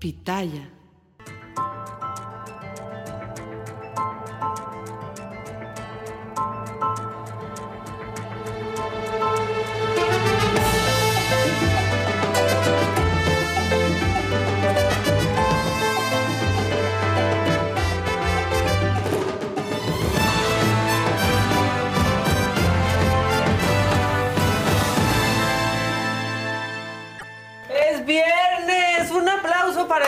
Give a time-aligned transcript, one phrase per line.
[0.00, 0.79] Pitaya.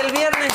[0.05, 0.52] El viernes.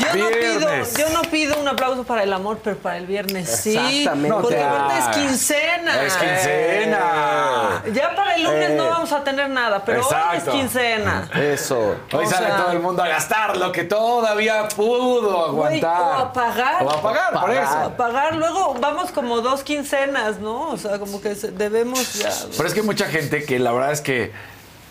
[0.00, 3.48] Yo no, pido, yo no pido un aplauso para el amor, pero para el viernes
[3.62, 3.76] sí.
[3.76, 4.36] Exactamente.
[4.40, 6.02] Porque No te ahorita es quincena.
[6.04, 7.82] Es quincena.
[7.92, 8.74] Ya para el lunes Eh.
[8.76, 11.28] no vamos a tener nada, pero hoy es quincena.
[11.34, 11.96] Eso.
[12.12, 16.00] Hoy O sale sea- todo el mundo a gastar lo que todavía pudo aguantar.
[16.00, 16.82] o a pagar.
[16.84, 17.62] O a pagar, por pagar.
[17.64, 17.78] eso.
[17.78, 20.68] A pagar, luego vamos como dos quincenas, ¿no?
[20.70, 22.30] O sea, como que debemos ya.
[22.56, 24.32] Pero es que hay mucha gente que la verdad es que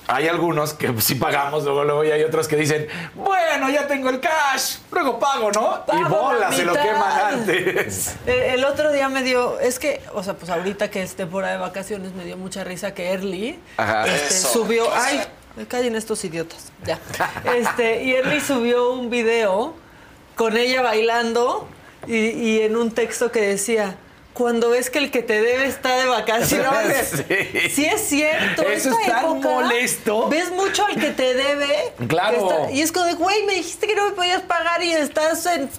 [0.08, 4.10] hay algunos que sí pagamos, luego, luego, y hay otros que dicen, bueno, ya tengo
[4.10, 5.84] el cash, luego pago, ¿no?
[5.86, 8.16] y Pago la bolas, se lo queman antes.
[8.26, 11.54] El, el otro día me dio, es que, o sea, pues ahorita que es temporada
[11.54, 14.08] de vacaciones me dio mucha risa que Early Ajá.
[14.08, 15.22] este, subió, ay,
[15.56, 17.00] me callen estos idiotas, ya.
[17.56, 19.74] Este, y Early subió un video
[20.36, 21.68] con ella bailando
[22.08, 23.98] y, y en un texto que decía,
[24.38, 27.24] cuando ves que el que te debe está de vacaciones.
[27.28, 27.70] Sí.
[27.70, 28.62] Sí es cierto.
[28.64, 30.30] Eso esta es tan época, molesto.
[30.30, 31.94] Ves mucho al que te debe.
[32.08, 32.38] Claro.
[32.52, 35.46] está- y es como de, güey, me dijiste que no me podías pagar y estás
[35.48, 35.70] en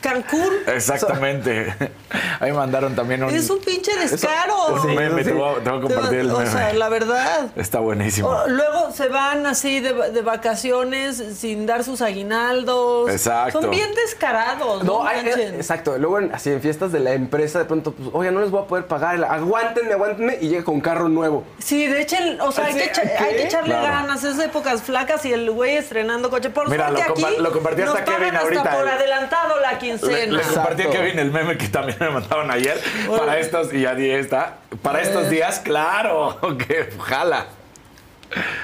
[0.00, 0.50] Cancún.
[0.66, 1.74] Exactamente.
[2.40, 4.74] Ahí me mandaron también un, Es un pinche descaro.
[4.82, 5.28] un meme, sí.
[5.30, 6.50] te, voy a, te voy a compartir el o meme.
[6.50, 7.48] sea, la verdad.
[7.56, 8.28] Está buenísimo.
[8.28, 13.10] O- luego se van así de, de vacaciones sin dar sus aguinaldos.
[13.10, 13.60] Exacto.
[13.62, 14.84] Son bien descarados.
[14.84, 15.54] No, No, hay- manchen.
[15.54, 15.98] exacto.
[15.98, 18.62] Luego, en- así en fiestas de la empresa, de pronto, pues, oye, no les voy
[18.62, 19.22] a poder pagar.
[19.24, 20.38] Aguántenme, aguántenme.
[20.40, 21.44] Y llega con carro nuevo.
[21.58, 23.24] Sí, de hecho, o sea, hay, Sí, que, echa- ¿qué?
[23.24, 23.86] hay que echarle Claro.
[23.86, 24.24] ganas.
[24.24, 26.50] Es épocas flacas y el güey estrenando coche.
[26.50, 28.90] Por Mira, suerte lo compa- aquí lo compartió nos hasta Kevin hasta ahorita, por eh.
[28.90, 30.36] adelantado la quincena.
[30.36, 30.90] le compartí a.
[30.90, 32.80] Kevin el meme que también me mandaron ayer.
[33.16, 34.56] Para estos, y ya di esta.
[34.82, 37.46] Para estos días, claro, que jala.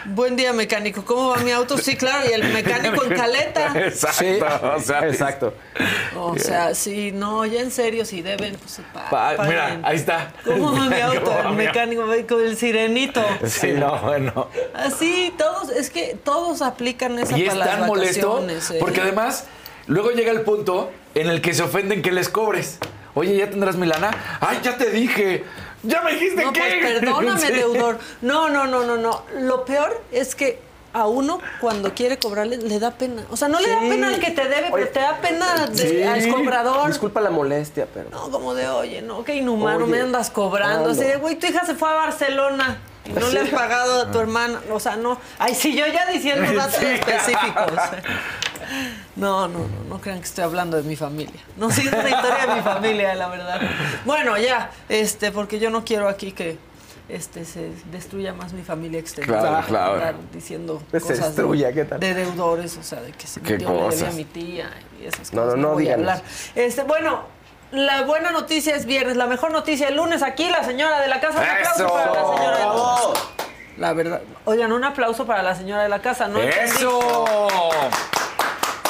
[0.05, 1.05] Buen día, mecánico.
[1.05, 1.78] ¿Cómo va mi auto?
[1.78, 2.28] Sí, claro.
[2.28, 3.73] Y el mecánico en caleta.
[3.87, 4.19] Exacto.
[4.19, 5.55] Sí, o sea, exacto.
[6.17, 9.97] O sea, sí, no, ya en serio, si deben, pues se pa- pa- mira, ahí
[9.97, 10.33] está.
[10.45, 11.23] ¿Cómo va mi auto?
[11.23, 13.23] ¿Cómo va El mecánico con el sirenito.
[13.47, 14.49] Sí, no, bueno.
[14.75, 18.59] Así, todos, es que todos aplican esa Y es para tan molesto ¿eh?
[18.81, 19.47] porque además
[19.87, 22.79] luego llega el punto en el que se ofenden que les cobres.
[23.15, 24.11] Oye, ¿ya tendrás mi lana?
[24.41, 25.44] ¡Ay, ya te dije!
[25.82, 26.60] ¡Ya me dijiste No, que!
[26.60, 27.53] pues perdóname, Sí.
[27.53, 27.98] deudor.
[28.20, 29.22] No, no, no, no, no.
[29.41, 30.60] Lo peor es que
[30.94, 33.25] a uno cuando quiere cobrarle le da pena.
[33.31, 35.66] O sea, no le da pena al que te debe, Oye, pero te da pena
[35.66, 36.03] de- sí.
[36.03, 36.88] al cobrador.
[36.88, 38.10] Disculpa la molestia, pero.
[38.10, 40.78] No, como de, oye, no, qué inhumano, Oye, me andas cobrando.
[40.78, 40.91] ando.
[40.91, 44.10] Así de, güey, tu hija se fue a Barcelona y no le has pagado a
[44.12, 44.60] tu hermana.
[44.70, 45.19] O sea, no.
[45.38, 46.84] Ay, sí, yo ya diciendo datos Sí.
[46.87, 47.72] específicos.
[49.16, 51.41] No, no, no, no crean que estoy hablando de mi familia.
[51.56, 53.60] No, sí, es una historia de mi familia, la verdad.
[54.05, 56.59] Bueno, ya, este, porque yo no quiero aquí que
[57.09, 59.38] este se destruya más mi familia exterior.
[59.38, 60.19] Claro, claro.
[60.32, 62.00] Diciendo Que se cosas de- destruya, ¿qué tal?
[62.00, 64.09] de deudores, o sea, de que se ¿Qué metió cosas?
[64.15, 65.34] a mi tía y esas cosas.
[65.34, 66.22] No, no, no voy a hablar.
[66.55, 67.25] Este, bueno,
[67.72, 71.21] la buena noticia es viernes, la mejor noticia el lunes aquí, la señora de la
[71.21, 71.41] casa.
[71.41, 71.93] Un aplauso ¡Eso!
[71.93, 73.12] para la señora de la casa.
[73.78, 74.21] La verdad.
[74.44, 76.38] Oigan, un aplauso para la señora de la casa, ¿no?
[76.41, 76.84] entendí.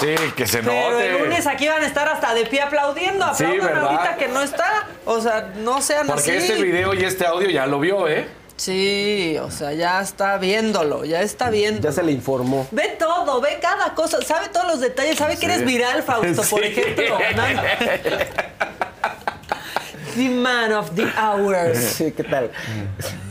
[0.02, 1.06] Sí, que se Pero note.
[1.16, 3.24] el lunes aquí van a estar hasta de pie aplaudiendo.
[3.34, 3.84] Sí, Aplaudan ¿verdad?
[3.84, 4.86] ahorita que no está.
[5.04, 6.52] O sea, no sean Porque así.
[6.52, 8.26] este video y este audio ya lo vio, ¿eh?
[8.56, 11.80] Sí, o sea, ya está viéndolo, ya está viendo.
[11.82, 12.68] Ya se le informó.
[12.70, 16.60] Ve todo, ve cada cosa, sabe todos los detalles, sabe que eres viral, Fausto, por
[16.64, 16.66] Sí.
[16.66, 17.18] ejemplo.
[17.36, 17.42] ¿no?
[20.14, 21.78] The man of the hours.
[21.96, 22.50] Sí, ¿qué tal?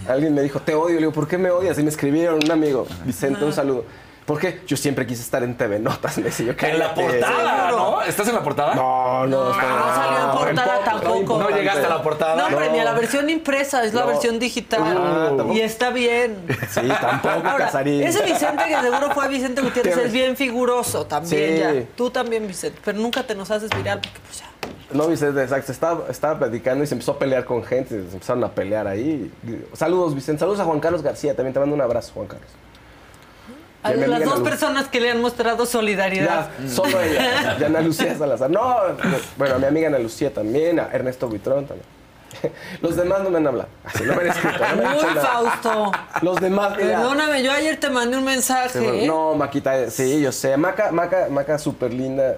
[0.07, 0.95] Alguien me dijo, te odio.
[0.95, 1.77] Le digo, ¿por qué me odias?
[1.77, 3.85] Y me escribieron un amigo, Vicente, un saludo.
[4.25, 4.61] ¿Por qué?
[4.67, 6.67] Yo siempre quise estar en TV Notas, me decía yo.
[6.67, 7.71] En la portada.
[7.71, 8.01] ¿no?
[8.03, 8.75] ¿Estás en la portada?
[8.75, 11.39] No, no, No, está- no salió en portada poco, tampoco.
[11.39, 12.35] No llegaste a la portada.
[12.35, 12.71] No, hombre, No.
[12.73, 14.81] ni a la versión impresa, es la versión digital.
[14.83, 15.53] Tampoco.
[15.53, 16.37] y está bien.
[16.69, 18.03] Sí, tampoco, Ahora, Casarín.
[18.03, 21.59] ese Vicente que seguro fue Vicente Gutiérrez es bien figuroso también Sí.
[21.59, 21.73] ya.
[21.95, 24.45] Tú también, Vicente, pero nunca te nos haces viral porque pues ya.
[24.95, 25.71] No, Vicente, exacto.
[25.71, 27.89] Estaba, estaba platicando y se empezó a pelear con gente.
[28.07, 29.31] Se empezaron a pelear ahí.
[29.73, 30.39] Saludos, Vicente.
[30.41, 31.35] Saludos a Juan Carlos García.
[31.35, 32.49] También te mando un abrazo, Juan Carlos.
[33.83, 36.49] A las dos Ana personas que le han mostrado solidaridad.
[36.59, 37.57] Ya, solo ella.
[37.59, 38.49] Y Ana Lucía Salazar.
[38.49, 38.75] No,
[39.37, 41.87] bueno, a mi amiga Ana Lucía también, a Ernesto Buitrón también.
[42.81, 43.69] Los demás no me han hablado.
[43.83, 44.57] Así, no me han escrito.
[44.59, 45.21] No me han Muy nada.
[45.21, 45.91] Fausto.
[46.21, 46.97] Los demás, mira.
[46.97, 49.03] Perdóname, yo ayer te mandé un mensaje.
[49.03, 49.07] ¿eh?
[49.07, 50.55] No, Maquita, sí, yo sé.
[50.57, 52.37] Maca, Maca, Maca súper linda.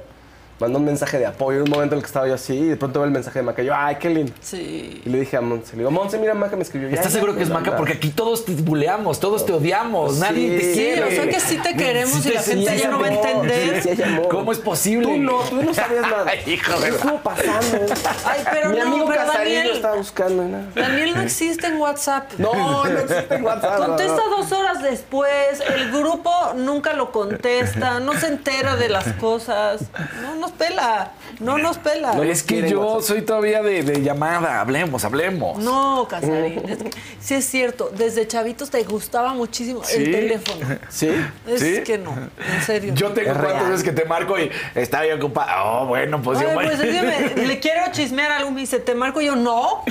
[0.63, 2.65] Mandó un mensaje de apoyo en un momento en el que estaba yo así y
[2.69, 4.31] de pronto veo el mensaje de Maca y yo, ay, qué lindo.
[4.41, 5.01] Sí.
[5.05, 6.87] Y le dije a Monse, le digo, Monse, mira, Maca me escribió.
[6.89, 7.71] ¿Estás ya, seguro que es Maca?
[7.71, 7.77] ya".
[7.77, 11.03] Porque aquí todos te buleamos, todos te odiamos, Sí, nadie te sí, Sí, quiere.
[11.03, 13.07] o sea que sí te queremos Sí y la sí, gente sí, ya no va
[13.07, 14.27] a entender.
[14.29, 15.05] ¿Cómo es posible?
[15.05, 16.33] Tú no, tú no sabías nada.
[16.35, 17.77] Hijo de ¿Qué la- estuvo pasando?
[18.25, 20.65] Ay, pero Mi no, amigo pero Casarín Daniel- lo estaba buscando nada.
[20.75, 22.31] Daniel no existe en WhatsApp.
[22.37, 23.79] No, no existe en WhatsApp.
[23.79, 24.37] no, Contesta no.
[24.37, 29.81] dos horas después, el grupo nunca lo contesta, no se entera de las cosas,
[30.21, 32.13] no nos pela, no nos pela.
[32.13, 33.07] No, Es que yo WhatsApp.
[33.07, 35.57] soy todavía de, de llamada, hablemos, hablemos.
[35.59, 36.89] No, Casarín, es que
[37.19, 40.65] sí es cierto, desde chavitos te gustaba muchísimo el teléfono.
[40.89, 41.09] ¿Sí?
[41.47, 41.81] Es ¿Sí?
[41.83, 42.93] que no, en serio.
[42.95, 45.63] Yo tengo Es cuántas veces que te marco y está bien ocupada.
[45.65, 48.95] Oh, bueno, pues yo pues es que me- le quiero chismear algo, me dice, te
[48.95, 49.83] marco Y yo, no,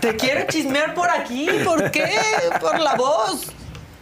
[0.00, 2.08] te quiero chismear por aquí, ¿por qué?
[2.60, 3.52] Por la voz.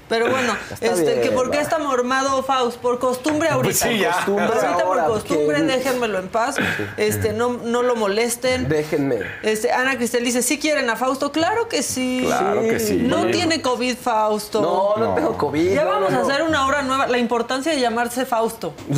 [0.09, 2.79] Pero bueno, este, bien, que ¿por qué está mormado Faust?
[2.79, 3.65] Por costumbre ahorita.
[3.85, 4.13] Pues sí, ya.
[4.13, 6.57] Costumbre Ahorita ahora, por costumbre, porque- déjenmelo en paz.
[6.97, 8.69] Este, no, no lo molesten.
[8.69, 9.19] Déjenme.
[9.43, 11.33] Este, Ana Cristel dice, ¿sí quieren a Fausto?
[11.33, 12.23] Claro que sí.
[12.27, 12.97] Claro que sí.
[13.03, 13.31] No Sí.
[13.33, 14.61] tiene COVID, Fausto.
[14.97, 15.75] No, no, tengo COVID.
[15.75, 16.29] Ya no, vamos no, a no.
[16.29, 17.07] hacer una hora nueva.
[17.09, 18.75] La importancia de llamarse Fausto.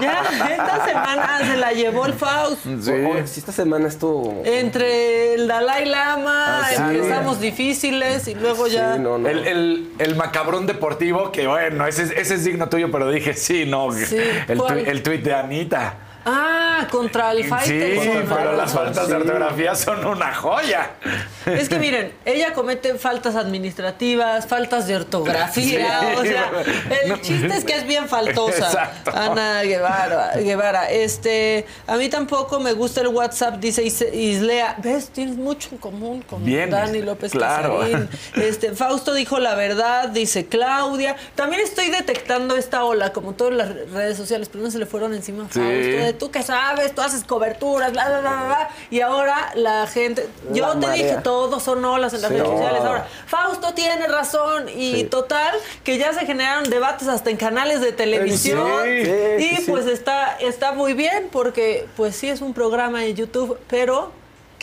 [0.00, 2.62] Ya, esta semana se la llevó el Faust.
[2.82, 2.90] Sí.
[2.90, 4.42] Oye, si esta semana estuvo...
[4.44, 6.82] Entre el Dalai Lama, Ah, sí.
[6.82, 8.94] empezamos difíciles y luego ya.
[8.94, 9.28] Sí, no, no.
[9.28, 13.34] El, el, el macabrón deportivo, que bueno, ese, es- ese es digno tuyo, pero dije,
[13.34, 13.90] sí, no.
[13.92, 14.16] Sí,
[14.48, 15.98] el, tui- el tuit de Anita.
[16.26, 18.24] Ah, contra el Sí, fighter.
[18.28, 19.20] pero las faltas de Sí.
[19.20, 20.90] ortografía son una joya.
[21.46, 26.06] Es que miren, ella comete faltas administrativas, faltas de ortografía, Sí.
[26.16, 26.50] o sea,
[27.04, 28.66] el chiste es que es bien faltosa.
[28.66, 29.10] Exacto.
[29.14, 34.76] Ana Guevara, Guevara, este, a mí tampoco me gusta el WhatsApp, dice Is- Islea.
[34.82, 35.08] ¿Ves?
[35.10, 37.78] Tienes mucho en común con Bien, Dani López claro.
[37.80, 38.08] Casarín.
[38.36, 41.16] Este, Fausto dijo la verdad, dice Claudia.
[41.34, 45.12] También estoy detectando esta ola, como todas las redes sociales, pero no se le fueron
[45.14, 45.60] encima a Sí.
[45.60, 48.70] Fausto, tú que sabes, tú haces coberturas, bla, bla, bla, bla, bla.
[48.90, 51.22] Y ahora la gente, yo La te dije marea.
[51.22, 52.36] todos son olas en las Sí.
[52.36, 52.82] redes sociales.
[52.84, 54.68] Ahora, Fausto tiene razón.
[54.68, 55.04] Y Sí.
[55.04, 58.66] total, que ya se generaron debates hasta en canales de televisión.
[58.84, 63.58] Sí, y pues está, está muy bien, porque pues sí es un programa de YouTube,
[63.68, 64.10] pero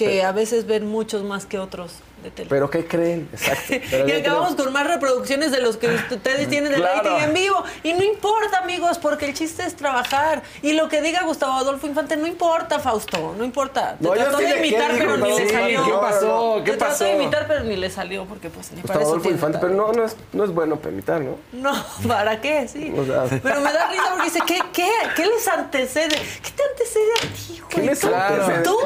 [0.05, 1.93] que a veces ven muchos más que otros
[2.23, 2.49] de televisión.
[2.49, 3.27] ¿Pero qué creen?
[3.33, 3.63] Exacto.
[3.89, 4.63] Pero y ¿qué acabamos creen?
[4.65, 6.97] con más reproducciones de los que ustedes tienen de Claro.
[7.09, 7.63] rating en vivo.
[7.83, 10.43] Y no importa, amigos, porque el chiste es trabajar.
[10.61, 13.95] Y lo que diga Gustavo Adolfo Infante, no importa, Fausto, no importa.
[13.99, 15.83] Te No, trató de le- ¿qué imitar, pero ni le salió.
[15.85, 16.61] ¿Qué pasó?
[16.63, 17.03] ¿Qué Te trató pasó?
[17.05, 19.91] de imitar, pero ni le salió, porque pues ni para Gustavo Adolfo Infante, pero no,
[19.91, 21.37] no, es, no es bueno para imitar, ¿no?
[21.53, 21.71] No,
[22.07, 22.67] ¿para qué?
[22.67, 22.93] Sí.
[22.95, 26.09] O sea- Pero me da risa porque dice, ¿qué, qué, qué les antecede?
[26.15, 27.69] ¿Qué te antecede a ti, güey?
[27.69, 28.13] ¿Qué les ¿Tú?
[28.13, 28.63] antecede?
[28.63, 28.77] ¿Tú?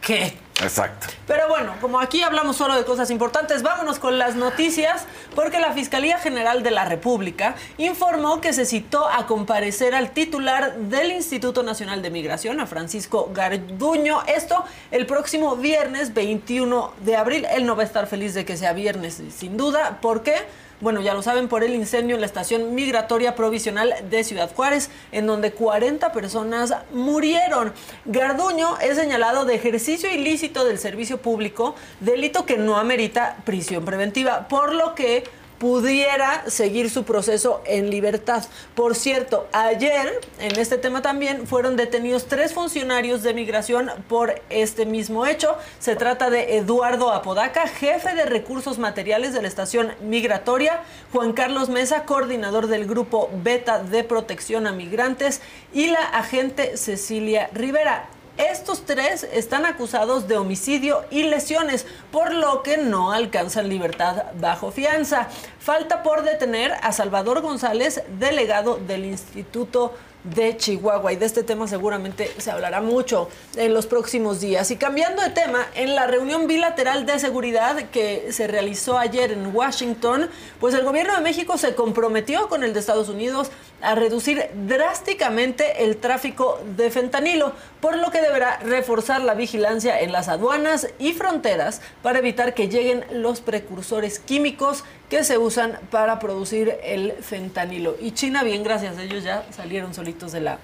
[0.00, 0.41] ¿Qué?
[0.62, 1.08] Exacto.
[1.26, 5.04] Pero bueno, como aquí hablamos solo de cosas importantes, vámonos con las noticias,
[5.34, 10.74] porque la Fiscalía General de la República informó que se citó a comparecer al titular
[10.76, 17.46] del Instituto Nacional de Migración, a Francisco Garduño, esto el próximo viernes 21 de abril.
[17.50, 19.98] Él no va a estar feliz de que sea viernes, sin duda.
[20.00, 20.34] ¿Por qué?
[20.82, 24.90] Bueno, ya lo saben por el incendio en la estación migratoria provisional de Ciudad Juárez,
[25.12, 27.72] en donde 40 personas murieron.
[28.04, 34.48] Garduño es señalado de ejercicio ilícito del servicio público, delito que no amerita prisión preventiva,
[34.48, 35.22] por lo que
[35.62, 38.42] pudiera seguir su proceso en libertad.
[38.74, 44.86] Por cierto, ayer en este tema también fueron detenidos tres funcionarios de migración por este
[44.86, 45.56] mismo hecho.
[45.78, 50.82] Se trata de Eduardo Apodaca, jefe de recursos materiales de la estación migratoria,
[51.12, 57.50] Juan Carlos Mesa, coordinador del grupo Beta de protección a migrantes y la agente Cecilia
[57.52, 58.08] Rivera.
[58.38, 64.70] Estos tres están acusados de homicidio y lesiones, por lo que no alcanzan libertad bajo
[64.70, 65.28] fianza.
[65.60, 69.92] Falta por detener a Salvador González, delegado del Instituto
[70.24, 71.12] de Chihuahua.
[71.12, 74.70] Y de este tema seguramente se hablará mucho en los próximos días.
[74.70, 79.54] Y cambiando de tema, en la reunión bilateral de seguridad que se realizó ayer en
[79.54, 83.50] Washington, pues el gobierno de México se comprometió con el de Estados Unidos
[83.82, 90.12] a reducir drásticamente el tráfico de fentanilo, por lo que deberá reforzar la vigilancia en
[90.12, 96.18] las aduanas y fronteras para evitar que lleguen los precursores químicos que se usan para
[96.18, 97.96] producir el fentanilo.
[98.00, 100.58] Y China, bien, gracias a ellos ya salieron solitos de la,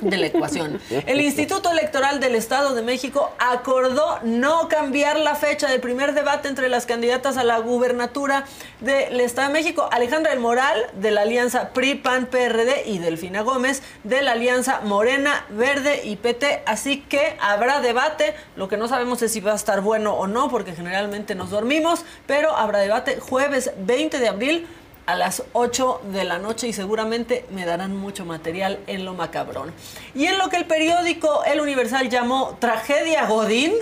[0.00, 0.80] de la ecuación.
[1.06, 6.48] El Instituto Electoral del Estado de México acordó no cambiar la fecha del primer debate
[6.48, 8.46] entre las candidatas a la gubernatura
[8.80, 9.90] del Estado de México.
[9.92, 11.74] Alejandra del Moral, de la alianza
[12.52, 16.62] PRI-PAN-PRD, y Delfina Gómez, de la alianza Morena, Verde y PT.
[16.66, 18.34] Así que habrá debate.
[18.56, 21.50] Lo que no sabemos es si va a estar bueno o no, porque generalmente nos
[21.50, 24.66] dormimos, pero habrá debate jueves 20 de abril
[25.06, 29.72] a las 8 de la noche y seguramente me darán mucho material en lo macabrón.
[30.14, 33.72] Y en lo que el periódico El Universal llamó tragedia Godín,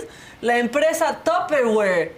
[0.41, 2.15] la empresa Tupperware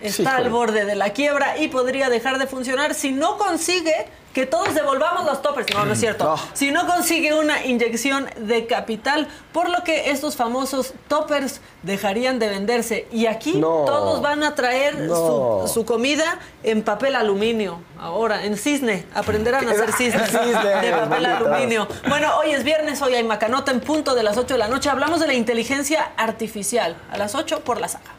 [0.00, 4.46] está al borde de la quiebra y podría dejar de funcionar si no consigue que
[4.46, 5.66] todos devolvamos los toppers.
[5.74, 6.24] No, no es cierto.
[6.24, 6.36] No.
[6.52, 12.48] Si no consigue una inyección de capital, por lo que estos famosos toppers dejarían de
[12.48, 13.08] venderse.
[13.10, 13.84] Y aquí No.
[13.86, 15.64] todos van a traer No.
[15.66, 17.80] su, su comida en papel aluminio.
[17.98, 19.06] Ahora, en cisne.
[19.14, 21.88] Aprenderán a hacer cisne Cisne, de papel aluminio.
[22.08, 24.88] Bueno, hoy es viernes, hoy hay macanota en punto de las 8 de la noche.
[24.88, 26.96] Hablamos de la inteligencia artificial.
[27.10, 28.12] A las 8 por la saga.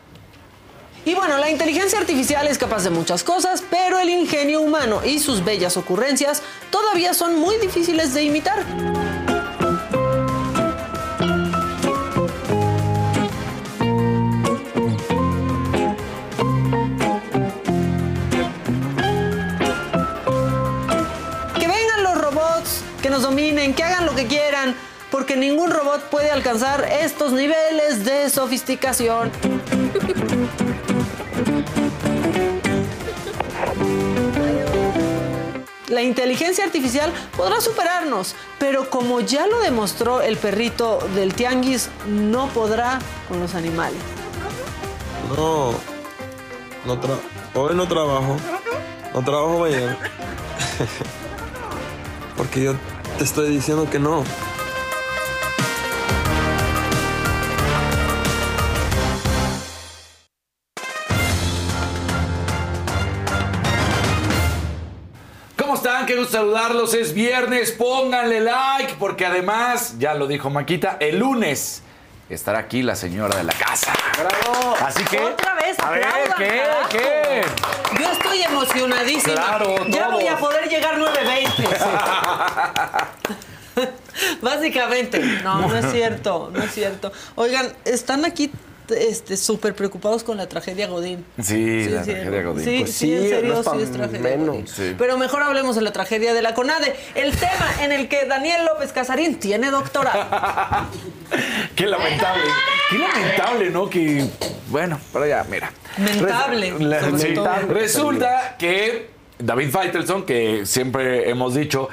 [1.06, 5.20] Y bueno, la inteligencia artificial es capaz de muchas cosas, pero el ingenio humano y
[5.20, 8.64] sus bellas ocurrencias todavía son muy difíciles de imitar.
[21.58, 24.76] Que vengan los robots, que nos dominen, que hagan lo que quieran,
[25.10, 29.32] porque ningún robot puede alcanzar estos niveles de sofisticación.
[36.00, 42.48] La inteligencia artificial podrá superarnos, pero como ya lo demostró el perrito del tianguis, no
[42.48, 44.00] podrá con los animales.
[45.36, 45.74] No,
[46.86, 47.16] no tra
[47.54, 48.38] hoy no trabajo,
[49.14, 49.98] no trabajo mañana.
[52.38, 52.76] Porque yo
[53.18, 54.24] te estoy diciendo que no.
[66.30, 66.94] Gusto saludarlos.
[66.94, 71.82] Es viernes, pónganle like, porque además, ya lo dijo Maquita, el lunes
[72.30, 73.92] estará aquí la señora de la casa.
[74.18, 74.76] ¡Bravo!
[74.86, 75.20] Así que.
[75.20, 76.60] Otra vez, A ver, aplaudan, ¿qué?
[76.60, 76.90] carajo.
[76.90, 77.42] ¿Qué?
[78.00, 79.34] Yo estoy emocionadísima.
[79.34, 80.14] Claro, ya todos.
[80.14, 83.08] voy a poder llegar 9.20.
[84.42, 85.20] Básicamente.
[85.44, 87.12] No, no es cierto, no es cierto.
[87.36, 88.52] Oigan, están aquí
[88.92, 91.26] este súper preocupados con la tragedia Godín.
[91.42, 92.64] Sí, la sí, tragedia Godín.
[92.66, 94.48] Sí, Pues sí, sí, en serio, no es pa' sí es tragedia menos.
[94.48, 94.68] Godín.
[94.68, 94.96] Sí.
[94.98, 98.66] Pero mejor hablemos de la tragedia de la CONADE, el tema en el que Daniel
[98.66, 100.26] López Casarín tiene doctorado.
[101.76, 102.44] Qué lamentable.
[102.90, 103.90] Qué lamentable, ¿no?
[103.90, 104.26] Que.
[104.70, 105.72] Bueno, pero ya, mira.
[105.98, 107.34] Mentable, Res- la- sobre sí.
[107.34, 107.50] todo.
[107.70, 111.90] Resulta que David Feitelson, que siempre hemos dicho,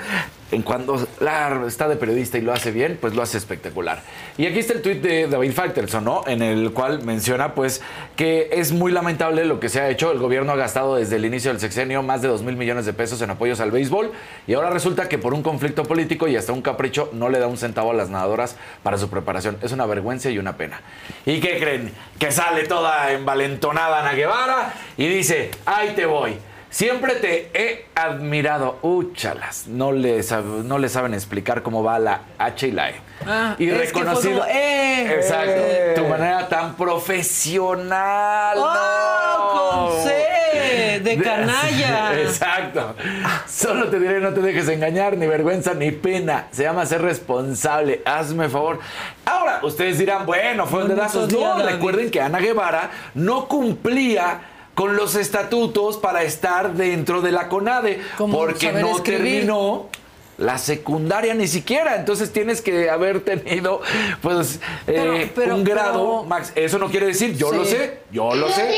[0.52, 4.02] en cuando la- está de periodista y lo hace bien, pues lo hace espectacular.
[4.38, 6.22] Y aquí está el tuit de David Feitelson, ¿no?
[6.26, 7.82] En el cual menciona, pues,
[8.16, 10.12] que es muy lamentable lo que se ha hecho.
[10.12, 12.92] El gobierno ha gastado desde el inicio del sexenio más de 2 mil millones de
[12.92, 14.12] pesos en apoyos al béisbol
[14.46, 17.46] y ahora resulta que por un conflicto político y hasta un capricho no le da
[17.46, 19.56] un centavo a las nadadoras para su preparación.
[19.62, 20.80] Es una vergüenza y una pena.
[21.24, 21.92] ¿Y qué creen?
[22.18, 26.36] Que sale toda envalentonada Ana Guevara y dice, ahí te voy.
[26.70, 28.78] Siempre te he admirado.
[28.82, 29.66] Úchalas.
[29.66, 30.20] No le,
[30.64, 32.94] no le saben explicar cómo va la H y la E.
[33.26, 34.40] Ah, y reconocido.
[34.40, 35.14] como, ¡eh!
[35.14, 35.52] Exacto.
[35.56, 35.92] ¡Eh!
[35.96, 38.58] Tu manera tan profesional.
[38.58, 39.92] ¡Oh, ¡no!
[39.92, 41.00] con C!
[41.02, 42.20] De canalla.
[42.20, 42.94] Exacto.
[43.46, 46.46] Solo te diré, no te dejes engañar, ni vergüenza ni pena.
[46.50, 48.02] Se llama ser responsable.
[48.04, 48.80] Hazme favor.
[49.24, 51.08] Ahora, ustedes dirán, bueno, fue un día,
[51.38, 54.40] No, recuerden que Ana Guevara no cumplía
[54.76, 59.02] con los estatutos para estar dentro de la CONADE porque no escribir.
[59.40, 59.88] terminó
[60.38, 61.96] la secundaria ni siquiera.
[61.96, 63.80] Entonces tienes que haber tenido
[64.20, 66.52] pues Pero- eh, pero- un grado pero- max.
[66.54, 68.70] Eso no quiere decir, yo lo sé, yo lo sé.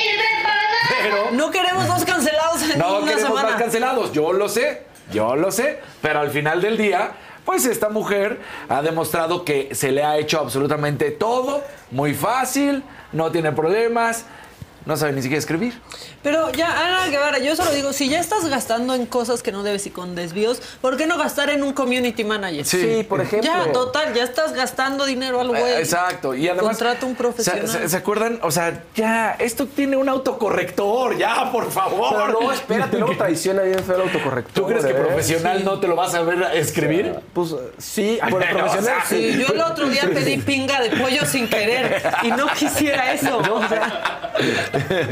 [1.02, 3.50] Pero No queremos dos cancelados en no una queremos semana.
[3.50, 7.10] más cancelados, yo lo sé, yo lo sé, pero al final del día,
[7.44, 8.38] pues esta mujer
[8.68, 14.24] ha demostrado que se le ha hecho absolutamente todo, muy fácil, no tiene problemas,
[14.88, 15.74] no sabe ni siquiera escribir.
[16.22, 19.62] Pero ya, Ana Guevara, yo solo digo, si ya estás gastando en cosas que no
[19.62, 22.64] debes y con desvíos, ¿por qué no gastar en un community manager?
[22.64, 22.80] Sí.
[22.80, 23.50] Sí, por ejemplo.
[23.50, 25.62] Ya, total, ya estás gastando dinero al güey.
[25.62, 26.78] Eh, Exacto, y además...
[26.78, 27.68] Contrata un profesional.
[27.68, 28.40] ¿se, se, se acuerdan?
[28.42, 32.14] O sea, ya, esto tiene un autocorrector, ya, por favor.
[32.26, 34.54] Pero no, espérate, luego traiciona bien feo el autocorrector.
[34.54, 34.94] ¿Tú crees que ¿eh?
[34.94, 37.14] profesional no te lo vas a ver a escribir?
[37.34, 39.38] Pues sí, bueno, Bueno, profesional o sea, Sí, sí.
[39.38, 43.38] yo el otro día pedí pinga de pollo sin querer y no quisiera eso.
[43.58, 44.32] O sea,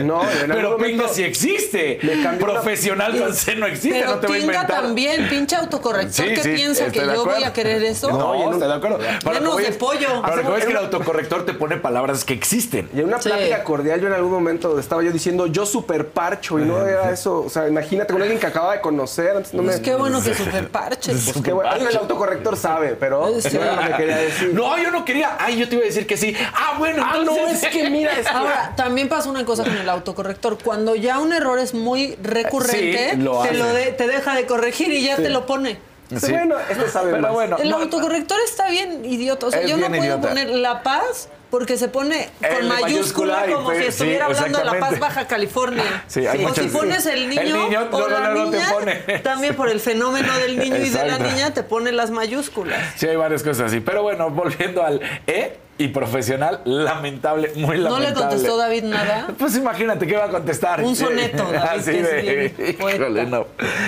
[0.05, 1.99] No, en algún Pero momento- pinga sí existe.
[2.03, 4.83] le cambió la- Profesional con C no existe, pero no te voy a pinga inventar.
[4.83, 8.11] también, pinche autocorrector Sí, que sí, piensa que de yo voy a querer eso.
[8.11, 8.99] No, Oye, estoy de acuerdo.
[8.99, 10.09] Lo que voy de es- pollo.
[10.25, 12.89] Pero lo que voy es que el autocorrector te pone palabras que existen.
[12.95, 13.29] Y en una Sí.
[13.29, 17.11] plática cordial, yo en algún momento estaba yo diciendo yo super parcho y no era
[17.11, 17.41] eso.
[17.43, 19.37] O sea, imagínate con alguien que acaba de conocer.
[19.37, 19.69] Antes no me.
[19.69, 21.25] Pues qué bueno que super parches.
[21.33, 21.71] Pues qué bueno.
[21.75, 23.49] Oye, El autocorrector sabe, pero Sí.
[23.57, 24.55] no era lo que quería decir.
[24.55, 25.37] No, yo no quería.
[25.39, 26.35] Ay, yo te iba a decir que sí.
[26.55, 27.63] Ah, bueno, Ah, no, entonces.
[27.65, 29.71] es que mira, es que- Ahora, también pasa una cosa.
[29.71, 30.59] con el autocorrector.
[30.63, 34.47] Cuando ya un error es muy recurrente, Sí, lo te, lo de- te deja de
[34.47, 35.79] corregir y ya te lo pone.
[36.21, 36.31] Sí.
[36.31, 37.33] Bueno, este sabe Pero más.
[37.33, 39.47] bueno, El no, autocorrector está bien idiota.
[39.47, 40.29] O sea, yo no puedo idiota.
[40.29, 44.65] poner La Paz porque se pone con El mayúscula, como si sí, estuviera hablando de
[44.67, 45.01] La Paz.
[45.01, 46.05] Baja California.
[46.07, 49.69] Sí, hay o muchas- si pones el niño, El niño, o la niña, también por
[49.69, 52.79] el fenómeno del niño y de la niña te pone las mayúsculas.
[52.97, 53.81] Sí, hay varias cosas así.
[53.81, 58.09] Pero bueno, volviendo al E y profesional, lamentable, muy ¿No lamentable.
[58.09, 59.28] le contestó David nada?
[59.38, 60.83] Pues imagínate qué va a contestar.
[60.83, 62.54] Un soneto, David, Así que es de.
[62.56, 62.97] bien poeta.
[63.04, 63.47] Híjole, no.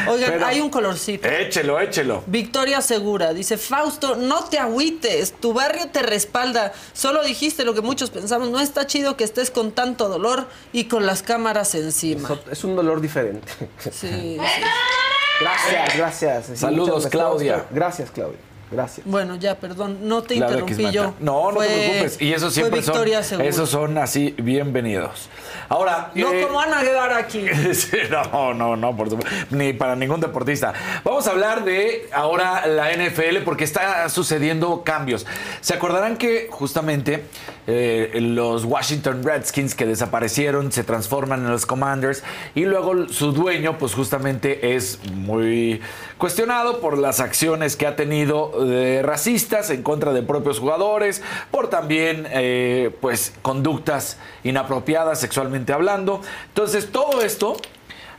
[0.08, 1.26] Oigan, Pero- hay un colorcito.
[1.28, 2.22] Échelo, échelo.
[2.26, 6.72] Victoria Segura dice, Fausto, no te agüites, tu barrio te respalda.
[6.92, 10.84] Solo dijiste lo que muchos pensamos, no está chido que estés con tanto dolor y
[10.84, 12.28] con las cámaras encima.
[12.50, 13.48] Es un dolor diferente.
[13.78, 14.38] Sí, sí.
[15.40, 16.46] Gracias, gracias.
[16.46, 17.06] Sí, Saludos.
[17.06, 17.64] Claudia.
[17.70, 18.38] Gracias, Claudia.
[18.70, 19.06] Gracias.
[19.06, 21.14] Bueno, ya, perdón, no te Claro, interrumpí yo.
[21.20, 22.20] No, no Fue- te preocupes.
[22.20, 22.94] Y eso siempre son.
[23.22, 23.48] Segura.
[23.48, 25.28] Esos son así, bienvenidos.
[25.70, 26.10] Ahora.
[26.14, 27.46] No eh, como Ana Guevara aquí.
[28.32, 29.34] No, no, no, por supuesto.
[29.50, 30.72] Ni para ningún deportista.
[31.04, 35.26] Vamos a hablar de ahora la NFL porque está sucediendo cambios.
[35.60, 37.24] Se acordarán que justamente
[37.66, 42.22] eh, los Washington Redskins que desaparecieron se transforman en los Commanders
[42.54, 45.80] y luego su dueño, pues justamente es muy
[46.18, 48.57] cuestionado por las acciones que ha tenido
[49.02, 56.20] racistas en contra de propios jugadores, por también, eh, pues, conductas inapropiadas sexualmente hablando.
[56.48, 57.56] Entonces, todo esto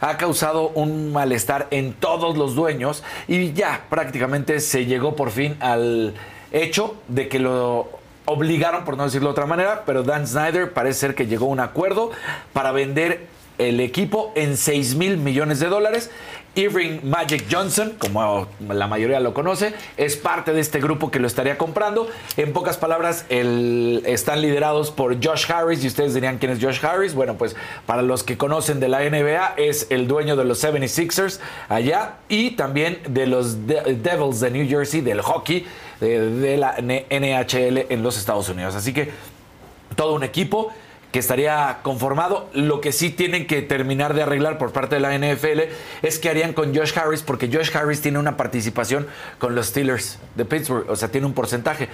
[0.01, 5.57] ha causado un malestar en todos los dueños y ya prácticamente se llegó por fin
[5.59, 6.13] al
[6.51, 7.89] hecho de que lo
[8.25, 11.49] obligaron, por no decirlo de otra manera, pero Dan Snyder parece ser que llegó a
[11.49, 12.11] un acuerdo
[12.53, 13.27] para vender
[13.57, 16.09] el equipo en 6 mil millones de dólares.
[16.55, 21.27] Irving Magic Johnson, como la mayoría lo conoce, es parte de este grupo que lo
[21.27, 22.09] estaría comprando.
[22.37, 25.83] En pocas palabras, están liderados por Josh Harris.
[25.83, 27.13] Y ustedes dirían quién es Josh Harris.
[27.13, 31.39] Bueno, pues para los que conocen de la NBA, es el dueño de los 76ers
[31.69, 35.65] allá y también de los De- Devils de New Jersey, del hockey
[35.99, 38.75] de, la NHL en los Estados Unidos.
[38.75, 39.11] Así que
[39.95, 40.71] todo un equipo
[41.11, 42.49] que estaría conformado.
[42.53, 45.61] Lo que sí tienen que terminar de arreglar por parte de la NFL
[46.01, 50.19] es que harían con Josh Harris, porque Josh Harris tiene una participación con los Steelers
[50.35, 51.89] de Pittsburgh, o sea, tiene un porcentaje.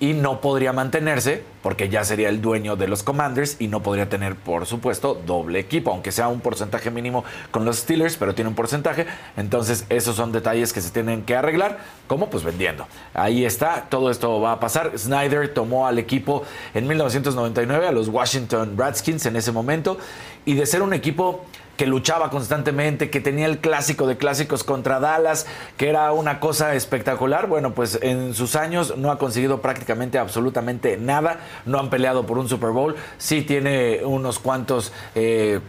[0.00, 4.08] Y no podría mantenerse porque ya sería el dueño de los Commanders y no podría
[4.08, 8.48] tener, por supuesto, doble equipo, aunque sea un porcentaje mínimo con los Steelers, pero tiene
[8.48, 9.06] un porcentaje.
[9.36, 12.86] Entonces, esos son detalles que se tienen que arreglar, como pues vendiendo.
[13.14, 14.98] Ahí está, todo esto va a pasar.
[14.98, 16.42] Snyder tomó al equipo
[16.74, 19.96] en 1999, a los Washington Redskins en ese momento,
[20.44, 25.00] y de ser un equipo que luchaba constantemente, que tenía el clásico de clásicos contra
[25.00, 27.46] Dallas, que era una cosa espectacular.
[27.46, 32.38] Bueno, pues en sus años no ha conseguido prácticamente absolutamente nada, no han peleado por
[32.38, 35.60] un Super Bowl, sí tiene unos cuantos eh,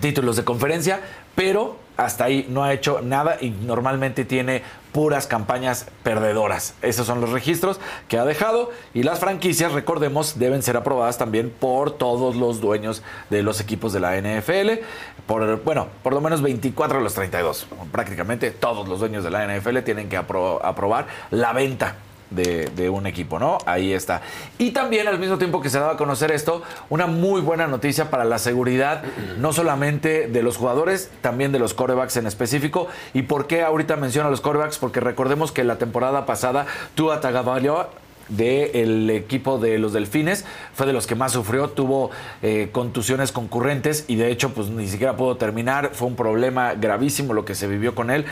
[0.00, 1.00] títulos de conferencia,
[1.34, 6.74] pero hasta ahí no ha hecho nada y normalmente tiene puras campañas perdedoras.
[6.82, 11.50] Esos son los registros que ha dejado y las franquicias, recordemos, deben ser aprobadas también
[11.50, 14.80] por todos los dueños de los equipos de la NFL,
[15.26, 17.66] por bueno, por lo menos 24 de los 32.
[17.90, 21.96] Prácticamente todos los dueños de la NFL tienen que apro- aprobar la venta
[22.34, 23.58] de, un equipo, ¿no?
[23.66, 24.22] Ahí está.
[24.58, 28.10] Y también al mismo tiempo que se daba a conocer esto, una muy buena noticia
[28.10, 29.02] para la seguridad,
[29.38, 32.88] no solamente de los jugadores, también de los corebacks en específico.
[33.12, 34.78] ¿Y por qué ahorita menciono a los corebacks?
[34.78, 37.90] Porque recordemos que la temporada pasada Tua Tagovailoa
[38.28, 42.10] del equipo de los Delfines, fue de los que más sufrió, tuvo
[42.42, 47.34] eh, contusiones concurrentes y de hecho pues ni siquiera pudo terminar, fue un problema gravísimo
[47.34, 48.24] lo que se vivió con él,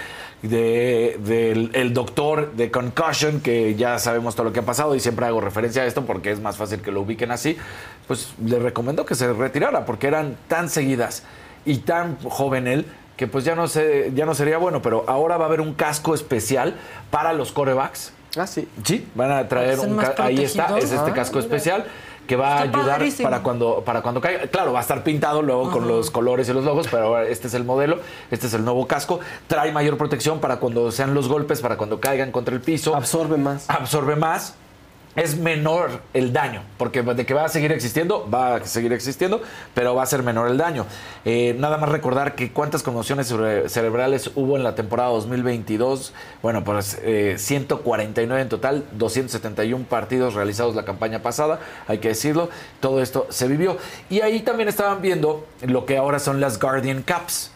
[0.43, 5.27] de, el doctor de concussion, que ya sabemos todo lo que ha pasado y siempre
[5.27, 7.57] hago referencia a esto porque es más fácil que lo ubiquen así,
[8.09, 11.23] pues le recomendó que se retirara porque eran tan seguidas
[11.65, 15.37] y tan joven él que pues ya no, sé, ya no sería bueno, pero ahora
[15.37, 16.75] va a haber un casco especial
[17.11, 18.13] para los corebacks.
[18.37, 18.69] Ah, sí.
[18.85, 21.47] Sí, van a traer ¿Para ser un ahí está, es este Ah, casco mira.
[21.47, 21.85] especial
[22.27, 23.29] que va a ayudar padrísimo.
[23.29, 24.47] para cuando para cuando caiga.
[24.47, 27.49] Claro, va a estar pintado luego con los colores y los logos, pero ahora este
[27.49, 27.99] es el modelo,
[28.31, 32.01] este es el nuevo casco, trae mayor protección para cuando sean los golpes, para cuando
[32.01, 33.69] caigan contra el piso, Absorbe más.
[33.69, 34.55] absorbe más.
[35.15, 39.43] Es menor el daño, porque de que va a seguir existiendo, va a seguir existiendo,
[39.75, 40.87] pero va a ser menor el daño.
[41.27, 46.15] Eh, nada más recordar que cuántas conmociones cere- cerebrales hubo en la temporada 2022.
[46.43, 52.49] Bueno, pues eh, 149 en total, 271 partidos realizados la campaña pasada, hay que decirlo.
[52.81, 53.77] Todo esto se vivió.
[54.09, 57.51] Y ahí también estaban viendo lo que ahora son las Guardian Caps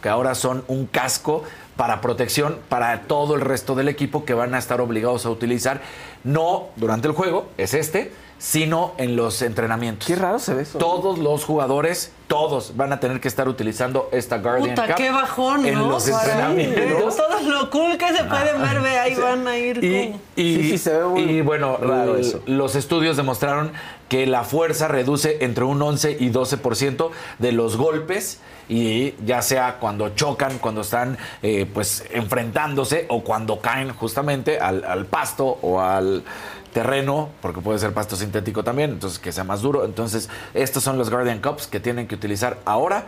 [0.00, 1.44] que ahora son un casco
[1.76, 5.80] para protección para todo el resto del equipo que van a estar obligados a utilizar,
[6.24, 10.08] no durante el juego, es este, sino en los entrenamientos.
[10.08, 10.76] Qué raro se ve eso.
[10.78, 15.10] Todos los jugadores, todos van a tener que estar utilizando esta Guardian Puta, Cup qué
[15.12, 15.86] bajón, en ¿no?
[15.88, 17.16] los entrenamientos.
[17.16, 20.70] Todo lo cool que se puede ver, ve, ahí van a ir Y, y- Sí,
[20.70, 22.42] sí, se ve muy y bueno, raro eso.
[22.46, 23.70] los estudios demostraron
[24.08, 29.76] que la fuerza reduce entre un 11 y 12% de los golpes y ya sea
[29.78, 35.80] cuando chocan, cuando están eh, pues enfrentándose o cuando caen justamente al, al pasto o
[35.80, 36.24] al
[36.72, 39.84] terreno, porque puede ser pasto sintético también, entonces que sea más duro.
[39.84, 43.06] Entonces, estos son los Guardian Cups que tienen que utilizar ahora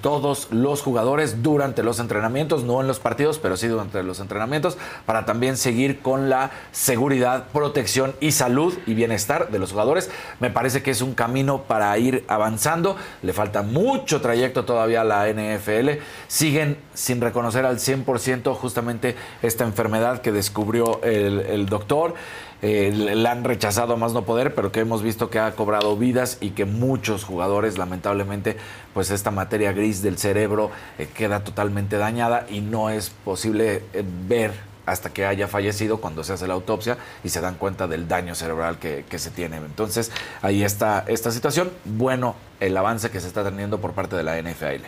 [0.00, 4.76] todos los jugadores durante los entrenamientos, no en los partidos, pero sí durante los entrenamientos,
[5.06, 10.10] para también seguir con la seguridad, protección y salud y bienestar de los jugadores.
[10.40, 12.96] Me parece que es un camino para ir avanzando.
[13.22, 16.02] Le falta mucho trayecto todavía a la NFL.
[16.28, 22.14] Siguen sin reconocer al 100% justamente esta enfermedad que descubrió el, el doctor.
[22.62, 25.96] Eh, la han rechazado a más no poder, pero que hemos visto que ha cobrado
[25.96, 28.56] vidas y que muchos jugadores, lamentablemente,
[28.94, 34.04] pues esta materia gris del cerebro eh, queda totalmente dañada y no es posible eh,
[34.28, 34.52] ver
[34.86, 38.36] hasta que haya fallecido cuando se hace la autopsia y se dan cuenta del daño
[38.36, 39.56] cerebral que, se tiene.
[39.56, 41.70] Entonces, ahí está esta situación.
[41.84, 44.84] Bueno, el avance que se está teniendo por parte de la NFL.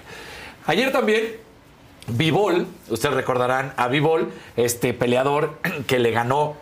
[0.67, 1.25] Ayer también
[2.07, 6.57] Vivol, ustedes recordarán a Vivol, este peleador que le ganó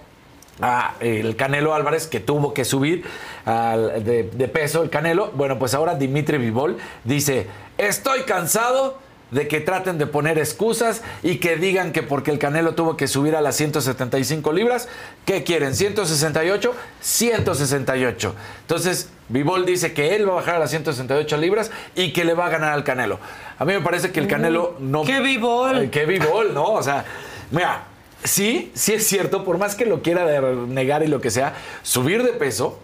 [0.60, 3.04] a el Canelo Álvarez, que tuvo que subir
[3.44, 5.30] al- de, de peso el Canelo.
[5.34, 7.46] Bueno, pues ahora Dimitri Vivol dice,
[7.78, 8.98] estoy cansado
[9.30, 13.08] de que traten de poner excusas y que digan que porque el Canelo tuvo que
[13.08, 14.88] subir a las 175 libras,
[15.24, 15.72] ¿qué quieren?
[15.72, 16.70] ¿168?
[17.00, 18.34] 168.
[18.60, 22.34] Entonces, Vivol dice que él va a bajar a las 168 libras y que le
[22.34, 23.18] va a ganar al Canelo.
[23.58, 25.02] A mí me parece que el Canelo no...
[25.04, 25.78] ¡Qué Bivol!
[25.78, 26.64] Ay, ¡Qué Bivol, ¿no?
[26.72, 27.04] O sea,
[27.52, 27.84] mira,
[28.24, 30.26] sí, sí es cierto, por más que lo quiera
[30.66, 32.78] negar y lo que sea, subir de peso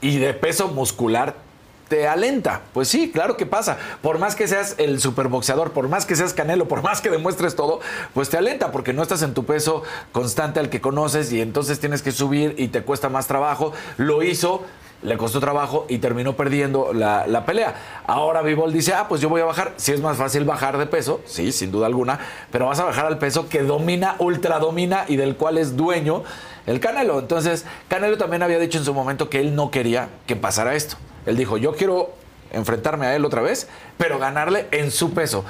[0.00, 1.36] y de peso muscular
[1.88, 2.62] te alenta.
[2.72, 3.78] Pues sí, claro que pasa.
[4.02, 7.56] Por más que seas el superboxeador, por más que seas Canelo, por más que demuestres
[7.56, 7.80] todo,
[8.12, 11.80] pues te alenta porque no estás en tu peso constante al que conoces y entonces
[11.80, 13.72] tienes que subir y te cuesta más trabajo.
[13.96, 14.64] Lo hizo.
[15.02, 17.74] Le costó trabajo y terminó perdiendo la, la pelea.
[18.06, 19.74] Ahora Vivol dice, ah, pues yo voy a bajar.
[19.76, 22.18] Si es más fácil bajar de peso, sí, sin duda alguna,
[22.50, 26.24] pero vas a bajar al peso que domina, ultra domina y del cual es dueño
[26.66, 27.18] el Canelo.
[27.18, 30.96] Entonces, Canelo también había dicho en su momento que él no quería que pasara esto.
[31.26, 32.14] Él dijo, yo quiero
[32.52, 35.44] enfrentarme a él otra vez, pero ganarle en su peso.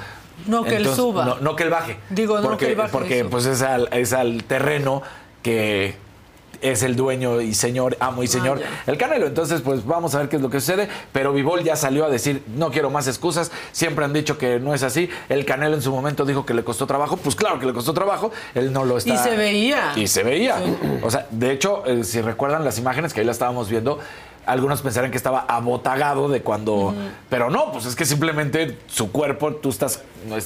[0.47, 1.25] No que él suba.
[1.25, 1.97] No, no que él baje.
[2.09, 5.01] Digo, no porque, que él baje, Porque pues es al, es al terreno
[5.41, 5.95] que
[6.61, 9.27] es el dueño y señor, amo y señor, Ah, el Canelo.
[9.27, 10.87] Entonces, pues vamos a ver qué es lo que sucede.
[11.11, 13.51] Pero Vivol ya salió a decir, no quiero más excusas.
[13.71, 15.09] Siempre han dicho que no es así.
[15.29, 17.17] El Canelo en su momento dijo que le costó trabajo.
[17.17, 18.31] Pues claro que le costó trabajo.
[18.53, 19.13] Él no lo está.
[19.13, 19.93] Y se veía.
[19.95, 20.57] Y se veía.
[21.01, 23.99] O sea, de hecho, eh, si recuerdan las imágenes que ahí la estábamos viendo,
[24.45, 26.93] algunos pensarán que estaba abotagado de cuando.
[27.29, 30.01] Pero no, pues es que simplemente su cuerpo, tú estás,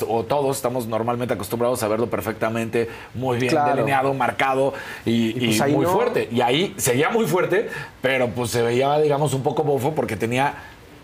[0.07, 3.75] o todos estamos normalmente acostumbrados a verlo perfectamente, muy bien Claro.
[3.75, 4.73] delineado, marcado
[5.05, 5.91] y, Y pues y muy no.
[5.93, 6.29] fuerte.
[6.31, 7.69] Y ahí seguía muy fuerte,
[8.01, 10.53] pero pues se veía, digamos, un poco bofo porque tenía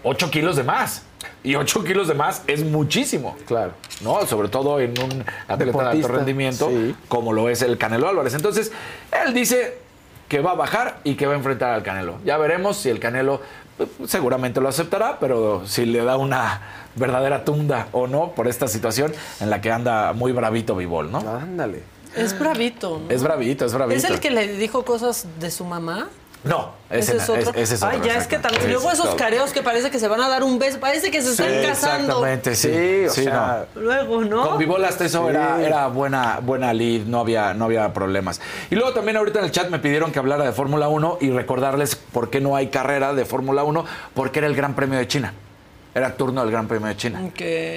[0.03, 1.03] 8 kilos de más.
[1.43, 3.35] Y 8 kilos de más es muchísimo.
[3.47, 3.71] Claro.
[4.01, 4.25] ¿no?
[4.25, 6.95] Sobre todo en un atleta de alto rendimiento sí.
[7.07, 8.33] como lo es el Canelo Álvarez.
[8.33, 8.71] Entonces,
[9.25, 9.77] él dice
[10.35, 12.17] que va a bajar y que va a enfrentar al Canelo.
[12.25, 13.39] Ya veremos si el Canelo
[13.77, 16.59] pues, seguramente lo aceptará, pero si le da una
[16.95, 21.19] verdadera tunda o no por esta situación en la que anda muy bravito Vivol, ¿no?
[21.19, 21.83] Ándale.
[22.17, 23.09] Es bravito, ¿no?
[23.09, 23.97] Es bravito, es bravito.
[23.97, 26.09] ¿Es el que le dijo cosas de su mamá?
[26.45, 27.51] No, ese, Ese es otro.
[27.59, 28.71] ese es Ay, otro, ya es que también.
[28.71, 29.17] Luego esos todo.
[29.17, 30.79] careos que parece que se van a dar un beso.
[30.79, 32.25] Parece que se están Sí, casando.
[32.25, 32.69] Exactamente, sí.
[32.71, 33.81] Sí, o Sí, sea, no.
[33.81, 34.49] Luego, ¿no?
[34.49, 35.29] Con Vivol hasta eso Sí.
[35.31, 38.39] era, era buena, buena lead, no había, no había problemas.
[38.69, 41.31] Y luego también ahorita en el chat me pidieron que hablara de Fórmula 1 y
[41.31, 45.07] recordarles por qué no hay carrera de Fórmula 1, porque era el Gran Premio de
[45.07, 45.33] China.
[45.95, 47.21] Era turno del Gran Premio de China.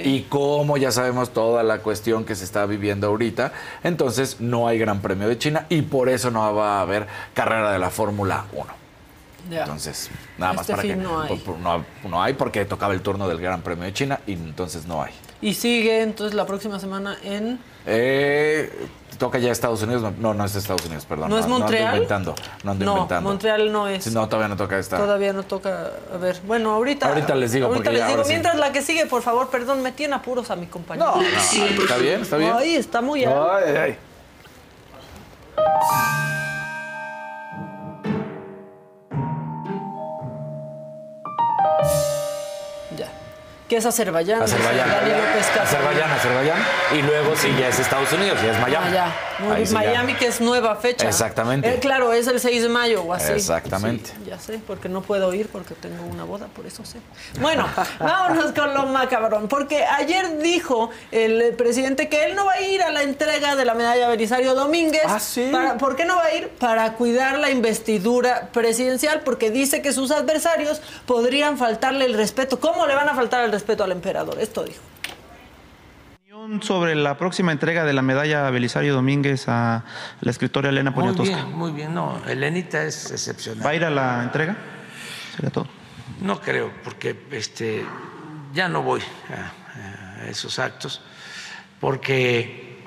[0.04, 3.52] Y como ya sabemos toda la cuestión que se está viviendo ahorita,
[3.84, 7.70] entonces no hay Gran Premio de China y por eso no va a haber carrera
[7.72, 8.66] de la Fórmula 1.
[9.50, 9.60] Ya.
[9.62, 11.28] Entonces, nada más Este para que no hay.
[11.28, 14.32] por- por- no, no hay porque tocaba el turno del Gran Premio de China y
[14.32, 15.12] entonces no hay.
[15.40, 17.60] Y sigue entonces la próxima semana en.
[17.86, 18.70] Eh,
[19.18, 20.12] toca ya Estados Unidos.
[20.18, 21.28] No, no, es Estados Unidos, perdón.
[21.30, 21.94] ¿No es ando Montreal?
[21.94, 22.34] inventando.
[22.64, 23.28] No ando no, inventando.
[23.28, 24.04] Montreal no es.
[24.04, 24.96] Sí, no, todavía no toca esta.
[24.96, 25.90] Todavía no toca.
[26.14, 27.08] A ver, bueno, ahorita.
[27.08, 28.16] Ahorita les digo, Ahorita porque les ya digo.
[28.18, 28.30] ahora sí.
[28.30, 31.12] Mientras la que sigue, por favor, perdón, me tiene apuros a mi compañero.
[31.16, 32.52] No, no, está bien, está bien.
[32.56, 33.50] Ay, está muy alto.
[33.52, 33.98] Ay, ay.
[43.68, 44.42] Que es Azerbaiyán.
[44.42, 44.88] Azerbaiyán.
[45.62, 46.58] Azerbaiyán, Azerbaiyán.
[46.96, 48.96] Y luego sí ya es Estados Unidos, ya es Miami.
[49.52, 49.72] Ahí ya.
[49.72, 51.06] Miami, que es nueva fecha.
[51.06, 51.68] Exactamente.
[51.68, 53.32] Eh, claro, es el 6 de mayo o así.
[53.32, 54.10] Exactamente.
[54.10, 56.98] Sí, ya sé, porque no puedo ir porque tengo una boda, por eso sé.
[57.40, 57.66] Bueno,
[58.00, 59.48] vámonos con lo macabrón.
[59.48, 63.64] Porque ayer dijo el presidente que él no va a ir a la entrega de
[63.64, 65.02] la medalla Belisario Domínguez.
[65.06, 65.48] Ah, ¿sí?
[65.52, 66.48] Para- ¿Por qué no va a ir?
[66.58, 72.58] Para cuidar la investidura presidencial, porque dice que sus adversarios podrían faltarle el respeto.
[72.60, 74.38] ¿Cómo le van a faltar el respeto al emperador?
[74.40, 74.80] Esto dijo.
[76.62, 79.84] Sobre la próxima entrega de la medalla Belisario Domínguez a
[80.20, 81.36] la escritora Elena Muy Poniatowska.
[81.36, 81.94] bien, muy bien.
[81.94, 83.64] No, Elenita es excepcional.
[83.66, 84.56] ¿Va a ir a la entrega?
[85.34, 85.68] Sería todo.
[86.20, 87.84] No creo, porque este,
[88.54, 91.02] ya no voy a, a esos actos,
[91.80, 92.78] porque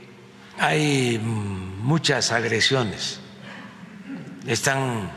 [0.57, 3.19] hay muchas agresiones.
[4.47, 5.11] Están,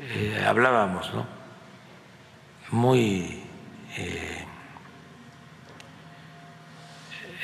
[0.00, 1.26] eh, hablábamos, ¿no?
[2.70, 3.42] Muy
[3.96, 4.45] eh,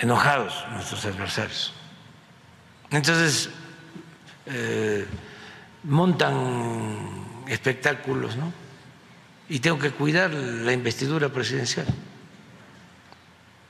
[0.03, 1.73] enojados nuestros adversarios.
[2.91, 3.49] Entonces,
[4.47, 5.07] eh,
[5.85, 8.53] montan espectáculos, ¿no?
[9.53, 11.87] y tengo que cuidar la investidura presidencial.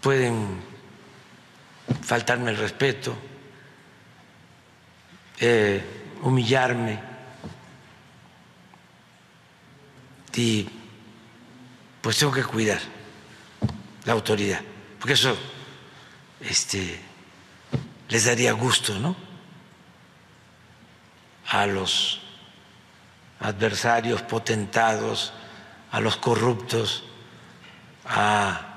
[0.00, 0.60] pueden
[2.02, 3.16] faltarme el respeto,
[5.38, 5.80] eh,
[6.22, 7.13] humillarme
[10.36, 10.68] y
[12.00, 12.80] pues tengo que cuidar
[14.04, 14.60] la autoridad,
[14.98, 15.36] porque eso
[16.40, 17.00] este,
[18.08, 19.16] les daría gusto, ¿no?
[21.48, 22.20] A los
[23.40, 25.32] adversarios potentados,
[25.90, 27.04] a los corruptos,
[28.06, 28.74] a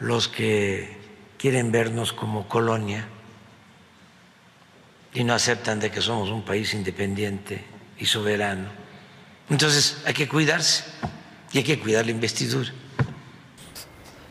[0.00, 0.96] los que
[1.38, 3.08] quieren vernos como colonia
[5.12, 7.64] y no aceptan de que somos un país independiente
[7.98, 8.77] y soberano.
[9.50, 10.84] Entonces hay que cuidarse
[11.52, 12.70] y hay que cuidar la investidura.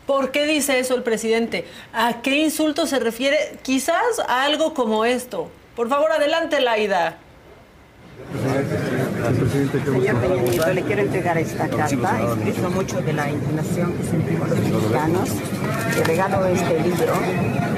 [0.06, 1.68] ¿Por qué dice eso el presidente?
[1.94, 3.60] ¿A qué insulto se refiere?
[3.62, 5.52] Quizás a algo como esto.
[5.76, 7.18] Por favor, adelante, Laida.
[9.92, 12.22] Señor Peña Nieto, le quiero entregar esta carta.
[12.22, 15.30] Expreso mucho de la indignación que sentimos los mexicanos.
[15.96, 17.14] Le regalo este libro.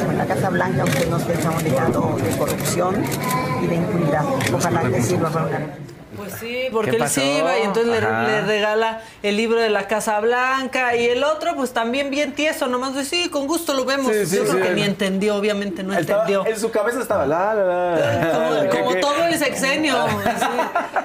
[0.05, 3.03] Con la Casa Blanca usted nos deja un legado de corrupción
[3.63, 4.25] y de impunidad.
[4.53, 5.88] Ojalá que sirva para.
[6.17, 9.87] Pues sí, porque ¿Qué él sí iba y entonces le, regala el libro de la
[9.87, 13.85] Casa Blanca y el otro, pues también bien tieso, nomás dice, sí, con gusto lo
[13.85, 14.11] vemos.
[14.11, 14.61] Sí, sí, Yo creo sí.
[14.61, 16.45] que ni entendió, obviamente no Estaba- entendió.
[16.51, 18.31] en su cabeza estaba la, la, la.
[18.31, 19.01] Como, como ¿Qué- qué?
[19.01, 19.95] todo el sexenio.
[20.07, 20.45] sí.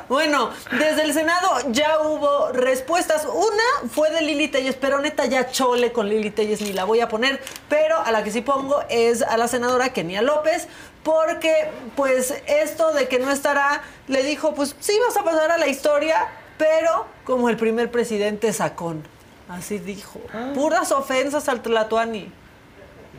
[0.09, 3.27] Bueno, desde el Senado ya hubo respuestas.
[3.27, 7.01] Una fue de Lili Telles, pero neta ya chole con Lili Telles, ni la voy
[7.01, 7.41] a poner.
[7.69, 10.67] Pero a la que sí pongo es a la senadora Kenia López,
[11.05, 15.59] porque pues esto de que no estará, le dijo, pues sí vas a pasar a
[15.59, 16.27] la historia,
[16.59, 19.07] pero como el primer presidente sacón.
[19.49, 20.19] Así dijo.
[20.55, 22.33] Puras ofensas al Tlatuani.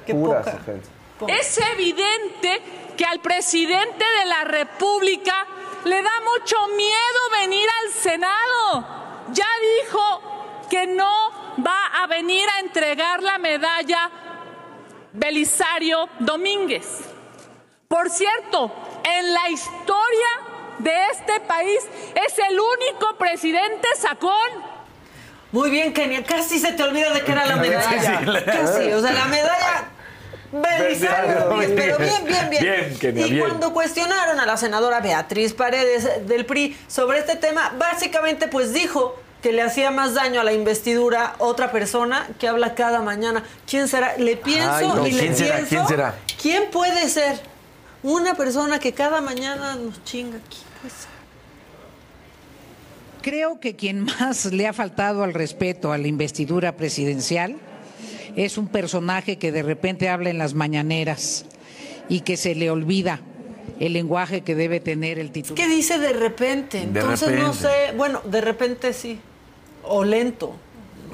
[0.05, 0.57] Qué Puras poca.
[0.57, 0.89] ofensas.
[1.19, 1.33] poca.
[1.33, 2.61] Es evidente
[2.97, 5.45] que al presidente de la República
[5.83, 8.87] le da mucho miedo venir al Senado.
[9.31, 9.47] Ya
[9.83, 14.09] dijo que no va a venir a entregar la medalla
[15.13, 17.14] Belisario Domínguez.
[17.95, 18.73] Por cierto,
[19.05, 20.27] en la historia
[20.79, 21.79] de este país
[22.13, 24.34] es el único presidente sacón.
[25.53, 26.21] Muy bien, Kenia.
[26.25, 28.43] Casi se te olvida de que era la medalla.
[28.43, 28.91] Casi.
[28.91, 29.86] O sea, la medalla.
[30.51, 32.63] Belisario Domínguez, pero bien, bien, bien.
[32.63, 33.47] Bien, Kenia, y bien.
[33.47, 39.17] cuando cuestionaron a la senadora Beatriz Paredes del PRI sobre este tema, básicamente pues dijo
[39.41, 43.45] que le hacía más daño a la investidura otra persona que habla cada mañana.
[43.65, 44.17] ¿Quién será?
[44.17, 45.55] Le pienso Ay, no, y le ¿quién será?
[45.55, 45.69] pienso.
[45.69, 46.15] ¿Quién será?
[46.41, 47.54] ¿Quién puede ser?
[48.05, 50.37] Una persona que cada mañana nos chinga.
[50.37, 51.09] ¿Quién puede ser?
[53.23, 57.55] Creo que quien más le ha faltado al respeto a la investidura presidencial
[58.35, 61.45] es un personaje que de repente habla en las mañaneras
[62.07, 63.21] y que se le olvida
[63.79, 65.55] el lenguaje que debe tener el titular.
[65.55, 66.77] ¿Qué dice de repente?
[66.81, 69.19] De Entonces no sé, bueno, de repente sí.
[69.81, 70.55] O lento.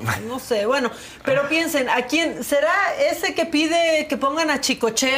[0.28, 0.92] No sé, bueno,
[1.24, 2.74] pero piensen, ¿a quién será
[3.12, 5.12] ese que pide que pongan a Chicoche?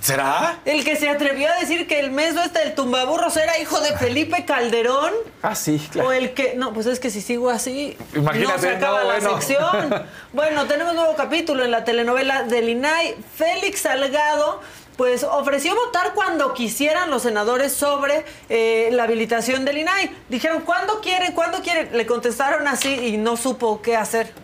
[0.00, 0.60] ¿Será?
[0.64, 3.96] El que se atrevió a decir que el mes este del tumbaburros era hijo de
[3.98, 5.12] Felipe Calderón.
[5.42, 6.12] Ah, sí, O claro.
[6.12, 6.54] el que.
[6.54, 7.96] No, pues es que si sigo así.
[8.14, 9.40] Imagínate, no se acaba no, la bueno.
[9.40, 10.06] sección.
[10.32, 13.16] Bueno, tenemos nuevo capítulo en la telenovela del INAI.
[13.36, 14.60] Félix Salgado.
[15.00, 20.14] Pues ofreció votar cuando quisieran los senadores sobre eh, la habilitación del INAI.
[20.28, 21.32] Dijeron, ¿cuándo quieren?
[21.32, 21.96] ¿Cuándo quieren?
[21.96, 24.34] Le contestaron así y no supo qué hacer.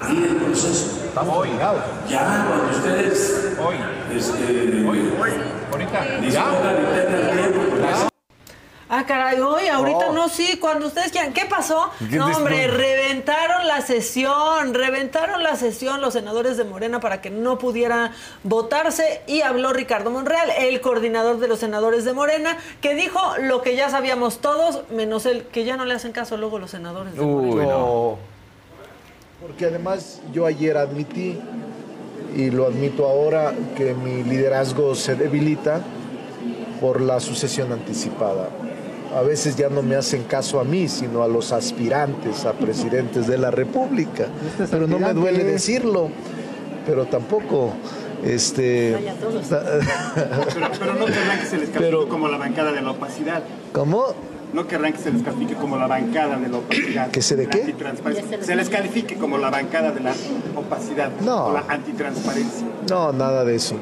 [0.00, 1.04] y el proceso.
[1.06, 1.50] Estamos hoy,
[2.08, 3.56] Ya, cuando ustedes.
[3.64, 3.76] Hoy.
[4.16, 5.12] Este, Hoy.
[5.70, 6.04] Ahorita.
[6.20, 8.09] dispongan y tengan tiempo, pues,
[8.92, 10.12] Ah, caray, hoy, ahorita No.
[10.12, 11.32] no, sí, cuando ustedes quieran.
[11.32, 11.90] ¿Qué pasó?
[12.10, 12.74] ¿Qué No, hombre, no?
[12.74, 18.10] reventaron la sesión, reventaron la sesión los senadores de Morena para que no pudiera
[18.42, 23.62] votarse y habló Ricardo Monreal, el coordinador de los senadores de Morena, que dijo lo
[23.62, 27.14] que ya sabíamos todos, menos el que ya no le hacen caso luego los senadores
[27.14, 27.54] de Morena.
[27.54, 27.66] Uy.
[27.66, 28.18] No.
[29.40, 31.38] Porque además yo ayer admití,
[32.36, 35.80] y lo admito ahora, que mi liderazgo se debilita
[36.80, 38.48] por la sucesión anticipada.
[39.14, 43.26] A veces ya no me hacen caso a mí, sino a los aspirantes a presidentes
[43.26, 44.26] de la República.
[44.70, 46.08] Pero no me duele decirlo,
[46.86, 47.72] pero tampoco...
[48.24, 48.96] Este,
[50.14, 53.42] Pero, pero no querrán que se les califique Pero- como la bancada de la opacidad.
[53.72, 54.14] ¿Cómo?
[54.52, 57.10] No querrán que se les califique como la bancada de la opacidad.
[57.10, 57.74] ¿Que se de qué?
[58.42, 60.12] Se les califique como la bancada de la
[60.56, 61.10] opacidad.
[61.20, 61.46] No.
[61.46, 62.66] O la antitransparencia.
[62.90, 63.76] No, nada de eso.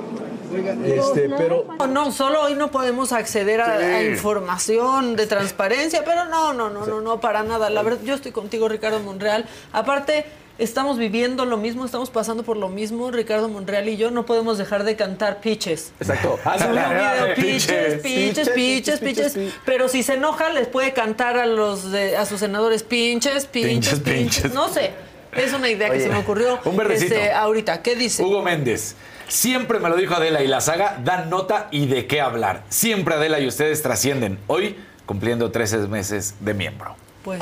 [0.85, 6.25] Este, pero No, no, solo hoy no podemos acceder a, a información de transparencia, pero
[6.27, 7.71] no, no, no, no, no, para nada.
[7.71, 9.47] La verdad, yo estoy contigo, Ricardo Monreal.
[9.73, 10.25] Aparte,
[10.59, 14.11] estamos viviendo lo mismo, estamos pasando por lo mismo, Ricardo Monreal y yo.
[14.11, 15.93] No podemos dejar de cantar pitches.
[16.01, 16.39] Exacto.
[16.59, 19.01] Subió un video, pitches, Pitches, pitches, pitches,
[19.33, 23.47] pitches, Pero si se enoja, les puede cantar a los de, a sus senadores pinches,
[23.47, 24.53] pinches, Pinches.
[24.55, 24.93] No sé.
[25.37, 27.15] Es una idea que se me ocurrió un verdecito.
[27.15, 27.83] este, ahorita.
[27.83, 28.23] ¿Qué dice?
[28.25, 28.97] Hugo Méndez.
[29.29, 32.63] Siempre me lo dijo Adela y la saga dan nota y de qué hablar.
[32.71, 34.39] Siempre Adela y ustedes trascienden.
[34.47, 36.97] Hoy cumpliendo 13 meses de miembro.
[37.23, 37.41] Pues,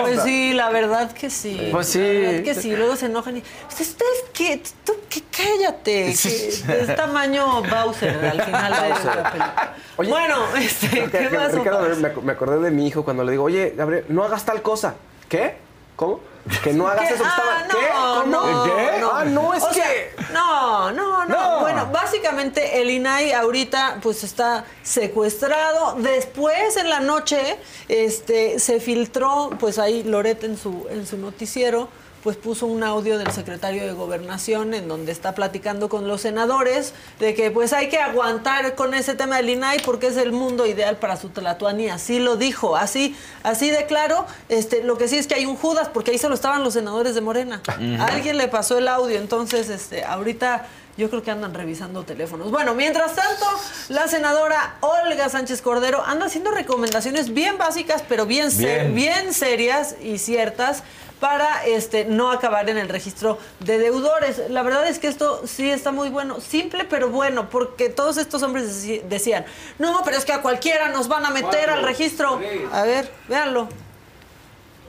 [0.00, 1.68] pues sí, la verdad que sí.
[1.72, 1.98] Pues sí.
[1.98, 2.76] La verdad que sí.
[2.76, 3.42] Luego se enojan y.
[3.68, 4.62] ¿Ustedes qué?
[4.84, 5.22] ¿Tú qué?
[5.30, 6.14] Cállate.
[6.14, 6.62] Sí.
[6.64, 9.74] que es tamaño Bowser al final de la película.
[9.96, 11.58] Oye, bueno, este, ¿qué pasó?
[11.58, 14.94] Ricardo, me acordé de mi hijo cuando le digo, oye, Gabriel, no hagas tal cosa.
[15.28, 15.63] ¿Qué?
[15.96, 16.20] ¿Cómo?
[16.62, 17.14] Que no hagas ¿Qué?
[17.14, 17.58] eso que estaba.
[17.58, 18.30] Ah, ¿Qué?
[18.30, 18.52] no, ¿Cómo?
[18.52, 19.00] no, ¿Qué?
[19.00, 19.10] no.
[19.12, 19.74] Ah, no, es O que.
[19.74, 21.60] sea, no, no, no, No.
[21.60, 25.94] Bueno, básicamente el INAI ahorita pues está secuestrado.
[25.98, 31.88] Después en la noche este, se filtró, pues ahí Loret en su, en su noticiero
[32.24, 36.94] pues puso un audio del secretario de Gobernación en donde está platicando con los senadores
[37.20, 40.64] de que pues hay que aguantar con ese tema del INAI porque es el mundo
[40.66, 41.90] ideal para su Tlatuani.
[41.90, 44.24] Así lo dijo, así, así de claro.
[44.48, 47.14] Este, lo que sí es que hay un Judas porque ahí solo estaban los senadores
[47.14, 47.60] de Morena.
[48.00, 52.50] Alguien le pasó el audio, entonces este, ahorita yo creo que andan revisando teléfonos.
[52.50, 53.44] Bueno, mientras tanto,
[53.90, 58.94] la senadora Olga Sánchez Cordero anda haciendo recomendaciones bien básicas, pero bien, se- Bien.
[58.94, 60.84] bien serias y ciertas
[61.24, 64.42] para este no acabar en el registro de deudores.
[64.50, 68.42] La verdad es que esto sí está muy bueno, simple pero bueno, porque todos estos
[68.42, 69.46] hombres decían,
[69.78, 72.38] no, pero es que a cualquiera nos van a meter al registro.
[72.70, 73.70] A ver, véanlo.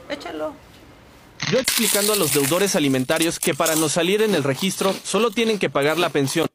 [0.09, 0.53] Échalo.
[1.49, 5.57] Yo explicando a los deudores alimentarios que para no salir en el registro solo tienen
[5.57, 6.49] que pagar la pensión.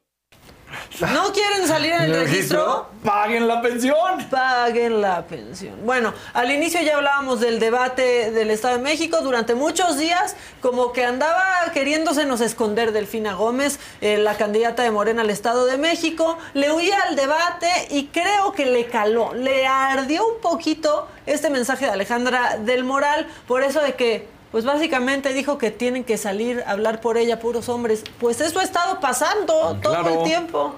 [1.13, 2.87] ¿No quieren salir en el registro?
[3.03, 3.95] ¡Paguen la pensión!
[4.29, 5.75] Paguen la pensión.
[5.83, 9.21] Bueno, al inicio ya hablábamos del debate del Estado de México.
[9.21, 15.21] Durante muchos días, como que andaba queriéndosenos esconder Delfina Gómez, eh, la candidata de Morena
[15.23, 16.37] al Estado de México.
[16.53, 21.85] Le huía al debate y creo que le caló, le ardió un poquito este mensaje
[21.85, 26.61] de Alejandra del Moral, por eso de que pues básicamente dijo que tienen que salir
[26.67, 28.03] a hablar por ella puros hombres.
[28.19, 30.19] Pues eso ha estado pasando todo Claro.
[30.19, 30.75] el tiempo.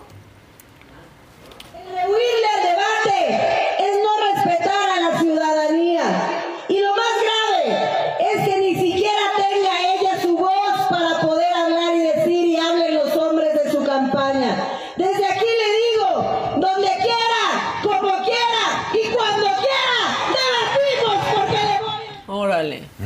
[8.75, 9.92] Siquiera tenga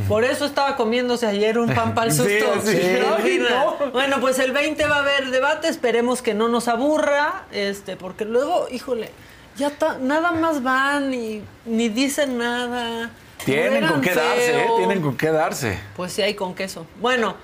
[0.08, 2.62] Por eso estaba comiéndose ayer un pan para el Sí, susto.
[2.64, 2.78] sí.
[3.24, 3.92] Ay, no.
[3.92, 5.68] Bueno, pues el 20 va a haber debate.
[5.68, 7.44] Esperemos que no nos aburra.
[7.52, 9.10] Este, porque luego, híjole,
[9.58, 13.10] ya ta- nada más van y ni dicen nada.
[13.46, 14.68] Tienen con qué darse, ¿eh?
[14.78, 15.80] Tienen con qué darse.
[15.96, 16.86] Pues sí hay con queso.
[17.00, 17.36] Bueno,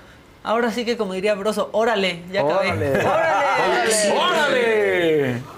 [0.42, 2.68] ahora sí que como diría Broso, órale, ya acabé.
[2.72, 2.90] Órale.
[3.06, 4.12] órale.
[4.18, 5.53] ¡Órale!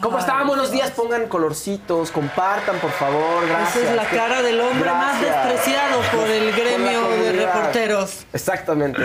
[0.00, 0.46] ¿Cómo están?
[0.46, 0.92] Buenos días.
[0.92, 3.46] Pongan colorcitos, compartan, por favor.
[3.48, 3.76] Gracias.
[3.76, 8.26] Esa es la cara del hombre más despreciado por el Por gremio de reporteros.
[8.32, 9.02] Exactamente.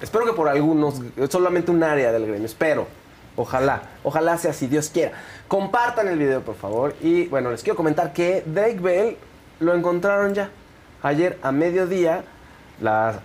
[0.00, 2.46] Espero que por algunos, solamente un área del gremio.
[2.46, 2.88] Espero.
[3.36, 3.82] Ojalá.
[4.02, 5.12] Ojalá sea si Dios quiera.
[5.46, 6.94] Compartan el video, por favor.
[7.00, 9.16] Y bueno, les quiero comentar que Drake Bell
[9.60, 10.50] lo encontraron ya.
[11.02, 12.24] Ayer a mediodía
[12.80, 13.20] la,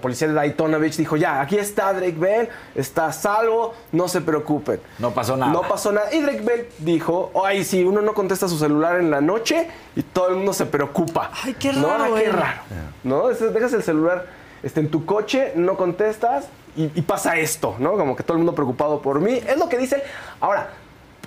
[0.00, 4.20] policía de Daytona Beach dijo, ya, aquí está Drake Bell, está a salvo, no se
[4.20, 4.80] preocupen.
[4.98, 5.52] No pasó nada.
[5.52, 6.12] No pasó nada.
[6.14, 10.02] Y Drake Bell dijo, ay, sí, uno no contesta su celular en la noche y
[10.02, 11.30] todo el mundo se preocupa.
[11.44, 11.86] Ay, qué ¿No?
[11.88, 12.32] raro, Ah, qué eh.
[12.32, 12.60] raro.
[13.04, 13.30] ¿No?
[13.30, 14.26] Es- Dejas el celular
[14.62, 16.46] este, en tu coche, no contestas
[16.76, 17.92] y, y pasa esto, ¿no?
[17.92, 19.40] Como que todo el mundo preocupado por mí.
[19.46, 20.00] Es lo que dicen.
[20.40, 20.70] Ahora,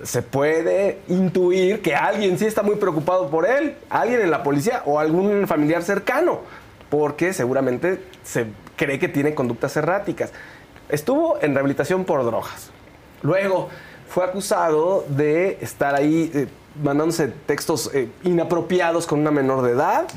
[0.04, 4.82] se puede intuir que alguien sí está muy preocupado por él, alguien en la policía
[4.86, 6.40] o algún familiar cercano,
[6.90, 10.32] porque seguramente se cree que tiene conductas erráticas.
[10.90, 12.72] Estuvo en rehabilitación por drogas.
[13.22, 13.70] Luego
[14.08, 16.48] fue acusado de estar ahí eh,
[16.84, 20.08] mandándose textos eh, inapropiados con una menor de edad.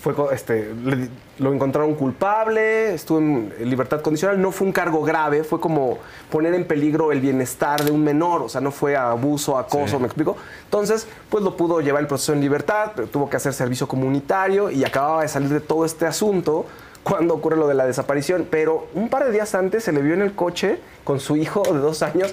[0.00, 1.08] Fue, este, le-
[1.38, 4.40] lo encontraron culpable, estuvo en libertad condicional.
[4.40, 5.98] No fue un cargo grave, fue como
[6.30, 8.42] poner en peligro el bienestar de un menor.
[8.42, 9.98] O sea, no fue abuso, acoso, Sí.
[9.98, 10.36] ¿me explico?
[10.64, 14.70] Entonces, pues lo pudo llevar el proceso en libertad, pero tuvo que hacer servicio comunitario
[14.70, 16.66] y acababa de salir de todo este asunto
[17.02, 18.46] cuando ocurre lo de la desaparición.
[18.50, 21.62] Pero un par de días antes se le vio en el coche con su hijo
[21.64, 22.32] de dos años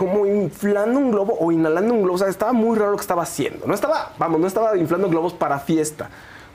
[0.00, 2.14] como inflando un globo o inhalando un globo.
[2.14, 3.66] O sea, estaba muy raro lo que estaba haciendo.
[3.66, 6.08] No estaba, vamos, no estaba inflando globos para fiesta.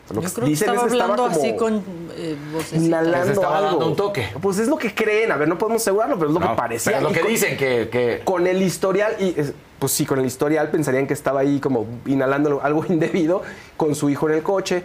[0.10, 1.84] Lo Yo creo que dicen estaba es que estaba hablando como así con
[2.16, 2.36] eh,
[2.74, 3.70] inhalando estaba algo.
[3.72, 4.28] dando un toque.
[4.42, 6.56] Pues es lo que creen, a ver, no podemos asegurarlo, pero es lo No, que
[6.56, 6.94] parecía.
[6.94, 10.06] pero lo Y que con- dicen que, que- Con el historial, y es- pues sí,
[10.08, 13.44] con el historial pensarían que estaba ahí como inhalando algo indebido
[13.78, 14.84] con su hijo en el coche.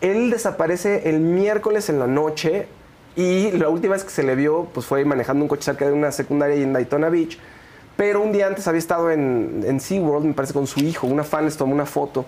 [0.00, 2.66] Él desaparece el miércoles en la noche
[3.16, 5.92] y la última vez que se le vio pues fue manejando un coche cerca de
[5.92, 7.38] una secundaria ahí en Daytona Beach.
[7.96, 11.06] Pero un día antes había estado en, en SeaWorld, me parece, con su hijo.
[11.06, 12.24] Una fan les tomó una foto.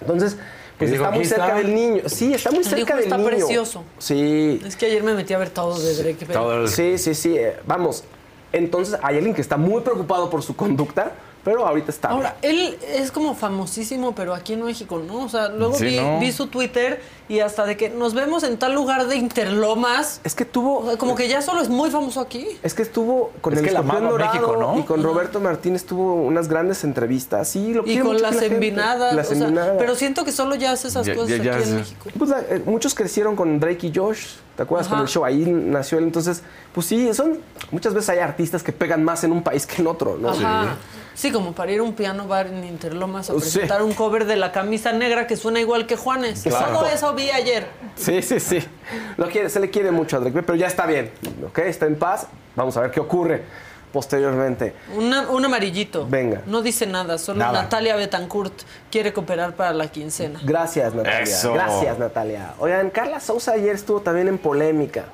[0.00, 0.36] Entonces,
[0.78, 1.58] pues dijo, está muy "Aquí cerca está".
[1.58, 2.02] del niño.
[2.06, 3.28] Sí, está muy cerca del está niño.
[3.28, 3.84] precioso.
[3.98, 4.60] Sí.
[4.66, 7.36] Es que ayer me metí a ver todo de Drake todo el- Sí, sí, sí.
[7.36, 8.02] eh, Vamos,
[8.52, 11.12] entonces hay alguien que está muy preocupado por su conducta,
[11.44, 12.08] pero ahorita está.
[12.08, 15.24] Ahora, él es como famosísimo, pero aquí en México, ¿no?
[15.24, 16.20] O sea, luego Sí, vi, ¿no?
[16.20, 20.20] vi su Twitter y hasta de que nos vemos en tal lugar de Interlomas.
[20.24, 20.78] Es que tuvo.
[20.80, 22.46] O sea, como que ya solo es muy famoso aquí.
[22.62, 24.78] Es que estuvo con Es el que la Dorado México, ¿no?
[24.78, 27.48] y con Roberto Martínez tuvo unas grandes entrevistas.
[27.48, 29.14] Sí, lo Y con las la envinadas.
[29.14, 29.76] Las o sea, envinadas.
[29.78, 31.76] pero siento que solo ya hace esas Ya- cosas ya- ya aquí en.
[31.76, 32.08] México.
[32.18, 34.88] Pues, la- eh, muchos crecieron con Drake y Josh, ¿te acuerdas?
[34.88, 36.04] Con el show, ahí nació él.
[36.04, 37.38] Entonces, pues sí, son.
[37.70, 40.30] Muchas veces hay artistas que pegan más en un país que en otro, ¿no?
[40.30, 40.64] Ajá.
[40.64, 40.88] Sí,
[41.30, 43.40] como para ir a un piano bar en Interlomas a Sí.
[43.40, 46.44] presentar un cover de la camisa negra que suena igual que Juanes.
[46.46, 46.72] Exacto.
[46.80, 47.66] Todo eso vi ayer.
[47.94, 48.58] Sí, sí, sí.
[49.16, 51.10] Lo quiere, se le quiere mucho a Drake, pero ya está bien,
[51.46, 51.58] ¿ok?
[51.58, 52.26] Está en paz.
[52.56, 53.42] Vamos a ver qué ocurre
[53.92, 54.74] posteriormente.
[54.96, 56.06] Una- un amarillito.
[56.08, 56.40] Venga.
[56.46, 57.62] No dice nada, solo Nada.
[57.62, 58.54] Natalia Betancourt
[58.90, 60.40] quiere cooperar para la quincena.
[60.42, 61.20] Gracias, Natalia.
[61.20, 61.52] Eso.
[61.52, 62.54] Gracias, Natalia.
[62.58, 65.04] Oigan, Carla Sousa ayer estuvo también en polémica.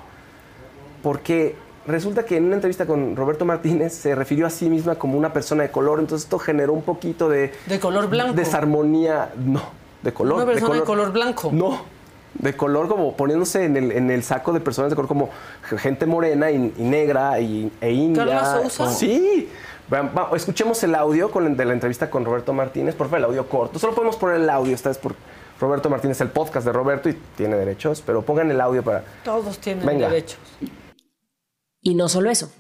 [1.03, 1.57] Porque
[1.89, 5.33] resulta que en una entrevista con Roberto Martínez se refirió a sí misma como una
[5.33, 5.99] persona de color.
[5.99, 7.53] Entonces esto generó un poquito de.
[7.67, 8.35] De color blanco.
[8.35, 9.33] Desarmonía.
[9.37, 9.63] No,
[10.03, 10.37] de color.
[10.37, 11.51] Una persona de color blanco.
[11.53, 11.99] No.
[12.35, 15.31] De color como poniéndose en el, en el saco de personas de color como
[15.63, 18.25] gente morena y, y negra y, e india.
[18.25, 18.93] ¿Carla Sousa?
[18.93, 19.49] Sí.
[20.35, 22.95] Escuchemos el audio con, de la entrevista con Roberto Martínez.
[22.95, 23.79] Por favor, el audio corto.
[23.79, 24.75] Solo podemos poner el audio.
[24.75, 25.15] Esta vez por
[25.59, 28.03] Roberto Martínez, el podcast de Roberto y tiene derechos.
[28.05, 29.03] Pero pongan el audio para...
[29.25, 30.09] Todos tienen Venga.
[30.09, 30.39] derechos.
[31.81, 32.51] Y no solo eso.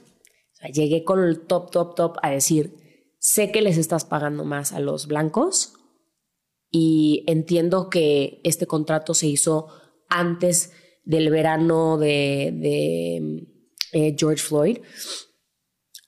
[0.73, 2.75] Llegué con el top, top, top a decir,
[3.19, 5.75] sé que les estás pagando más a los blancos
[6.71, 9.69] y entiendo que este contrato se hizo
[10.09, 10.73] antes
[11.05, 13.47] del verano de, de,
[13.93, 14.79] eh, George Floyd,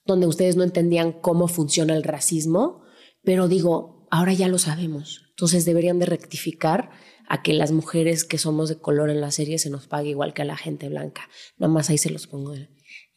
[0.05, 2.83] donde ustedes no entendían cómo funciona el racismo,
[3.23, 5.21] pero digo, ahora ya lo sabemos.
[5.29, 6.91] Entonces deberían de rectificar
[7.27, 10.33] a que las mujeres que somos de color en la serie se nos pague igual
[10.33, 11.29] que a la gente blanca.
[11.57, 12.53] Nada más ahí se los pongo.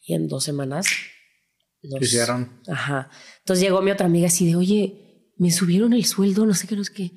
[0.05, 0.85] Y en dos semanas
[1.81, 2.61] nos- Hicieron.
[2.67, 3.09] Ajá.
[3.39, 6.75] Entonces llegó mi otra amiga así de, oye, me subieron el sueldo, no sé qué,
[6.75, 7.11] no sé qué.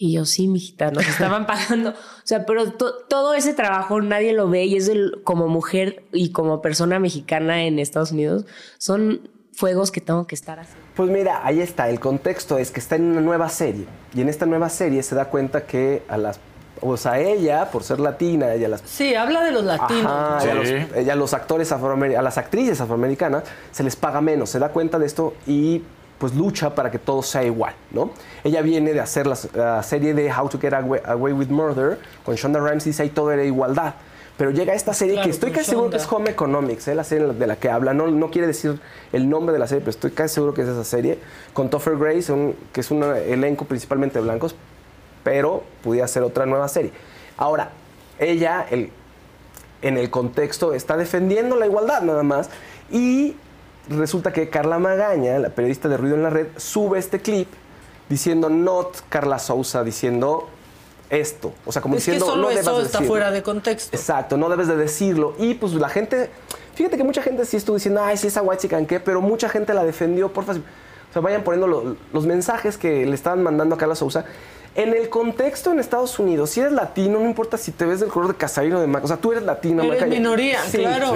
[0.00, 1.90] Y yo, sí, mijita, nos estaban pagando.
[1.90, 6.04] O sea, pero to- todo ese trabajo nadie lo ve y es el- como mujer
[6.12, 8.46] y como persona mexicana en Estados Unidos,
[8.78, 10.84] son fuegos que tengo que estar haciendo.
[10.94, 11.90] Pues mira, ahí está.
[11.90, 13.86] El contexto es que está en una nueva serie.
[14.14, 16.38] Y en esta nueva serie se da cuenta que a las...
[16.80, 20.04] O sea, ella, por ser latina, y a las Sí, habla de los latinos.
[20.06, 20.68] Ajá, y a, los,
[21.06, 24.68] y a los actores afroamericanos, a las actrices afroamericanas se les paga menos, se da
[24.70, 25.82] cuenta de esto y
[26.18, 28.10] pues lucha para que todo sea igual, ¿no?
[28.42, 31.98] Ella viene de hacer la, la serie de How to Get Away, Away with Murder
[32.24, 33.94] con Shonda Rhimes y dice ahí todo era igualdad.
[34.36, 36.06] Pero llega esta serie Claro, que estoy casi seguro que es.
[36.12, 36.94] Home Economics, ¿eh?
[36.94, 37.92] la serie de la que habla.
[37.92, 38.80] No, no quiere decir
[39.12, 41.18] el nombre de la serie, pero estoy casi seguro que es esa serie.
[41.52, 44.54] Con Topher Grace, un- que es un elenco principalmente de blancos,
[45.24, 46.92] pero pudiera ser otra nueva serie.
[47.36, 47.70] Ahora,
[48.18, 48.90] ella, el,
[49.82, 52.50] en el contexto, está defendiendo la igualdad nada más.
[52.90, 53.36] Y
[53.88, 57.48] resulta que Carla Magaña, la periodista de Ruido en la Red, sube este clip
[58.08, 60.48] diciendo not Carla Sousa, diciendo
[61.10, 61.52] esto.
[61.64, 63.06] O sea, como es que diciendo, solo no eso está decirlo.
[63.06, 63.96] fuera de contexto.
[63.96, 65.34] Exacto, no debes de decirlo.
[65.38, 66.28] Y pues la gente,
[66.74, 69.48] fíjate que mucha gente sí estuvo diciendo, ay, sí, esa white chican qué, pero mucha
[69.48, 70.62] gente la defendió, por favor.
[71.08, 74.24] O sea, vayan poniendo lo- los mensajes que le estaban mandando a Carla Sousa.
[74.74, 78.08] En el contexto en Estados Unidos, si eres latino, no importa si te ves del
[78.10, 79.04] color de Casarín o de Maca.
[79.06, 80.06] O sea, tú eres latino, Eres Maca.
[80.06, 80.78] minoría, Sí.
[80.78, 81.14] claro.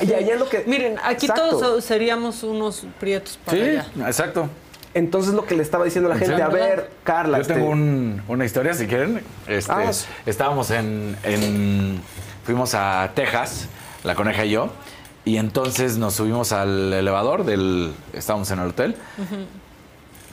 [0.00, 0.64] Y allá es lo que.
[0.66, 1.50] Miren, aquí Exacto.
[1.58, 3.86] todos seríamos unos prietos para Sí, allá.
[4.08, 4.48] exacto.
[4.94, 6.40] Entonces lo que le estaba diciendo a la gente, Sí.
[6.42, 7.38] a ver, Carla.
[7.38, 9.22] Yo este, tengo un- una historia, si quieren.
[9.46, 9.90] Este, Ah.
[10.26, 12.02] estábamos en, en-
[12.44, 13.68] Fuimos a Texas,
[14.02, 14.70] la coneja y yo.
[15.24, 17.92] Y entonces nos subimos al elevador del.
[18.12, 18.96] Estábamos en el hotel.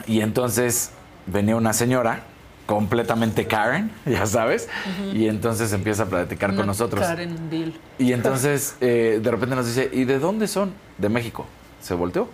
[0.08, 0.92] Y entonces
[1.32, 2.24] venía una señora
[2.66, 4.70] completamente Karen, ya sabes.
[5.14, 7.02] Y entonces empieza a platicar con nosotros.
[7.02, 7.80] Karen Bill.
[7.98, 10.74] Y entonces eh, de repente nos dice, ¿y de dónde son?
[10.98, 11.46] De México.
[11.82, 12.30] Se volteó.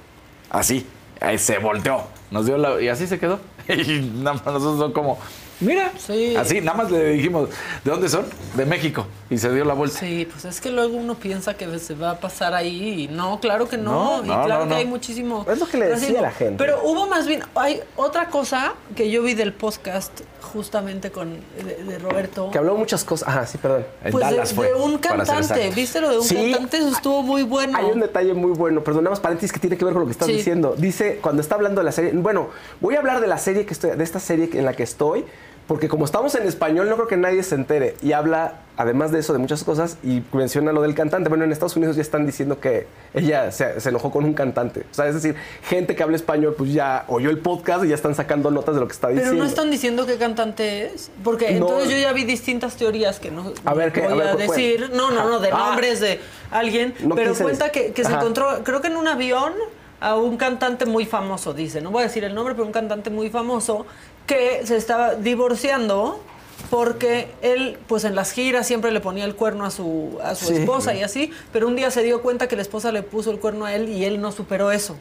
[0.50, 0.86] Así.
[1.22, 2.04] Ahí se volteó.
[2.32, 2.82] Nos dio la...
[2.82, 3.40] Y así se quedó.
[3.68, 5.18] Y nada más nosotros son como...
[5.60, 5.92] Mira.
[6.40, 7.50] Así, nada más le dijimos,
[7.84, 8.26] ¿de dónde son?
[8.56, 9.06] De México.
[9.30, 9.98] Y se dio la vuelta.
[10.00, 13.40] Sí, pues es que luego uno piensa que se va a pasar ahí y no,
[13.40, 15.46] claro que No, no, y no, claro no, que hay muchísimo.
[15.50, 16.20] Es lo que le decía racismo.
[16.20, 16.64] a la gente.
[16.64, 21.84] Pero hubo más bien, hay otra cosa que yo vi del podcast justamente con de,
[21.84, 22.52] de Roberto.
[22.52, 23.28] Que habló muchas cosas.
[23.28, 23.86] Ajá, sí, perdón.
[24.12, 26.36] Pues de, de un cantante, ¿viste lo de un Sí.
[26.52, 26.78] cantante?
[26.78, 27.78] Eso estuvo muy bueno.
[27.78, 30.28] Hay un detalle muy bueno, perdonamos paréntesis que tiene que ver con lo que estás
[30.28, 30.34] Sí.
[30.34, 30.76] diciendo.
[30.78, 32.50] Dice, cuando está hablando de la serie, bueno,
[32.82, 35.26] voy a hablar de la serie que estoy, de esta serie en la que estoy,
[35.68, 37.96] porque como estamos en español, no creo que nadie se entere.
[38.04, 41.28] Y habla, además de eso, de muchas cosas, y menciona lo del cantante.
[41.28, 42.86] Bueno, en Estados Unidos ya están diciendo que
[43.16, 44.82] ella se, se enojó con un cantante.
[44.92, 47.96] O sea, es decir, gente que habla español, pues ya oyó el podcast y ya
[47.96, 49.44] están sacando notas de lo que está Pero diciendo.
[49.44, 51.66] no están diciendo qué cantante es, porque No.
[51.68, 54.02] entonces yo ya vi distintas teorías que no A ver, ¿qué?
[54.02, 54.48] voy A ver, a ¿cuál?
[54.48, 54.92] decir.
[54.94, 55.58] No, no, no, de Ah.
[55.58, 56.20] nombres de
[56.52, 59.54] alguien, No pero cuenta que, que se encontró, creo que en un avión
[60.02, 63.10] a un cantante muy famoso, dice, no voy a decir el nombre, pero un cantante
[63.10, 63.86] muy famoso
[64.26, 66.22] que se estaba divorciando
[66.70, 70.46] porque él, pues en las giras siempre le ponía el cuerno a su, a su
[70.48, 70.56] Sí.
[70.56, 73.40] esposa y así, pero un día se dio cuenta que la esposa le puso el
[73.40, 74.96] cuerno a él y él no superó eso.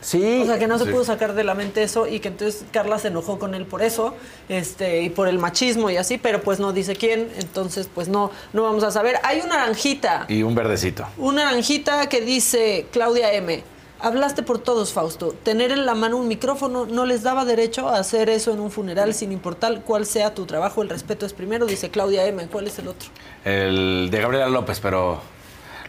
[0.00, 0.40] Sí.
[0.42, 0.90] O sea, que no se Sí.
[0.92, 3.82] pudo sacar de la mente eso y que entonces Carla se enojó con él por
[3.82, 4.14] eso,
[4.48, 8.30] este, y por el machismo y así, pero pues no dice quién, entonces pues no,
[8.52, 9.16] no vamos a saber.
[9.24, 11.04] Hay una naranjita, Y un verdecito.
[11.16, 13.64] una naranjita que dice Claudia M.
[14.00, 15.34] Hablaste por todos, Fausto.
[15.42, 18.70] Tener en la mano un micrófono no les daba derecho a hacer eso en un
[18.70, 20.82] funeral, sin importar cuál sea tu trabajo.
[20.82, 22.46] El respeto es primero, dice Claudia M.
[22.46, 23.08] ¿Cuál es el otro?
[23.44, 25.20] El de Gabriela López, pero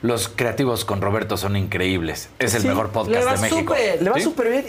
[0.01, 2.29] los creativos con Roberto son increíbles.
[2.39, 2.67] Es el Sí.
[2.69, 3.73] mejor podcast Le va de México.
[3.75, 4.01] súper.
[4.01, 4.21] Le va ¿Sí?
[4.23, 4.65] súper bien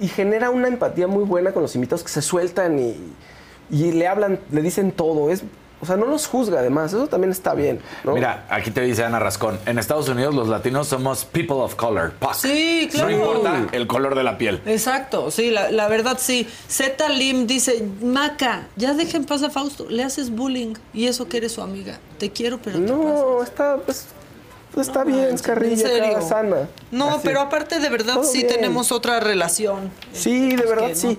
[0.00, 2.96] y, y genera una empatía muy buena con los invitados que se sueltan y,
[3.70, 5.30] y le hablan, le dicen todo.
[5.30, 5.44] Es,
[5.82, 7.80] o sea, no los juzga además, eso también está bien.
[8.04, 8.12] ¿no?
[8.14, 9.58] Mira, aquí te dice Ana Rascón.
[9.66, 12.12] En Estados Unidos los latinos somos people of color.
[12.12, 12.34] POC.
[12.34, 13.10] Sí, claro.
[13.10, 14.62] No importa el color de la piel.
[14.64, 16.48] Exacto, sí, la, la verdad sí.
[16.68, 21.28] Z Lim dice, Maca, ya deja en paz a Fausto, le haces bullying y eso
[21.28, 21.98] que eres su amiga.
[22.18, 24.06] Te quiero, pero te No, está, pues,
[24.72, 26.68] pues está bien, es en carrilla, sana.
[26.92, 27.20] No, Así.
[27.24, 28.54] pero aparte de verdad Todo sí bien.
[28.54, 29.90] tenemos otra relación.
[30.12, 31.18] Sí, de Pues verdad que sí.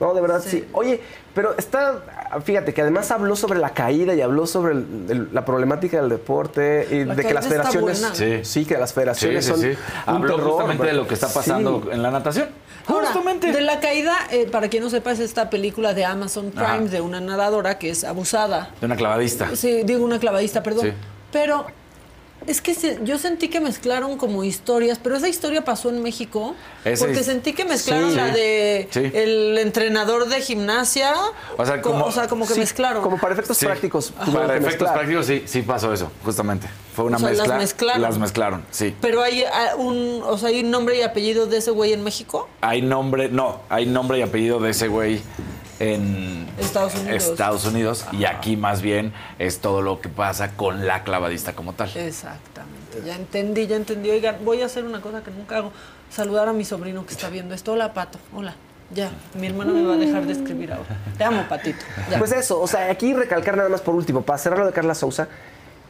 [0.00, 0.64] No, de verdad sí.
[0.72, 1.00] Oye,
[1.34, 2.02] pero está,
[2.40, 6.08] fíjate que además habló sobre la caída y habló sobre el- el- la problemática del
[6.08, 8.04] deporte y La de que las federaciones.
[8.14, 8.40] Sí.
[8.44, 9.72] sí, que las federaciones sí, son sí.
[10.06, 11.34] Habló terror, justamente de lo que está Sí.
[11.34, 12.48] pasando en la natación.
[12.86, 13.10] Ahora,
[13.40, 16.78] de la caída, eh, para quien no sepa, es esta película de Amazon Prime Ajá.
[16.80, 18.70] de una nadadora que es abusada.
[18.80, 19.54] De una clavadista.
[19.54, 20.86] Sí, digo una clavadista, perdón.
[20.86, 20.92] Sí.
[21.30, 21.66] Pero
[22.46, 26.54] es que se- yo sentí que mezclaron como historias, pero esa historia pasó en México.
[26.98, 28.16] Porque sentí que mezclaron Sí.
[28.16, 29.10] la de Sí.
[29.14, 31.14] el entrenador de gimnasia.
[31.56, 33.02] O sea, co- como- o sea, como que Sí, mezclaron.
[33.02, 33.66] Como para efectos Sí.
[33.66, 34.10] prácticos.
[34.10, 34.94] Para efectos mezclar.
[34.94, 36.68] prácticos sí, sí pasó eso, justamente.
[36.94, 37.56] Fue una O sea, las mezcla.
[37.58, 38.02] mezclaron.
[38.02, 38.94] Las mezclaron, sí.
[39.00, 39.44] Pero hay
[39.78, 42.48] un, o sea, hay un nombre y apellido de ese güey en México.
[42.60, 45.22] Hay nombre, no, hay nombre y apellido de ese güey
[45.82, 47.24] en Estados Unidos.
[47.24, 51.72] Estados Unidos, y aquí más bien es todo lo que pasa con la clavadista como
[51.72, 51.90] tal.
[51.96, 53.02] Exactamente.
[53.04, 54.10] Ya entendí, ya entendí.
[54.10, 55.72] Oigan, voy a hacer una cosa que nunca hago.
[56.10, 57.72] Saludar a mi sobrino que está viendo esto.
[57.72, 58.18] Hola, Pato.
[58.34, 58.54] Hola.
[58.94, 60.98] Ya, mi hermano me va a dejar de escribir ahora.
[61.16, 61.80] Te amo, Patito.
[62.10, 62.18] Ya.
[62.18, 64.94] Pues eso, o sea, aquí recalcar nada más por último, para cerrar lo de Carla
[64.94, 65.28] Sousa,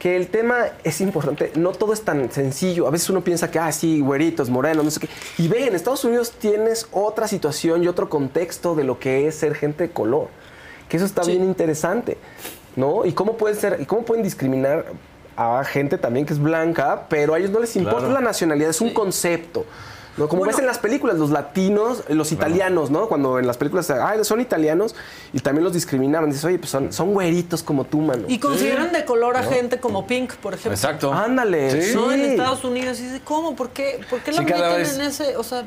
[0.02, 2.88] que el tema es importante, no todo es tan sencillo.
[2.88, 5.08] A veces uno piensa que, ah, sí, güeritos, morenos, no sé qué.
[5.38, 9.36] Y ve, en Estados Unidos tienes otra situación y otro contexto de lo que es
[9.36, 10.26] ser gente de color.
[10.88, 12.18] Que eso está bien interesante,
[12.74, 13.06] ¿no?
[13.06, 14.86] Y cómo pueden ser, y cómo pueden discriminar
[15.36, 18.14] a gente también que es blanca, pero a ellos no les importa Claro.
[18.14, 19.64] la nacionalidad, es un concepto.
[20.16, 20.28] ¿No?
[20.28, 20.52] Como Bueno.
[20.52, 23.08] ves en las películas, los latinos, los italianos, ¿no?
[23.08, 24.94] Cuando en las películas, ay, son italianos
[25.32, 26.28] y también los discriminaban.
[26.30, 28.24] Dices, oye, pues son, son güeritos como tú, mano.
[28.28, 29.50] Y consideran de color a ¿No?
[29.50, 30.72] gente como Pink, por ejemplo.
[30.72, 31.12] Exacto.
[31.12, 31.94] Ándale, Sí.
[31.94, 32.20] No, en.
[32.20, 33.00] Estados Unidos.
[33.00, 33.56] Y dice, ¿cómo?
[33.56, 35.36] ¿Por qué, ¿Por qué la Sí, meten vez- en ese?
[35.36, 35.64] O sea,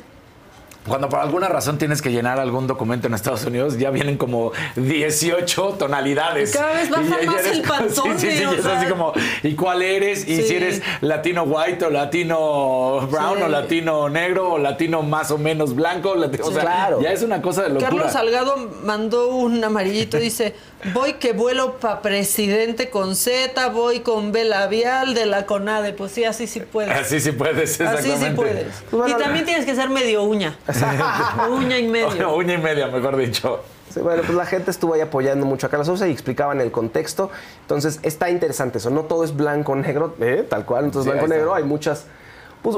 [0.88, 4.52] Cuando por alguna razón tienes que llenar algún documento en Estados Unidos, ya vienen como
[4.76, 6.52] 18 tonalidades.
[6.54, 8.78] Cada vez baja Y ya- ya más eres el panzón, Sí, sí, sí, o sea.
[8.80, 9.14] así como,
[9.44, 10.28] ¿y cuál eres?
[10.28, 10.44] Y Sí.
[10.44, 13.44] si eres latino white o latino brown Sí.
[13.44, 16.14] o latino negro o latino más o menos blanco.
[16.44, 17.02] O sea, Claro.
[17.02, 17.90] ya es una cosa de locura.
[17.90, 20.54] Carlos Salgado mandó un amarillito, dice,
[20.94, 25.94] voy que vuelo para presidente con Z, voy con B labial de la CONADE.
[25.94, 26.92] Pues sí, así sí puedes.
[26.96, 28.28] Así sí puedes, Así exactamente.
[28.30, 28.66] sí puedes.
[28.90, 30.58] Pues bueno, y también tienes que ser medio uña.
[31.50, 32.32] uña y medio.
[32.32, 33.62] O- uña y media, mejor dicho.
[33.90, 36.72] Sí, bueno, pues la gente estuvo ahí apoyando mucho a Carlos Sousa y explicaban el
[36.72, 37.30] contexto.
[37.62, 38.90] Entonces, está interesante eso.
[38.90, 40.46] No todo es blanco-negro, ¿eh?
[40.50, 40.86] tal cual.
[40.86, 42.06] Entonces, Sí, blanco-negro, hay muchas...
[42.62, 42.78] Pues,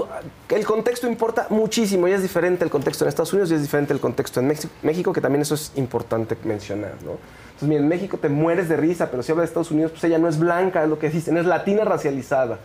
[0.49, 3.93] el contexto importa muchísimo y es diferente el contexto en Estados Unidos y es diferente
[3.93, 7.11] el contexto en México, México, que también eso es importante mencionar, ¿no?
[7.11, 10.03] Entonces, mira, en México te mueres de risa, pero si hablas de Estados Unidos, pues
[10.03, 12.59] ella no es blanca, es lo que dicen, es latina racializada.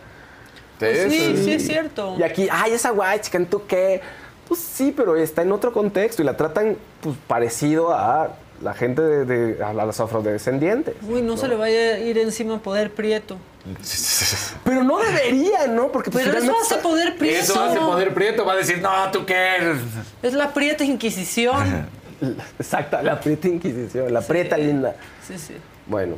[0.79, 2.15] Pues sí, sí es cierto.
[2.19, 4.01] Y aquí, ay, esa white chicken, ¿tú qué?
[4.47, 9.01] Pues sí, pero está en otro contexto y la tratan pues, parecido a la gente
[9.01, 10.95] de, de- a los afrodescendientes.
[11.07, 13.37] Uy, no, se le vaya a ir encima poder prieto.
[14.65, 15.89] Pero no debería, ¿no?
[15.91, 17.39] Porque pues, Pero eso hace poder prieto.
[17.53, 18.45] Eso hace poder prieto.
[18.45, 19.77] Va a decir, no, ¿tú qué eres?
[20.21, 21.87] Es la prieta inquisición.
[22.59, 24.95] Exacto, la prieta inquisición, la prieta linda.
[25.27, 25.55] Sí, sí.
[25.87, 26.15] Bueno,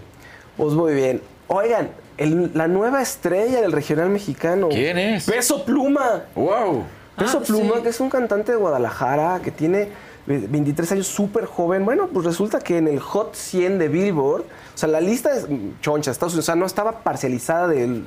[0.58, 1.22] pues muy bien.
[1.48, 4.70] Oigan, el- la nueva estrella del regional mexicano.
[4.70, 5.26] ¿Quién es?
[5.26, 6.24] Peso Pluma.
[6.36, 6.84] ¡Wow!
[7.18, 7.82] Peso Ah, Pluma, sí.
[7.84, 9.90] que es un cantante de Guadalajara que tiene
[10.28, 11.86] 23 años, súper joven.
[11.86, 15.46] Bueno, pues resulta que en el Hot 100 de Billboard, o sea, la lista es
[15.82, 18.06] choncha, Estados Unidos, o sea, no estaba parcializada del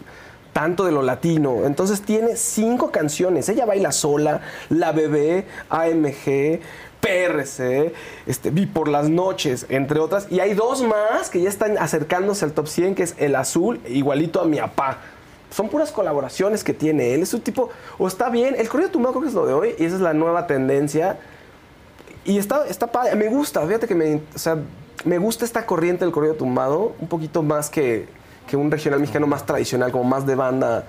[0.53, 1.65] tanto de lo latino.
[1.65, 3.49] Entonces tiene cinco canciones.
[3.49, 6.61] Ella baila sola, La Bebé, AMG,
[7.01, 7.95] PRC,
[8.27, 10.27] este, Vi por las noches, entre otras.
[10.31, 13.81] Y hay dos más que ya están acercándose al top 100, que es El Azul,
[13.89, 14.99] igualito a mi papá.
[15.51, 17.23] Son puras colaboraciones que tiene él.
[17.23, 19.75] Es un tipo, o está bien, el corrido tumbado creo que es lo de hoy,
[19.79, 21.19] y esa es la nueva tendencia.
[22.25, 24.59] Y está, está padre, me gusta, fíjate que me, o sea,
[25.05, 28.07] me gusta esta corriente del corrido tumbado, un poquito más que,
[28.47, 30.85] que un regional mexicano más tradicional, como más de banda.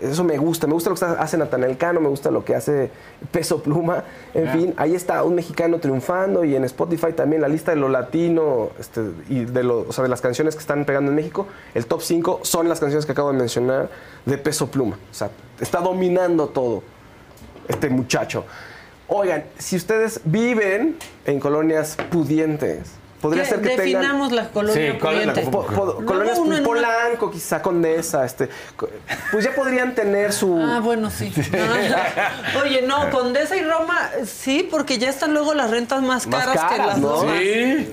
[0.00, 2.90] Eso me gusta, me gusta lo que hace Natanel Cano, me gusta lo que hace
[3.30, 4.04] Peso Pluma.
[4.34, 7.88] En fin, ahí está un mexicano triunfando y en Spotify también la lista de lo
[7.88, 11.46] latino este, y de, lo, o sea, de las canciones que están pegando en México,
[11.74, 13.90] el top 5 son las canciones que acabo de mencionar
[14.24, 14.96] de Peso Pluma.
[15.10, 15.30] O sea,
[15.60, 16.82] está dominando todo
[17.68, 18.44] este muchacho.
[19.08, 23.86] Oigan, si ustedes viven en colonias pudientes, podría ser que tengan...
[23.86, 25.50] Definamos la colonia Sí, ¿cuál es la pudiente.
[25.56, 28.48] Po- colonias uno Polanco, quizá Condesa, este,
[29.30, 30.58] pues ya podrían tener su...
[30.62, 31.32] Ah, bueno, sí.
[32.62, 36.72] Oye, no, Condesa y Roma, sí, porque ya están luego las rentas más Más caras,
[36.72, 37.08] que las ¿no?
[37.08, 37.26] dos.
[37.38, 37.92] Sí.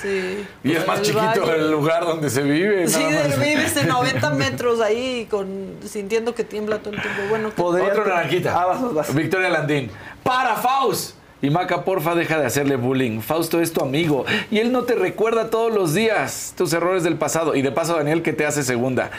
[0.00, 0.46] Sí.
[0.64, 1.54] Y es más El chiquito valle.
[1.56, 2.88] el lugar donde se vive.
[2.88, 3.38] Sí, más.
[3.38, 7.22] vives en 90 metros ahí con, sintiendo que tiembla todo el tiempo.
[7.28, 8.60] Bueno, que- Podría- Otro naranjita.
[8.60, 9.14] Ah, vas, vas.
[9.14, 9.90] Victoria Landín.
[10.22, 11.14] ¡Para, Faust!
[11.42, 13.20] Y Maca, porfa, deja de hacerle bullying.
[13.20, 17.16] Fausto es tu amigo y él no te recuerda todos los días tus errores del
[17.16, 17.54] pasado.
[17.54, 19.10] Y de paso, Daniel, que te hace segunda.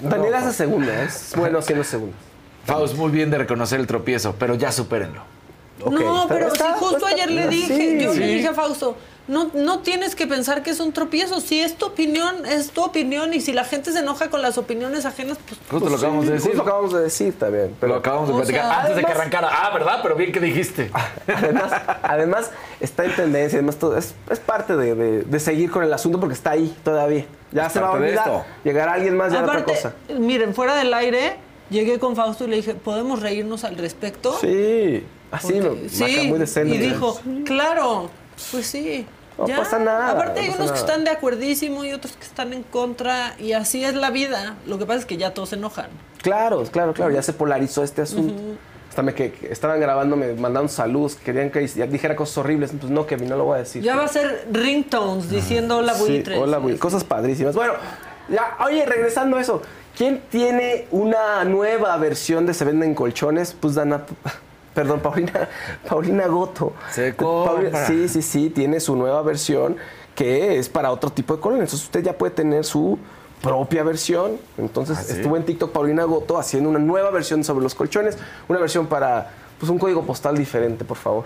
[0.00, 2.16] Daniel hace segunda, es bueno haciendo segunda.
[2.66, 5.22] Faust, muy bien de reconocer el tropiezo, pero ya supérenlo.
[5.78, 8.96] No, pero está- si justo está- ayer le dije, sí, yo le dije a Fausto,
[9.30, 11.40] no, no tienes que pensar que es un tropiezo.
[11.40, 13.32] Si es tu opinión, es tu opinión.
[13.32, 16.32] Y si la gente se enoja con las opiniones ajenas, pues Justo lo acabamos de
[16.32, 16.56] Justo decir.
[16.56, 17.74] lo acabamos de decir también.
[17.80, 19.48] Pero Lo acabamos de platicar sea, antes de que arrancara.
[19.50, 20.00] Ah, ¿verdad?
[20.02, 20.90] Pero bien que dijiste.
[21.34, 21.72] además,
[22.02, 22.50] además
[22.80, 26.18] está en tendencia, además todo, es, es parte de, de- de seguir con el asunto
[26.20, 27.24] porque está ahí todavía.
[27.52, 28.26] Ya Es se va a de olvidar.
[28.28, 28.44] esto.
[28.64, 29.94] Llegará alguien más, ya era otra Aparte, cosa.
[30.18, 31.36] miren, fuera del aire,
[31.70, 34.36] llegué con Fausto y le dije, ¿podemos reírnos al respecto?
[34.40, 36.74] Sí, así, Porque- Maca, sí, muy decente.
[36.74, 38.10] y dijo, claro,
[38.50, 39.06] pues sí.
[39.46, 42.52] No pasa nada, Aparte hay no unos que están de acuerdísimo y otros que están
[42.52, 44.56] en contra y así es la vida.
[44.66, 45.88] Lo que pasa es que ya todos se enojan.
[46.22, 48.34] Claro, claro, claro, ya se polarizó este asunto.
[48.88, 52.72] Hasta me que, que estaban grabando, me mandaron saludos, querían que dijera cosas horribles.
[52.78, 53.82] Pues no, Kevin, no lo voy a decir.
[53.82, 56.38] Ya va a ser ringtones diciendo hola Sí, buitres.
[56.38, 56.80] hola, buitres.
[56.80, 57.54] Cosas padrísimas.
[57.54, 57.74] Bueno,
[58.28, 59.62] ya, oye, regresando a eso,
[59.96, 63.54] ¿quién tiene una nueva versión de Se Venden Colchones?
[63.58, 64.02] Pues Dana,
[64.74, 65.48] perdón, Paulina,
[65.88, 66.72] Paulina Goto.
[66.90, 69.76] Se Paulina- sí, sí, sí, tiene su nueva versión
[70.14, 71.68] que es para otro tipo de colonias.
[71.68, 72.98] Entonces usted ya puede tener su
[73.42, 74.38] propia versión.
[74.58, 75.12] Entonces ¿Ah, sí?
[75.14, 78.18] estuvo en TikTok Paulina Goto haciendo una nueva versión sobre los colchones,
[78.48, 81.24] una versión para pues un código postal diferente, por favor.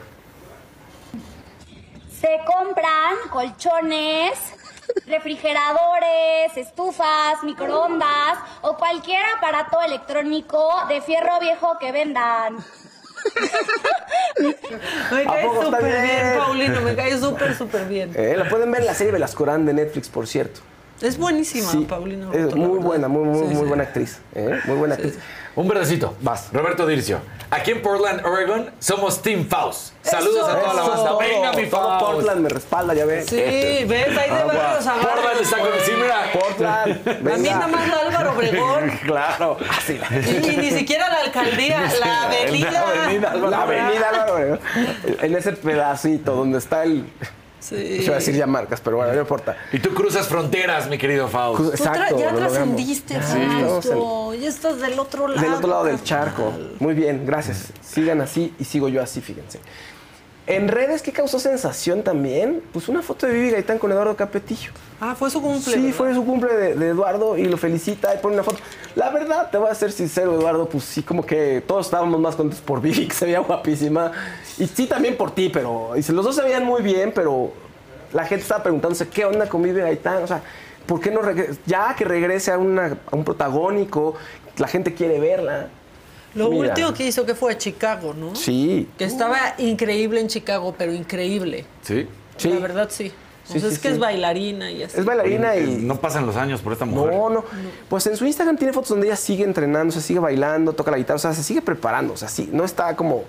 [2.21, 4.33] Se compran colchones,
[5.07, 12.57] refrigeradores, estufas, microondas o cualquier aparato electrónico de fierro viejo que vendan.
[14.41, 16.39] Me ¿A cae súper bien, bien?
[16.39, 18.13] Paulino, me cae súper, súper bien.
[18.15, 20.61] Eh, la pueden ver en la serie Velascorán de Netflix, por cierto.
[21.01, 22.33] Es buenísima, Sí, Paulino.
[22.33, 23.69] es muy buena, muy, muy, Sí, muy sí.
[23.69, 24.19] buena actriz.
[24.35, 24.59] ¿eh?
[24.67, 25.19] Muy buena actriz.
[25.57, 26.17] Un verdecito.
[26.21, 26.49] Vas.
[26.53, 27.21] Roberto Dircio.
[27.51, 29.93] Aquí en Portland, Oregon, somos Team Faust.
[30.03, 30.97] Saludos a toda la banda.
[31.05, 32.05] todo, Venga, mi todo Faust.
[32.07, 33.27] Portland me respalda, ya ves.
[33.27, 34.55] Sí, ves, ahí de Agua.
[34.55, 35.13] barrios a barrios.
[35.15, 36.33] Portland está con sí, mira.
[36.33, 37.09] Portland.
[37.09, 37.51] A mí venga.
[37.55, 38.91] nada más la Álvaro Obregón.
[39.05, 39.57] Claro.
[39.89, 42.71] Y, y ni siquiera la alcaldía, la avenida.
[42.73, 43.87] La avenida, Álvaro La Obregón.
[43.87, 44.61] avenida Álvaro Obregón.
[45.21, 47.05] En ese pedacito donde está el.
[47.65, 47.77] Sí.
[47.99, 49.57] Yo iba a decir ya marcas, pero bueno, no importa.
[49.73, 51.61] Y tú cruzas fronteras, mi querido Faust.
[51.63, 54.35] Cru- Tú tra- Exacto, ya trascendiste, Fausto.
[54.35, 55.41] Ya estás del otro lado.
[55.41, 56.53] Del otro lado del charco.
[56.79, 57.69] Muy bien, gracias.
[57.81, 59.61] Sigan así y sigo yo así, fíjense.
[60.47, 62.63] En redes, ¿qué causó sensación también?
[62.75, 64.73] Pues una foto de Vivi Gaitán con Eduardo Capetillo.
[65.01, 65.73] Ah, fue su cumple.
[65.73, 65.97] Sí, ¿verdad?
[65.97, 68.59] fue su cumple de, de Eduardo y lo felicita y pone una foto.
[68.95, 72.37] La verdad, te voy a ser sincero, Eduardo, pues sí, como que todos estábamos más
[72.37, 74.13] contentos por Vivi, que se veía guapísima.
[74.59, 77.53] Y sí, también por ti, pero los dos se veían muy bien, pero
[78.13, 80.23] la gente estaba preguntándose qué onda con Vivi Gaitán.
[80.23, 80.43] O sea,
[80.87, 84.15] ¿por qué no regre- ya que regrese a, una- a un protagónico?
[84.59, 85.67] La gente quiere verla.
[86.37, 86.69] Lo Mira.
[86.69, 88.35] último que hizo que fue a Chicago, ¿no?
[88.37, 88.89] Sí.
[88.99, 91.65] Que estaba increíble en Chicago, pero increíble.
[91.83, 92.07] Sí.
[92.37, 92.49] Sí.
[92.51, 93.13] La verdad, sí.
[93.45, 93.95] O Sí, sea, sí, es que sí.
[93.95, 94.99] es bailarina y así.
[94.99, 97.13] Es bailarina y No pasan los años por esta mujer.
[97.15, 97.45] No, no.
[97.89, 100.97] Pues en su Instagram tiene fotos donde ella sigue entrenando, se sigue bailando, toca la
[100.97, 103.25] guitarra, o sea, se sigue preparando, o sea, sí, no está como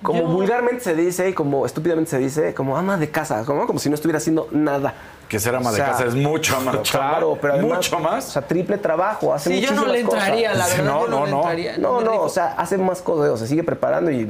[0.00, 3.66] como Yo- vulgarmente se dice y como estúpidamente se dice, como ama de casa, como,
[3.66, 4.94] como si no estuviera haciendo nada.
[5.28, 6.88] Que ser ama O de casa es mucho más.
[6.88, 8.24] Claro, pero además, Mucho O más.
[8.24, 10.68] sea, triple trabajo, hace Sí, yo no le entraría, cosas.
[10.70, 10.92] la verdad.
[10.92, 11.36] No, yo no, no, le no.
[11.38, 11.78] entraría.
[11.78, 12.22] No, no, rico.
[12.22, 14.28] o sea, hace más cosas, o sea, sigue preparando y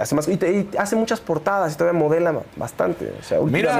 [0.00, 3.72] hace más y, te- y hace muchas portadas y todavía modela bastante, o sea, Mira,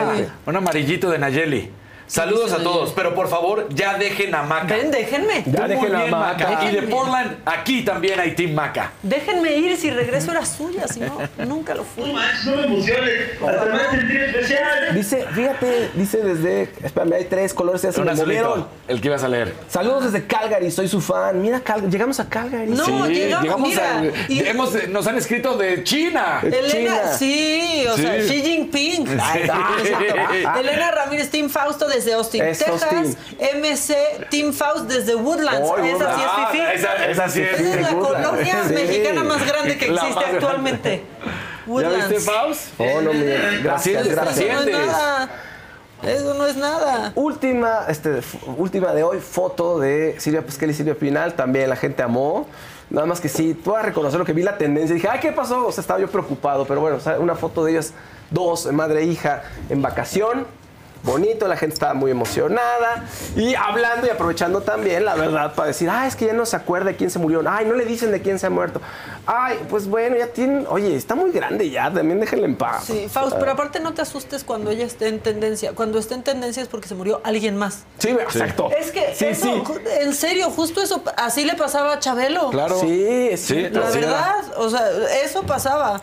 [0.47, 1.71] un amarillito de Nayeli.
[2.13, 4.75] Saludos a todos, pero por favor, ya dejen a Maca.
[4.77, 5.45] Ven, déjenme.
[5.47, 6.47] Ya Tú dejen muy Maca.
[6.51, 6.65] Maca.
[6.71, 6.83] Y de.
[6.83, 8.93] Portland, aquí también hay Team Maca.
[9.03, 12.13] Déjenme ir, si regreso era suya, si no, nunca lo fui.
[12.13, 13.13] No me emociones.
[13.41, 14.95] Hasta me sentir especial.
[14.95, 18.67] Dice, fíjate, dice desde, espérame, hay tres colores, ya se me movieron.
[18.89, 19.55] el que ibas a leer.
[19.69, 21.41] Saludos desde Calgary, soy su fan.
[21.41, 22.73] Mira, Cal- llegamos a Calgary.
[22.73, 26.41] No, sí, llegamos, mira, a- y- hemos- nos han escrito de China.
[26.43, 27.13] Elena, China.
[27.19, 28.29] sí, o sea, Sí.
[28.29, 29.19] Xi Jinping.
[29.19, 29.49] Ay.
[30.61, 32.83] Elena Ramírez, Team Fausto desde Austin, Es Texas.
[32.83, 33.17] Austin.
[33.63, 33.95] MC,
[34.31, 35.69] Team Faust desde Woodlands.
[35.71, 36.67] Oh, esa sí Ah, es fifi.
[36.75, 37.61] esa, esa sí es.
[37.61, 38.29] Esa es la Woodlands.
[38.29, 38.75] colonia Sí.
[38.75, 41.05] mexicana más grande que La existe actualmente.
[41.25, 42.09] ¿Ya Woodlands.
[42.09, 42.61] viste, Faust?
[42.79, 43.61] Oh, no, Miguel.
[43.63, 44.39] Gracias, gracias.
[44.39, 45.31] Eso no es nada.
[46.03, 47.13] Eso no es nada.
[47.15, 48.21] Última, este,
[48.57, 51.35] última de hoy, foto de Silvia Pasquel y Silvia Pinal.
[51.35, 52.49] También la gente amó.
[52.91, 54.95] Nada más que sí, puedo reconocer lo que vi la tendencia.
[54.95, 55.67] Dije, ay, ¿qué pasó?
[55.69, 56.67] O sea, estaba yo preocupado.
[56.67, 57.93] Pero bueno, una foto de ellas,
[58.31, 60.47] dos, madre e hija, en vacación.
[61.03, 63.05] Bonito, la gente estaba muy emocionada.
[63.37, 66.55] Y hablando y aprovechando también, la verdad, para decir, ah, es que ya no se
[66.57, 67.43] acuerda de quién se murió.
[67.49, 68.81] Ay, no le dicen de quién se ha muerto.
[69.27, 70.67] Ay, pues bueno, ya tienen.
[70.69, 72.85] Oye, está muy grande ya, también déjenla en paz.
[72.85, 75.73] Sí, Faust, pero aparte no te asustes cuando ella esté en tendencia.
[75.73, 77.85] Cuando esté en tendencia es porque se murió alguien más.
[77.99, 78.71] Sí, exacto.
[78.79, 79.63] Es que, Sí, eso, sí.
[80.01, 82.51] en serio, justo eso, así le pasaba a Chabelo.
[82.51, 82.79] Claro.
[82.79, 83.53] Sí, sí.
[83.55, 84.89] Sí, La verdad, o sea,
[85.25, 86.01] eso pasaba.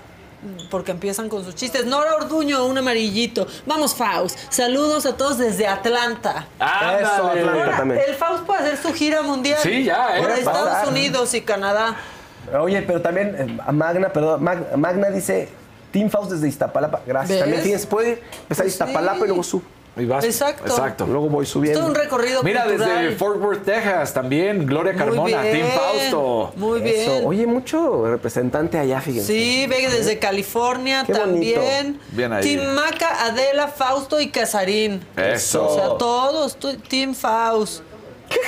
[0.72, 1.86] Porque empiezan con sus chistes.
[1.86, 3.46] Nora Orduño, un amarillito.
[3.66, 4.38] Vamos, Faust.
[4.50, 6.48] Saludos a todos desde Atlanta.
[6.60, 7.04] Ándale.
[7.04, 8.02] Eso, Atlanta Ahora, también.
[8.08, 9.60] el Faust puede hacer su gira mundial.
[9.62, 10.22] Sí, ya, ¿eh?
[10.22, 10.88] Por Estados pasar.
[10.88, 11.96] Unidos y Canadá.
[12.60, 15.50] Oye, pero también eh, a Magna, perdón, Mag- Magna dice
[15.92, 17.02] Team Faust desde Iztapalapa.
[17.06, 17.32] Gracias.
[17.32, 17.40] ¿Ves?
[17.42, 18.12] También tienes, puede
[18.42, 19.24] empezar Pues Iztapalapa sí.
[19.24, 19.64] y luego sub.
[19.98, 20.66] Y vas- Exacto.
[20.66, 21.06] Exacto.
[21.08, 21.80] Luego voy Es subiendo.
[21.82, 23.02] todo un recorrido Mira, cultural.
[23.04, 26.54] desde Fort Worth, Texas, también Gloria Muy Carmona, bien, Team Fausto.
[26.56, 26.96] Muy bien.
[27.18, 27.28] Eso.
[27.28, 29.28] Oye, mucho representante allá, fíjense.
[29.34, 31.60] Sí, ve desde California Qué bonito.
[31.60, 32.00] también.
[32.12, 32.44] Bien ahí.
[32.44, 35.06] Team Maca, Adela, Fausto y Casarín.
[35.18, 35.68] Eso.
[35.68, 37.82] O sea, todos, Team Faust.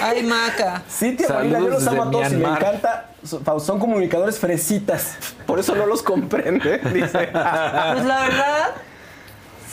[0.01, 0.83] Ay, Maca.
[0.87, 3.09] Sí, tía Marina, yo los amo a todos y me encanta.
[3.43, 5.15] Faust, Son comunicadores fresitas.
[5.45, 7.29] Por eso no los comprende, dice.
[7.31, 8.71] Pues la verdad,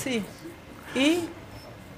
[0.02, 0.24] sí.
[0.94, 1.28] Y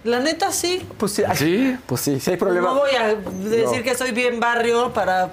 [0.04, 0.86] la neta sí.
[0.98, 1.76] Pues sí, ¿Sí?
[1.86, 2.68] Pues sí, sí hay problema.
[2.68, 3.82] No voy a decir No.
[3.82, 5.30] que soy bien barrio para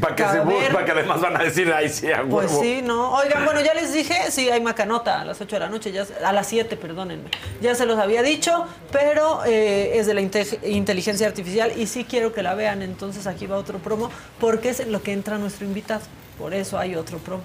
[0.00, 0.38] Para que se
[0.72, 2.62] para que además van a decir, ay, sí, a Pues huevo".
[2.62, 3.12] sí, ¿no?
[3.16, 6.06] Oigan, bueno, ya les dije, sí, hay macanota a las 8 de la noche, ya,
[6.24, 7.28] a las 7, perdónenme.
[7.60, 12.06] Ya se los había dicho, pero eh, es de la inte- inteligencia artificial y sí
[12.08, 12.80] quiero que la vean.
[12.80, 16.00] Entonces aquí va otro promo, porque es en lo que entra nuestro invitado.
[16.38, 17.42] Por eso hay otro promo.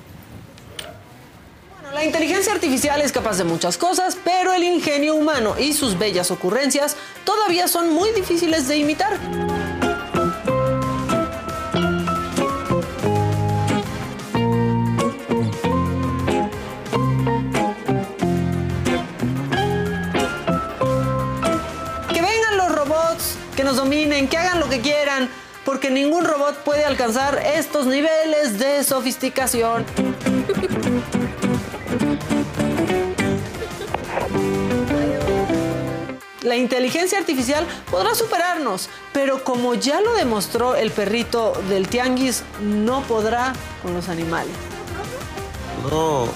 [1.94, 6.32] La inteligencia artificial es capaz de muchas cosas, pero el ingenio humano y sus bellas
[6.32, 9.20] ocurrencias todavía son muy difíciles de imitar.
[22.12, 25.30] Que vengan los robots, que nos dominen, que hagan lo que quieran,
[25.64, 29.86] porque ningún robot puede alcanzar estos niveles de sofisticación.
[36.44, 43.02] La inteligencia artificial podrá superarnos, pero como ya lo demostró el perrito del tianguis, no
[43.04, 44.54] podrá con los animales.
[45.90, 46.28] No,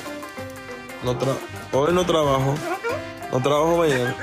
[1.04, 1.34] no tra
[1.74, 2.56] hoy no trabajo,
[3.32, 4.16] no trabajo mañana.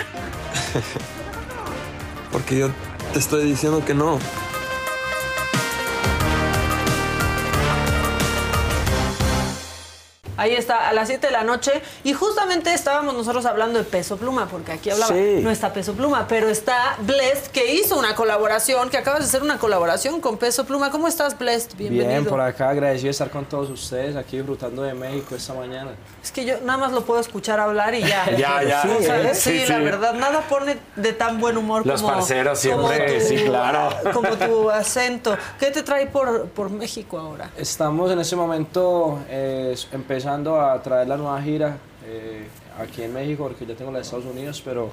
[2.32, 2.70] Porque yo
[3.12, 4.18] te estoy diciendo que no.
[10.45, 11.72] Ahí está, a las 7 de la noche.
[12.03, 15.38] Y justamente estábamos nosotros hablando de Peso Pluma, porque aquí hablaba, Sí.
[15.42, 19.42] no está Peso Pluma, pero está Blessed, que hizo una colaboración, que acabas de hacer
[19.42, 20.90] una colaboración con Peso Pluma.
[20.90, 21.70] ¿Cómo estás, Blessed?
[21.78, 22.09] Bienvenido.
[22.11, 25.92] Bien, por acá agradecido de estar con todos ustedes aquí disfrutando de México esta mañana.
[26.22, 28.26] Es que yo nada más lo puedo escuchar hablar y ya.
[28.36, 28.82] Ya, ya.
[28.82, 29.38] Sí, ¿sabes?
[29.38, 29.72] Sí, Sí, sí.
[29.72, 32.12] la verdad, nada pone de tan buen humor Los como.
[32.16, 33.88] parceros como siempre, tu- sí, claro.
[34.12, 35.34] Como tu acento.
[35.59, 37.51] ¿Qué te trae por, por México ahora?
[37.57, 41.76] Estamos en este momento eh, empezando a traer la nueva gira
[42.07, 42.47] eh,
[42.80, 44.91] aquí en México, porque ya tengo la de Estados Unidos, pero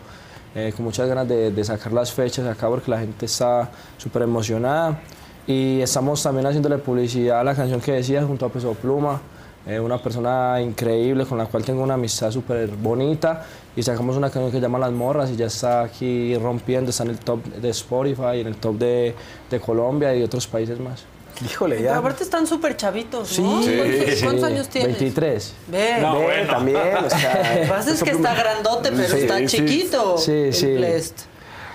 [0.54, 4.22] eh, con muchas ganas de, de sacar las fechas acá porque la gente está súper
[4.22, 5.00] emocionada.
[5.48, 9.20] Y estamos también haciéndole publicidad a la canción que decía junto a Peso Pluma.
[9.66, 14.30] eh, una persona increíble con la cual tengo una amistad súper bonita y sacamos una
[14.30, 17.44] canción que se llama Las Morras y ya está aquí rompiendo, está en el top
[17.46, 19.16] de Spotify, en el top de,
[19.50, 21.06] de Colombia y de otros países más.
[21.46, 23.64] Híjole, Pero aparte están súper chavitos, ¿no?
[23.64, 24.24] Sí, ¿Cuántos, sí.
[24.24, 25.00] cuántos años tienes?
[25.00, 25.54] 23.
[25.68, 25.98] Ve.
[26.02, 29.38] No, Ve, también, o sea, Lo que pasa es que está grandote, pero Sí, está
[29.40, 29.46] sí.
[29.48, 30.18] chiquito.
[30.18, 30.76] Sí, sí.
[30.76, 31.16] Blessed.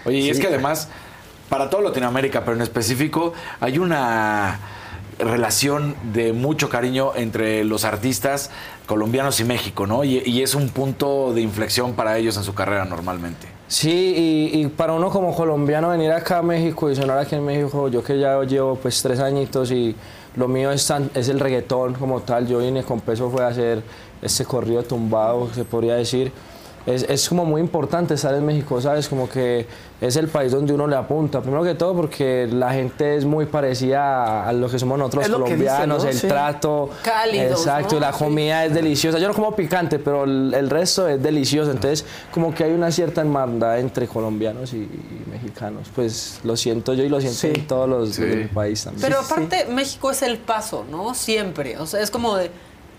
[0.05, 0.89] Oye, y es que además,
[1.49, 4.61] para toda Latinoamérica, pero en específico, hay una
[5.19, 8.51] relación de mucho cariño entre los artistas
[8.87, 10.05] colombianos y México, ¿no?
[10.05, 13.49] Y, y es un punto de inflexión para ellos en su carrera normalmente.
[13.69, 17.45] Sí, y, y para uno como colombiano venir acá a México y sonar aquí en
[17.45, 19.95] México, yo que ya llevo pues tres añitos y
[20.37, 23.49] lo mío es, tan- es el reggaetón como tal, yo vine con peso fue a
[23.49, 23.83] hacer
[24.23, 26.31] este corrido tumbado, se podría decir.
[26.87, 29.09] Es, es como muy importante estar en México, ¿sabes?
[29.09, 29.67] Como que
[30.01, 31.41] es el país donde uno le apunta.
[31.41, 35.29] Primero que todo porque la gente es muy parecida a, a lo que somos nosotros
[35.29, 36.09] colombianos, ¿no?
[36.09, 36.29] el Sí.
[36.29, 36.91] trato.
[37.03, 38.01] Cálidos, Exacto, ¿no?
[38.03, 38.19] la Sí.
[38.25, 39.19] comida es deliciosa.
[39.19, 41.73] Yo no como picante, pero el, el resto es delicioso.
[41.73, 45.89] Entonces, como que hay una cierta hermandad entre colombianos y, y mexicanos.
[45.93, 47.49] Pues lo siento yo y lo siento Sí.
[47.53, 49.03] en todos los del país también.
[49.09, 51.15] Pero aparte, México es el paso, ¿no?
[51.15, 51.79] Siempre.
[51.79, 52.51] O sea, es como de.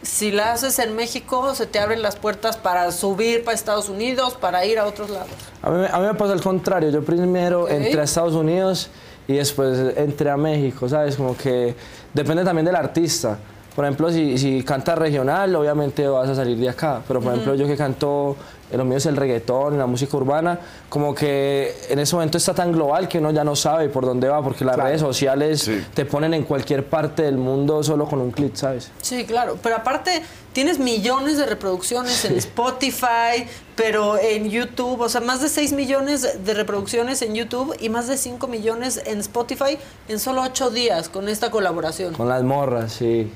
[0.04, 4.36] Si la haces en México, se te abren las puertas para subir para Estados Unidos,
[4.40, 5.30] para ir a otros lados.
[5.62, 6.90] A mí, me- a mí me pasa al contrario.
[6.90, 8.90] Yo primero entré a Estados Unidos
[9.28, 11.16] y después entré a México, ¿sabes?
[11.16, 11.76] Como que
[12.14, 13.38] depende también del artista.
[13.78, 17.00] Por ejemplo, si, si cantas regional, obviamente vas a salir de acá.
[17.08, 18.36] Pero, por ejemplo, yo que canto,
[18.72, 20.60] eh, lo mío es el reggaetón, la música urbana,
[20.90, 24.30] como que en ese momento está tan global que uno ya no sabe por dónde
[24.30, 28.32] va, porque las redes sociales te ponen en cualquier parte del mundo solo con un
[28.32, 28.90] clic, ¿sabes?
[29.00, 29.60] Sí, claro.
[29.62, 30.24] Pero aparte,
[30.54, 36.44] tienes millones de reproducciones en Spotify, pero en YouTube, o sea, más de 6 millones
[36.44, 41.10] de reproducciones en YouTube y más de 5 millones en Spotify en solo 8 días
[41.10, 42.16] con esta colaboración.
[42.16, 43.32] Con las morras, sí.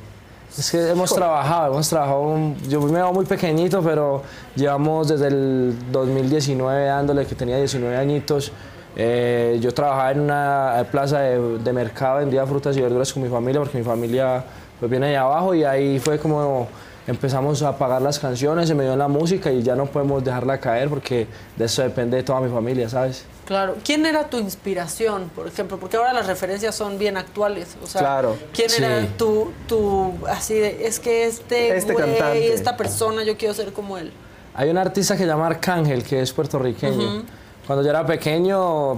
[0.58, 4.22] Es que hemos trabajado, hemos trabajado, un- yo me veo muy pequeñito, pero
[4.56, 8.52] llevamos desde el 2019 dándole que tenía 19 añitos.
[8.98, 13.30] Eh, yo trabajaba en una plaza de, de mercado, vendía frutas y verduras con mi
[13.30, 14.44] familia, porque mi familia
[14.80, 16.68] pues, viene de abajo y ahí fue como
[17.08, 20.60] empezamos a pagar las canciones, se me dio la música y ya no podemos dejarla
[20.60, 23.24] caer porque de eso depende toda mi familia, ¿sabes?
[23.46, 23.76] Claro.
[23.84, 25.78] ¿Quién era tu inspiración, por ejemplo?
[25.80, 27.76] Porque ahora las referencias son bien actuales.
[27.84, 28.82] O sea, Claro, ¿quién sí.
[28.84, 32.54] era tu, tu, así de, es que este, Este güey, cantante.
[32.54, 34.12] esta persona, yo quiero ser como él?
[34.54, 37.24] Hay un artista que se llama Arcángel, que es puertorriqueño.
[37.66, 38.96] Cuando yo era pequeño,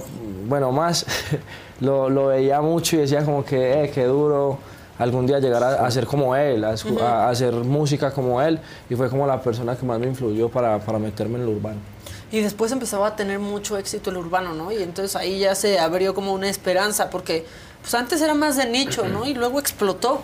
[0.47, 1.05] bueno, más,
[1.79, 4.57] lo, lo veía mucho y decía como que, eh, qué duro
[4.99, 8.59] algún día llegar a, a ser como él, a hacer música como él.
[8.89, 11.79] Y fue como la persona que más me influyó para, para meterme en lo urbano.
[12.34, 14.71] Y después empezaba a tener mucho éxito el urbano, ¿no?
[14.71, 17.45] Y entonces ahí ya se abrió como una esperanza, porque
[17.81, 19.25] pues antes era más de nicho, ¿no?
[19.25, 20.21] Y luego explotó.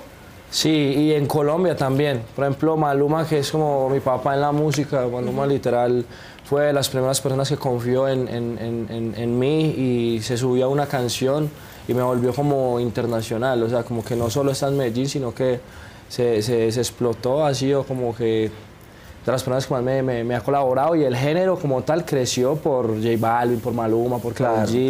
[0.49, 2.23] Sí, y en Colombia también.
[2.35, 6.03] Por ejemplo, Maluma, que es como mi papá en la música, Maluma literal
[6.45, 10.35] fue de las primeras personas que confió en, en- en- en- en mí y se
[10.35, 11.47] subió a una canción
[11.87, 13.61] y me volvió como internacional.
[13.61, 15.59] O sea, como que no solo está en Medellín, sino que
[16.07, 18.49] se, se- se explotó, ha sido como que
[19.25, 22.05] de las personas que más me, me- me ha colaborado y el género como tal
[22.05, 24.87] creció por J Balvin, por Maluma, por Karol G.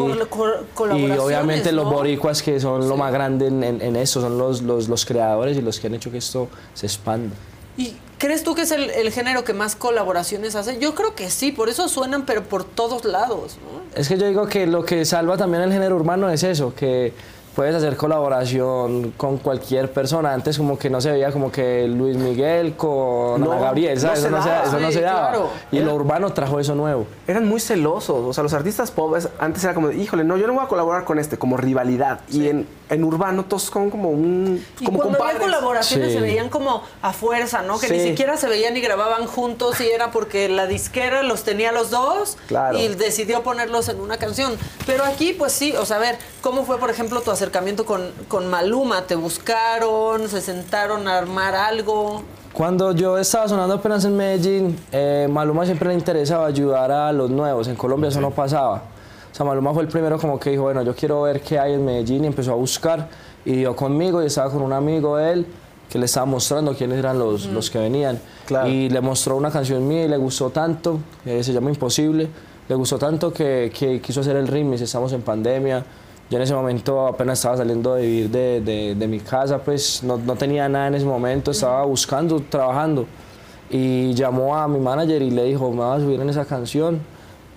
[0.75, 4.37] Por Y obviamente los boricuas que son lo más grande en, en- en esto, son
[4.37, 7.35] los, los, los creadores y los que han hecho que esto se expanda.
[7.77, 10.77] ¿Y crees tú que es el, el género que más colaboraciones hace?
[10.79, 13.79] Yo creo que sí, por eso suenan, pero por todos lados, ¿no?
[13.99, 17.13] Es que yo digo que lo que salva también el género urbano es eso, que
[17.55, 20.33] puedes hacer colaboración con cualquier persona.
[20.33, 24.23] Antes como que no se veía como que Luis Miguel con No, Ana Gabriel, ¿sabes?
[24.23, 24.63] no se eso no se, daba.
[24.67, 25.19] eso no Sí, se daba.
[25.29, 25.49] claro.
[25.71, 27.05] Y Era- lo urbano trajo eso nuevo.
[27.27, 28.25] Eran muy celosos.
[28.25, 30.67] O sea, los artistas pobres antes era como, de, híjole, no, yo no voy a
[30.67, 32.21] colaborar con este, como rivalidad.
[32.29, 34.63] Y en, en urbano todos son como un.
[34.79, 35.55] Y como cuando había compadres.
[35.57, 36.13] colaboraciones Sí.
[36.15, 37.79] se veían como a fuerza, ¿no?
[37.79, 38.07] Que ni Sí.
[38.09, 42.37] siquiera se veían y grababan juntos y era porque la disquera los tenía los dos
[42.47, 42.77] Claro.
[42.79, 44.57] y decidió ponerlos en una canción.
[44.85, 47.48] Pero aquí, pues sí, o sea, a ver, ¿cómo fue, por ejemplo, tu acercamiento
[47.85, 49.03] con, con Maluma?
[49.03, 50.27] ¿Te buscaron?
[50.29, 52.23] ¿Se sentaron a armar algo?
[52.53, 57.29] Cuando yo estaba sonando apenas en Medellín, eh, Maluma siempre le interesaba ayudar a los
[57.29, 57.67] nuevos.
[57.67, 58.83] En Colombia eso no pasaba.
[59.31, 61.73] O sea, Maluma fue el primero como que dijo, bueno, yo quiero ver qué hay
[61.73, 63.07] en Medellín y empezó a buscar.
[63.45, 65.45] Y dio conmigo y estaba con un amigo de él
[65.89, 68.19] que le estaba mostrando quiénes eran los, los que venían.
[68.67, 72.27] Y le mostró una canción mía y le gustó tanto, eh, se llama Imposible,
[72.67, 75.83] le gustó tanto que, que quiso hacer el remix, estamos en pandemia.
[76.29, 80.03] Yo en ese momento apenas estaba saliendo de vivir de, de- de mi casa, pues
[80.03, 83.05] no, no tenía nada en ese momento, estaba buscando, trabajando.
[83.71, 86.99] Y llamó a mi manager y le dijo, me vas a subir en esa canción.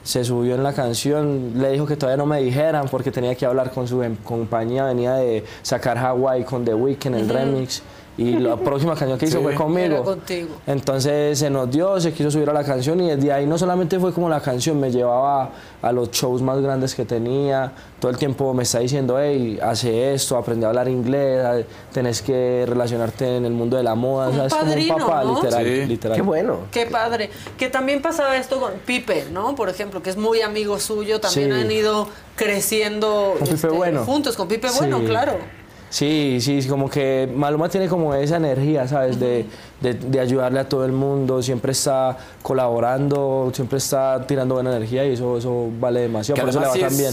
[0.04, 3.46] Se subió en la canción, le dijo que todavía no me dijeran porque tenía que
[3.46, 7.82] hablar con su em- compañía, venía de sacar Hawaii con The Weeknd, el remix.
[8.18, 9.42] Y la próxima canción que hizo Sí.
[9.44, 9.86] fue conmigo.
[9.94, 10.48] Era contigo.
[10.66, 13.98] Entonces se nos dio, se quiso subir a la canción y desde ahí no solamente
[13.98, 15.50] fue como la canción, me llevaba
[15.80, 17.72] a los shows más grandes que tenía.
[18.00, 22.64] Todo el tiempo me está diciendo, hey, hace esto, aprende a hablar inglés, tenés que
[22.68, 24.28] relacionarte en el mundo de la moda.
[24.28, 24.52] Un ¿sabes?
[24.54, 25.34] padrino, como un papá, ¿no?
[25.36, 25.86] literal, Sí.
[25.86, 26.16] literal.
[26.16, 26.58] Qué bueno.
[26.70, 27.30] Qué padre.
[27.56, 29.54] Que también pasaba esto con Pipe, ¿no?
[29.54, 31.20] Por ejemplo, que es muy amigo suyo.
[31.20, 31.60] También Sí.
[31.60, 34.04] han ido creciendo Con Pipe este, Bueno.
[34.04, 35.06] juntos con Pipe Bueno, Sí.
[35.06, 35.32] claro.
[35.92, 39.20] Sí, sí, como que Maluma tiene como esa energía, ¿sabes?
[39.20, 39.44] De,
[39.82, 45.04] de- de ayudarle a todo el mundo, siempre está colaborando, siempre está tirando buena energía
[45.04, 47.12] y eso, eso vale demasiado, Que por eso le va tan bien.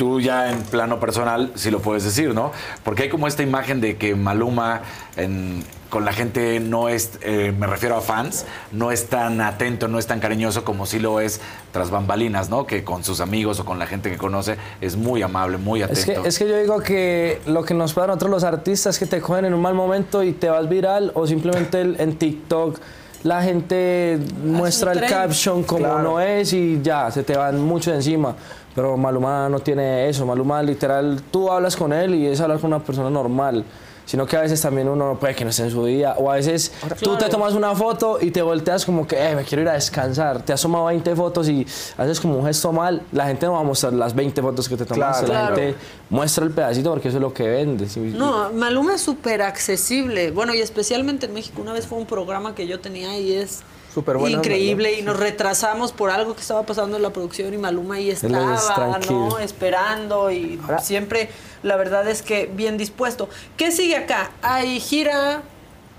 [0.00, 2.52] Tú ya en plano personal, si lo puedes decir, ¿no?
[2.84, 4.80] Porque hay como esta imagen de que Maluma
[5.18, 9.88] en- con la gente no es, eh, me refiero a fans, no es tan atento,
[9.88, 12.66] no es tan cariñoso como si lo es tras bambalinas, ¿no?
[12.66, 16.06] Que con sus amigos o con la gente que conoce es muy amable, muy Es
[16.06, 16.26] que, atento.
[16.26, 19.04] es que yo digo que lo que nos pasa a nosotros los artistas es que
[19.04, 22.80] te cogen en un mal momento y te vas viral o simplemente el- en TikTok
[23.22, 26.02] la gente muestra el caption como Claro.
[26.02, 28.34] no es y ya, se te van mucho de encima.
[28.74, 32.72] Pero Maluma no tiene eso, Maluma literal, tú hablas con él y es hablar con
[32.72, 33.64] una persona normal.
[34.06, 36.16] Sino que a veces también uno puede que no esté en su día.
[36.18, 37.28] O a veces tú te Claro.
[37.30, 40.42] tomas una foto y te volteas como que, eh, me quiero ir a descansar.
[40.42, 41.64] Te has tomado 20 fotos y
[41.96, 43.02] haces como un gesto mal.
[43.12, 45.26] La gente no va a mostrar las 20 fotos que te tomaste.
[45.26, 45.54] Claro.
[45.54, 45.76] La gente
[46.08, 47.86] muestra el pedacito porque eso es lo que vende.
[48.16, 50.32] No, Maluma es súper accesible.
[50.32, 51.62] Bueno, y especialmente en México.
[51.62, 53.60] Una vez fue un programa que yo tenía y es
[53.92, 54.98] Súper increíble.
[54.98, 58.98] Y nos retrasamos por algo que estaba pasando en la producción y Maluma ahí estaba.
[59.10, 59.38] ¿no?
[59.38, 61.28] Esperando y siempre,
[61.62, 63.28] la verdad es que bien dispuesto.
[63.56, 64.30] ¿Qué sigue acá?
[64.42, 65.42] ¿Hay gira?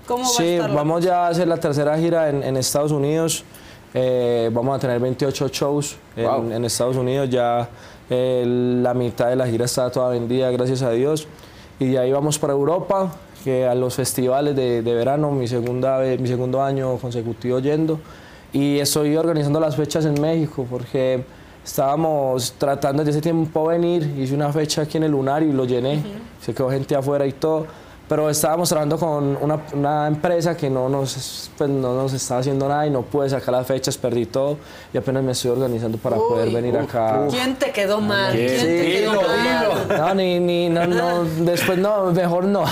[0.06, 0.70] ¿Cómo va a Sí, estar?
[0.70, 3.44] la vamos ya a hacer la tercera gira en, en Estados Unidos.
[3.94, 6.50] Eh, vamos a tener 28 shows en, Wow.
[6.52, 7.28] en Estados Unidos.
[7.30, 7.68] Ya
[8.08, 11.28] eh, la mitad de la gira está toda vendida, gracias a Dios.
[11.78, 13.12] Y de ahí vamos para Europa,
[13.42, 18.00] que a los festivales de, de verano, mi, segunda vez, mi segundo año consecutivo yendo.
[18.52, 21.24] Y estoy organizando las fechas en México, porque
[21.64, 24.14] estábamos tratando desde ese tiempo venir.
[24.18, 26.02] Hice una fecha aquí en el Lunar y lo llené.
[26.40, 27.66] Se quedó gente afuera y todo
[28.12, 32.68] pero estábamos trabajando con una, una empresa que no nos, pues, no nos estaba haciendo
[32.68, 34.58] nada y no pude sacar las fechas, perdí todo
[34.92, 36.22] y apenas me estoy organizando para Uy.
[36.28, 37.26] poder venir acá.
[37.30, 38.34] ¿Quién te quedó mal?
[38.34, 38.48] ¿Quién?
[38.48, 39.98] ¿Quién te Sí, quedó dilo, mal?
[39.98, 42.64] No, ni, ni, no, no, después no, mejor no.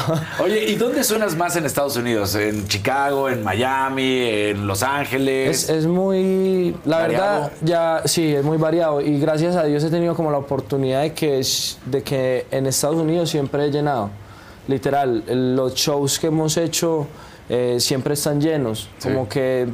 [0.45, 2.35] Oye, ¿y dónde suenas más en Estados Unidos?
[2.35, 5.63] ¿En Chicago, en Miami, en Los Ángeles?
[5.65, 7.25] Es, es muy, la Variado.
[7.45, 11.01] verdad, ya sí, es muy variado y gracias a Dios he tenido como la oportunidad
[11.01, 11.41] de que,
[11.87, 14.11] de que en Estados Unidos siempre he llenado.
[14.71, 15.25] Literal,
[15.57, 17.07] los shows que hemos hecho
[17.49, 18.89] eh, siempre están llenos.
[19.03, 19.67] Como que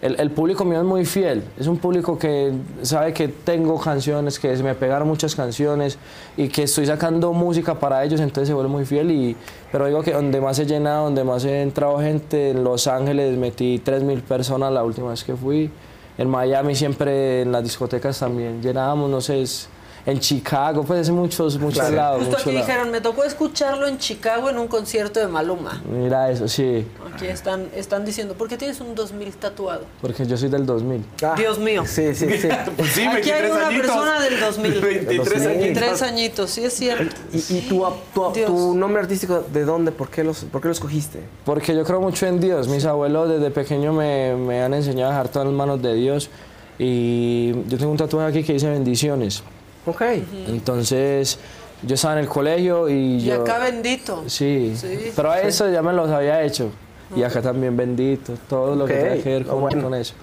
[0.00, 1.42] el, el público mío es muy fiel.
[1.58, 5.98] Es un público que sabe que tengo canciones, que se me pegaron muchas canciones
[6.36, 9.10] y que estoy sacando música para ellos, entonces se vuelve muy fiel.
[9.10, 9.36] Y,
[9.70, 13.36] pero digo que donde más he llenado, donde más he entrado gente, en Los Ángeles
[13.36, 15.70] metí 3.000 personas la última vez que fui.
[16.16, 19.68] En Miami siempre en las discotecas también llenábamos, no sé, es-
[20.08, 21.94] en Chicago, pues en muchos, muchos Claro.
[21.96, 22.16] lados.
[22.20, 22.66] Justo muchos aquí lados.
[22.66, 25.82] dijeron, me tocó escucharlo en Chicago en un concierto de Maluma.
[25.86, 29.82] Mira eso, sí, Aquí están, están diciendo, ¿por qué tienes un 2000 tatuado?
[30.00, 31.04] porque yo soy del 2000.
[31.36, 31.82] Dios mío.
[31.86, 32.48] Sí, sí, sí.
[32.76, 33.86] Pues sí, Aquí hay 23 una añitos.
[33.86, 34.80] persona del 2000.
[34.80, 35.46] 23 añitos.
[35.58, 37.16] 23 añitos, sí es cierto.
[37.32, 37.84] ¿Y, y tu,
[38.14, 39.92] tu, tu nombre artístico de dónde?
[39.92, 41.20] ¿Por qué, los, ¿Por qué lo escogiste?
[41.44, 42.66] Porque yo creo mucho en Dios.
[42.68, 46.30] Mis abuelos desde pequeño me, me han enseñado a dejar todas las manos de Dios.
[46.78, 49.42] Y yo tengo un tatuaje aquí que dice bendiciones.
[49.88, 50.02] Ok.
[50.48, 51.38] Entonces,
[51.82, 53.42] yo estaba en el colegio y Y yo...
[53.42, 54.24] acá bendito.
[54.26, 55.12] Sí, Sí.
[55.14, 56.70] pero a eso ya me los había hecho.
[57.16, 59.82] Y acá también bendito, todo lo Ok, que tiene que ver lo con, bueno.
[59.84, 60.14] con eso.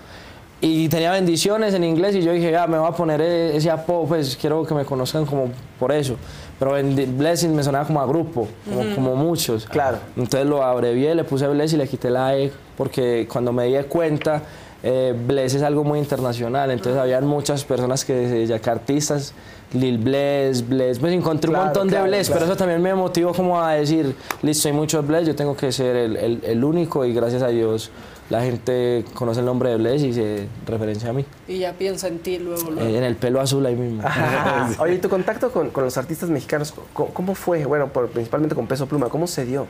[0.61, 3.70] Y tenía bendiciones en inglés y yo dije, ah, me voy a poner e- ese
[3.70, 5.49] apodo, pues quiero que me conozcan como
[5.80, 6.16] por eso.
[6.59, 8.47] Pero Blessing me sonaba como a grupo,
[8.95, 9.66] como, muchos.
[9.66, 9.97] Claro.
[10.16, 13.84] Entonces lo abrevié, le puse Bless y le quité la E, porque cuando me di
[13.86, 14.41] cuenta,
[14.82, 16.72] eh, Bless es algo muy internacional.
[16.72, 19.34] Entonces habían muchas personas que, ya que artistas,
[19.74, 22.39] Lil Bless, Bless, pues encontré Claro, un montón claro, de Bless, claro.
[22.41, 25.72] pero eso también me motivó como a decir, listo, hay muchos Bless, yo tengo que
[25.72, 27.89] ser el, el- el único y gracias a Dios
[28.30, 31.26] la gente conoce el nombre de Bless y se referencia a mí.
[31.47, 32.72] Y ya piensa en ti luego.
[32.72, 32.89] luego.
[32.89, 34.01] Eh, en el pelo azul ahí mismo.
[34.80, 37.66] Oye, ¿y tu contacto con, con los artistas mexicanos, ¿cómo, cómo fue?
[37.66, 39.68] Bueno, por- principalmente con Peso Pluma, ¿cómo se dio?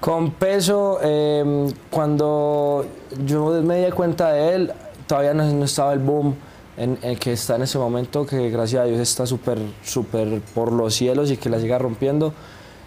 [0.00, 2.84] Con peso, eh, cuando
[3.24, 4.72] yo me di cuenta de él,
[5.06, 6.34] todavía no, no estaba el boom
[6.76, 10.72] en, en que está en ese momento, que gracias a Dios está súper, súper por
[10.72, 12.32] los cielos y que la siga rompiendo.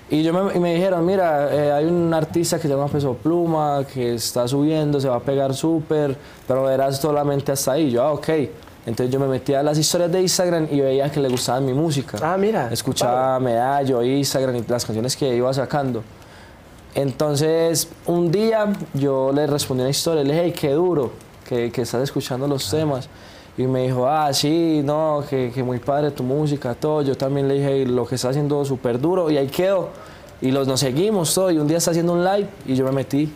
[0.10, 3.16] Y, yo me, y me dijeron, mira, eh, hay un artista que se llama Peso
[3.16, 6.16] Pluma, que está subiendo, se va a pegar súper,
[6.48, 7.90] pero verás solamente hasta ahí.
[7.90, 8.30] Yo, ah, ok.
[8.86, 11.74] Entonces yo me metía a las historias de Instagram y veía que le gustaba mi
[11.74, 12.20] música.
[12.22, 12.70] Ah, mira.
[12.72, 16.04] Escuchaba Medallo, Instagram y las canciones que iba sacando.
[16.94, 21.12] Entonces, un día yo le respondí una historia, le dije, hey, qué duro
[21.50, 23.10] que, que estás escuchando los temas.
[23.58, 27.01] Y me dijo, ah, sí, no, que, que muy padre tu música, todo.
[27.01, 29.32] Yo también le dije, lo que está haciendo súper duro.
[29.32, 29.89] Y ahí quedó.
[30.41, 31.51] Y los, nos seguimos todo.
[31.51, 33.32] Y un día está haciendo un live y yo me metí.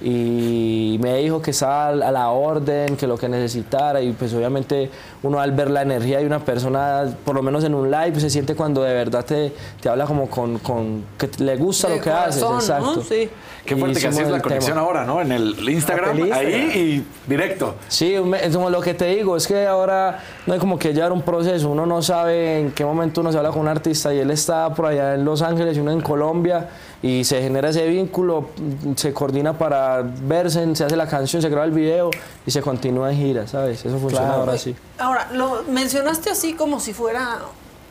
[0.00, 4.00] Y me dijo que estaba a la orden, que lo que necesitara.
[4.02, 4.90] Y pues obviamente
[5.22, 8.28] uno al ver la energía de una persona, por lo menos en un live, se
[8.30, 12.02] siente cuando de verdad te, te habla como con, con que le gusta De lo
[12.02, 12.42] que haces.
[12.44, 12.92] corazón, ¿no?
[12.92, 13.02] Exacto.
[13.08, 13.30] Sí.
[13.64, 14.86] Qué fuerte Y que es la conexión tema.
[14.86, 15.20] ahora, ¿no?
[15.20, 16.70] En el Instagram, el ahí Instagram.
[16.76, 17.74] y directo.
[17.88, 21.10] Sí, es como lo que te digo, es que ahora no hay como que llevar
[21.10, 24.20] un proceso, uno no sabe en qué momento uno se habla con un artista y
[24.20, 26.68] él está por allá en Los Ángeles y uno en Colombia
[27.02, 28.48] y se genera ese vínculo,
[28.96, 32.10] se coordina para verse, se hace la canción, se graba el video
[32.46, 33.80] y se continúa en gira, ¿sabes?
[33.84, 34.40] Eso funciona Claro.
[34.40, 34.74] ahora sí.
[34.98, 37.38] Ahora, lo mencionaste así como si fuera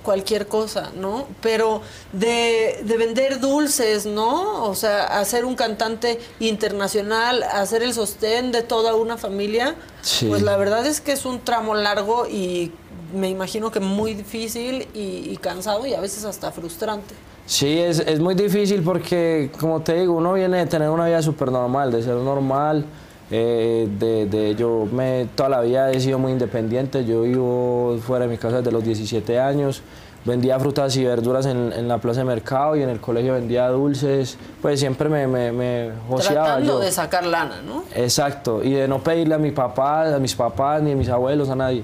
[0.03, 1.25] cualquier cosa, ¿no?
[1.41, 1.81] Pero
[2.13, 4.63] de, de vender dulces, ¿no?
[4.65, 10.27] O sea, hacer un cantante internacional, hacer el sostén de toda una familia, Sí.
[10.27, 12.71] pues la verdad es que es un tramo largo y
[13.13, 17.13] me imagino que muy difícil y, y cansado y a veces hasta frustrante.
[17.45, 21.21] Sí, es, es muy difícil porque, como te digo, uno viene de tener una vida
[21.21, 22.85] súper normal, de ser normal.
[23.31, 27.05] eh, de, de- yo me, toda la vida he sido muy independiente.
[27.05, 29.81] Yo vivo fuera de mi casa desde los 17 años.
[30.25, 33.67] Vendía frutas y verduras en, en la plaza de mercado y en el colegio vendía
[33.69, 34.37] dulces.
[34.61, 36.79] Pues siempre me, me, me joseaba Tratando yo.
[36.79, 37.83] de sacar lana, ¿no?
[37.93, 41.49] Exacto, y de no pedirle a mi papá, a mis papás, ni a mis abuelos,
[41.49, 41.83] a nadie.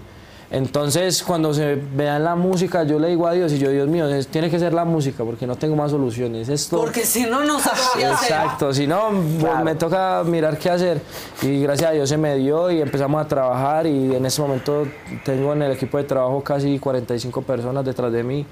[0.54, 4.08] Entonces, cuando se vean la música, yo le digo a Dios, y yo, Dios mío,
[4.10, 6.50] es- tiene que ser la música, porque no tengo más soluciones.
[6.50, 6.78] Esto...
[6.78, 7.74] Porque si no, no hacer.
[8.06, 11.02] Exacto, si no, pues, me toca mirar qué hacer.
[11.42, 14.86] Y gracias a Dios se me dio y empezamos a trabajar y en ese momento
[15.24, 18.46] tengo en el equipo de trabajo casi 45 personas detrás de mí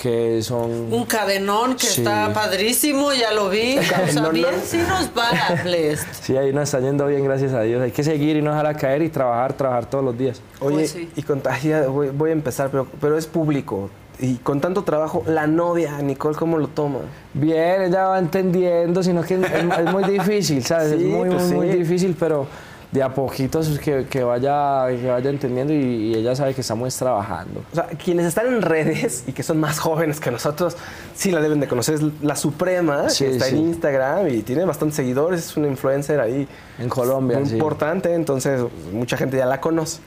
[0.00, 0.92] que son...
[0.92, 2.00] Un cadenón que Sí.
[2.00, 3.76] está padrísimo, ya lo vi.
[3.78, 4.58] O sea, bien ¿no?
[4.64, 6.06] sí nos va, Blessed.
[6.22, 7.82] Sí, ahí nos está yendo bien, gracias a Dios.
[7.82, 10.40] Hay que seguir y no dejar caer y trabajar, trabajar todos los días.
[10.60, 11.10] Oye, Pues sí.
[11.16, 13.90] y contagia, voy, voy a empezar, pero, pero es público.
[14.18, 17.00] Y con tanto trabajo, la novia, Nicole, ¿cómo lo toma?
[17.34, 20.90] Bien, ella va entendiendo, sino que es, es muy difícil, ¿sabes?
[20.98, 21.78] Sí, es muy, pues muy, muy sí.
[21.78, 22.46] difícil, pero
[22.92, 26.94] de a poquitos que, que vaya, que vaya entendiendo y, y ella sabe que estamos
[26.96, 27.62] trabajando.
[27.70, 30.76] O sea, quienes están en redes y que son más jóvenes que nosotros,
[31.14, 31.94] sí la deben de conocer.
[31.94, 33.54] Es la Suprema, Sí, que está sí.
[33.56, 35.46] en Instagram y tiene bastantes seguidores.
[35.50, 36.48] Es una influencer ahí.
[36.80, 37.54] En Colombia, Muy sí.
[37.54, 38.60] importante, entonces
[38.92, 40.00] mucha gente ya la conoce.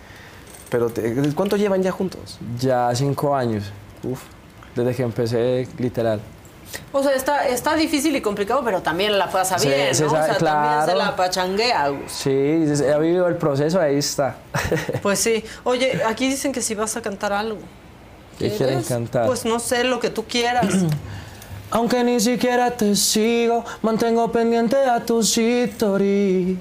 [0.69, 2.37] Pero, te- ¿cuánto llevan ya juntos?
[2.59, 3.71] Ya cinco años,
[4.03, 4.19] Uf.
[4.75, 6.19] desde que empecé, literal.
[6.91, 10.09] O sea, está, está difícil y complicado, pero también la pasa Se- bien, se ¿no?
[10.11, 10.97] sabe- o sea, también se claro.
[10.99, 12.11] la pachanguea, Gus.
[12.11, 14.35] Sí, ha vivido el proceso, ahí está.
[15.01, 15.43] Pues sí.
[15.63, 17.59] Oye, aquí dicen que si vas a cantar algo.
[18.39, 18.87] ¿Qué quieren ¿Quieres?
[18.87, 19.27] cantar?
[19.27, 20.65] Pues no sé, lo que tú quieras.
[21.71, 26.57] Aunque ni siquiera te sigo, mantengo pendiente a tus stories.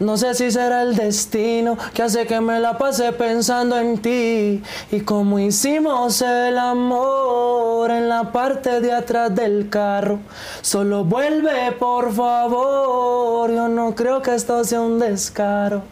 [0.00, 4.62] No sé si será el destino que hace que me la pase pensando en ti.
[4.92, 10.20] Y como hicimos el amor en la parte de atrás del carro.
[10.62, 13.50] Solo vuelve, por favor.
[13.50, 15.82] Yo no creo que esto sea un descaro.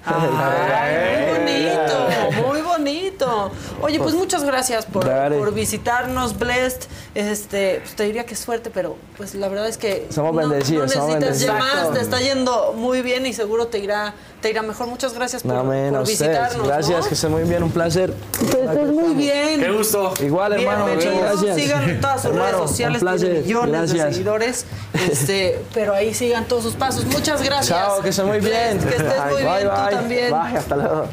[0.06, 3.50] Ay, muy bonito, muy bonito.
[3.82, 6.82] Oye, pues muchas gracias por, por visitarnos, Blessed.
[7.14, 10.86] Este, pues te diría que suerte, pero pues la verdad es que Somos no, bendecidos,
[10.94, 11.88] no somos necesitas ya bendecidos.
[11.88, 14.86] más, te está yendo muy bien y seguro te irá, te irá mejor.
[14.86, 16.06] Muchas gracias por, a ustedes.
[16.08, 16.66] visitarnos.
[16.66, 17.08] Gracias, ¿no?
[17.08, 18.14] que estén muy bien, un placer.
[18.38, 19.60] Que estés muy bien.
[19.60, 20.14] Qué gusto.
[20.20, 21.56] Igual, hermano, muchas gracias.
[21.56, 24.66] Sigan en todas sus Hermano, redes sociales, tiene millones de seguidores.
[25.10, 27.04] Este, pero ahí sigan todos sus pasos.
[27.06, 27.68] Muchas gracias.
[27.68, 28.78] Chao, que estén muy bien.
[28.78, 29.89] Que estés muy Bye, bien, bye.
[29.90, 30.30] También.
[30.30, 31.06] Bye, hasta luego.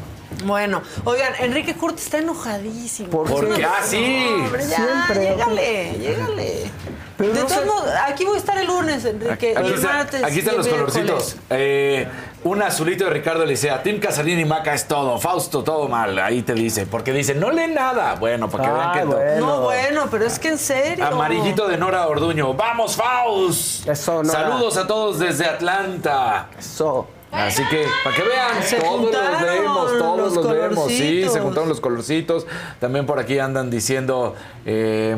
[0.44, 3.10] Bueno, oigan, Enrique Curti está enojadísimo.
[3.10, 3.60] ¿Por ¿Por Es qué?
[3.64, 4.26] una- Ah, sí.
[4.44, 5.30] Hombre, ya, Siempre.
[5.30, 6.70] llégale, llégale.
[7.16, 9.54] Pero de no todos sé- modos, aquí voy a estar el lunes, Enrique.
[9.56, 11.36] Aquí, el está- martes aquí están los colorcitos.
[11.50, 12.06] Eh,
[12.44, 13.82] un azulito de Ricardo Licea.
[13.82, 15.18] Tim Casarín y Maca es todo.
[15.18, 16.16] Fausto, todo mal.
[16.20, 16.86] Ahí te dice.
[16.86, 18.14] Porque dice, no lee nada.
[18.14, 19.46] Bueno, para que vean Ay, que bueno.
[19.46, 21.04] No, bueno, pero es que en serio.
[21.04, 22.54] Amarillito de Nora Orduño.
[22.54, 23.88] ¡Vamos, Faust!
[23.88, 24.38] Eso, Nora.
[24.38, 26.46] Saludos a todos desde Atlanta.
[26.56, 27.08] Eso.
[27.30, 30.88] Así que, para que vean, Se todos los vemos, todos los los, vemos.
[30.88, 32.46] Sí, se juntaron los colorcitos.
[32.80, 34.34] También por aquí andan diciendo,
[34.64, 35.16] eh,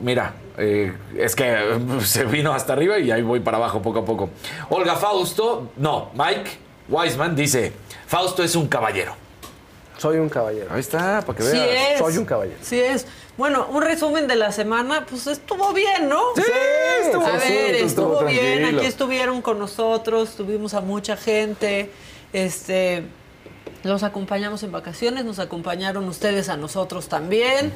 [0.00, 4.04] mira, eh, es que se vino hasta arriba y ahí voy para abajo poco a
[4.04, 4.30] poco.
[4.70, 6.50] Olga Fausto, no, Mike
[6.88, 7.72] Wiseman dice,
[8.06, 9.14] Fausto es un caballero.
[9.98, 10.66] Soy un caballero.
[10.70, 11.92] Ahí está, para que Sí vean.
[11.92, 11.98] es.
[11.98, 12.58] Soy un caballero.
[12.60, 13.06] Sí es.
[13.36, 16.20] Bueno, un resumen de la semana, pues estuvo bien, ¿no?
[16.36, 16.42] Sí,
[17.04, 18.56] estuvo A sí, ver, estuvo estuvo bien.
[18.60, 18.78] tranquilo.
[18.78, 21.90] Aquí estuvieron con nosotros, tuvimos a mucha gente.
[22.32, 23.02] Este,
[23.82, 27.72] los acompañamos en vacaciones, nos acompañaron ustedes a nosotros también.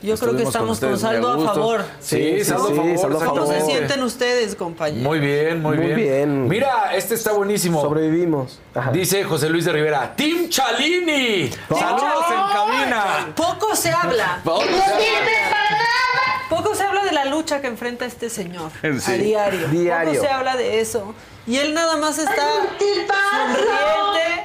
[0.00, 1.84] Yo creo que con estamos con, saldo a favor.
[2.00, 2.98] Sí, Sí, saldo a sí, favor.
[2.98, 5.02] saldo a ¿Cómo se sienten ustedes, compañeros?
[5.02, 5.96] Muy bien, muy, Muy bien.
[5.96, 6.48] bien.
[6.48, 7.82] Mira, este está buenísimo.
[7.82, 8.60] Sobrevivimos.
[8.74, 8.92] Ajá.
[8.92, 11.50] Dice José Luis de Rivera, Team Chalini.
[11.68, 13.32] Saludos en cabina.
[13.34, 14.40] Poco se habla.
[14.44, 15.78] Poco se habla.
[16.48, 19.12] Poco se habla de la lucha que enfrenta este señor Sí.
[19.12, 19.68] a diario.
[19.68, 20.12] Diario.
[20.14, 21.14] Poco se habla de eso.
[21.46, 23.12] Y él nada más está sonriente,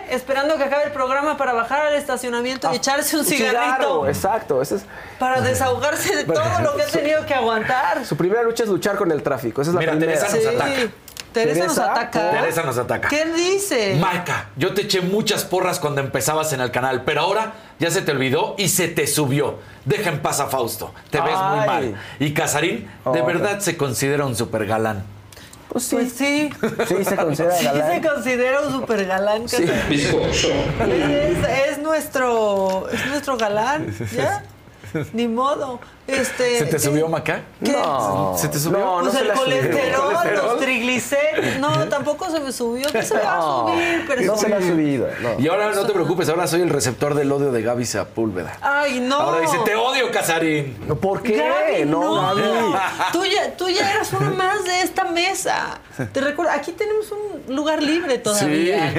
[0.10, 4.62] esperando que acabe el programa para bajar al estacionamiento y echarse un cigarrito exacto.
[4.62, 4.86] Ese es,
[5.20, 8.06] para desahogarse de todo lo que ha tenido que aguantar.
[8.06, 9.62] su primera lucha es luchar con el tráfico.
[9.62, 10.20] Esa es la Mira, primera.
[10.20, 10.92] Teresa nos ataca.
[11.34, 12.32] Teresa, nos ataca.
[12.32, 13.08] Teresa nos ataca.
[13.10, 13.96] ¿Qué dice?
[14.00, 18.04] Maca, yo te eché muchas porras cuando empezabas en el canal, pero ahora ya se
[18.04, 19.58] te olvidó y se te subió.
[19.86, 21.96] Deja en paz a Fausto, te ves muy mal.
[22.20, 25.04] Y Casarín, de Oh, verdad se considera un super galán.
[25.74, 25.96] Pues sí.
[25.96, 26.54] Pues sí.
[26.88, 27.92] Sí, se considera Sí, galán.
[28.02, 29.50] se considera un super galán.
[29.50, 29.66] Sí.
[29.90, 34.44] Es, es nuestro, es nuestro galán, ¿ya?
[35.14, 35.80] Ni modo.
[36.06, 37.42] Este, ¿Se te ¿qué- subió Maca?
[37.64, 37.72] ¿Qué?
[37.72, 38.36] No.
[38.38, 38.78] ¿Se te subió?
[38.80, 40.46] No, no Pues se el colesterol, ¿Colesterol?
[40.48, 41.60] los triglicéridos.
[41.60, 42.90] No, tampoco se me subió.
[42.92, 44.06] ¿Qué se me va a No, subir?
[44.08, 45.08] Pero no se le ha subido.
[45.22, 45.40] No.
[45.40, 48.58] Y ahora no te preocupes, ahora soy el receptor del odio de Gaby Sepúlveda.
[48.62, 49.16] Ay, no.
[49.16, 50.76] Ahora dice, te odio, Casarín.
[50.88, 51.38] No, ¿Por qué?
[51.38, 52.36] Gaby, no, no.
[52.36, 52.76] Gaby.
[53.14, 55.80] Tú ya, tú ya eras uno más de esta mesa.
[56.12, 58.92] Te recuerdo, aquí tenemos un lugar libre todavía.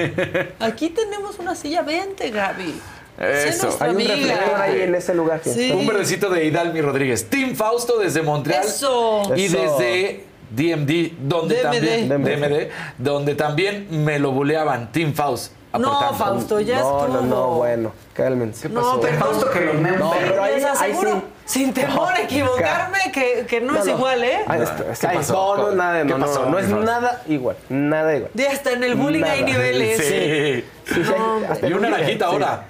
[0.59, 1.83] Aquí tenemos una silla.
[1.83, 2.81] Vente, Gaby.
[3.17, 3.75] Eso.
[3.79, 5.39] Hay un reflector ahí en ese lugar.
[5.41, 5.71] que Sí.
[5.71, 7.29] Un verdecito de Hidalmi Rodríguez.
[7.29, 8.65] Team Fausto desde Montreal.
[8.65, 9.23] Eso.
[9.35, 9.57] Y Eso.
[9.57, 11.61] desde DMD, donde DMD.
[11.63, 12.29] también DMD.
[12.29, 14.91] DMD, donde también me lo buleaban.
[14.91, 15.53] Team Faust.
[15.77, 16.13] No.
[16.13, 17.21] Fausto, ya no, estuvo.
[17.21, 18.69] no, no, bueno, cálmense.
[18.69, 21.59] No, pero Fausto que los No, pero ahí, les ahí aseguro, sí.
[21.59, 24.39] sin temor a equivocarme, que, que no, es igual, ¿eh?
[24.47, 25.57] No, espera, ¿qué ay, pasó?
[25.57, 28.31] No, no, nada, ¿Qué no, no, pasó, no es nada igual, nada igual.
[28.33, 29.51] De hasta en el bullying hay Nada.
[29.53, 29.97] niveles.
[29.97, 30.93] Sí.
[30.93, 32.31] Sí, sí, No, hasta Y una naranjita sí.
[32.31, 32.65] ahora.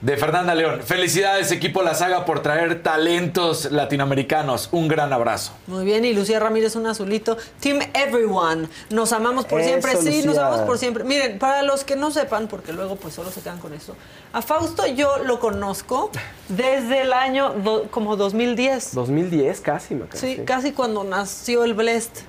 [0.00, 0.80] De Fernanda León.
[0.82, 4.70] Felicidades, equipo La Saga, por traer talentos latinoamericanos.
[4.72, 5.52] Un gran abrazo.
[5.66, 7.36] Muy bien, y Lucía Ramírez, un azulito.
[7.60, 8.66] Team Everyone.
[8.88, 9.96] Nos amamos por Eso, siempre.
[9.96, 11.04] Sí, nos amamos por siempre.
[11.04, 13.94] Miren, para los que no sepan, porque luego pues solo se quedan con eso.
[14.32, 16.10] A Fausto yo lo conozco
[16.48, 18.94] desde el año do- como 2010.
[18.94, 22.20] 2010 casi, me Sí, casi cuando nació el Blest.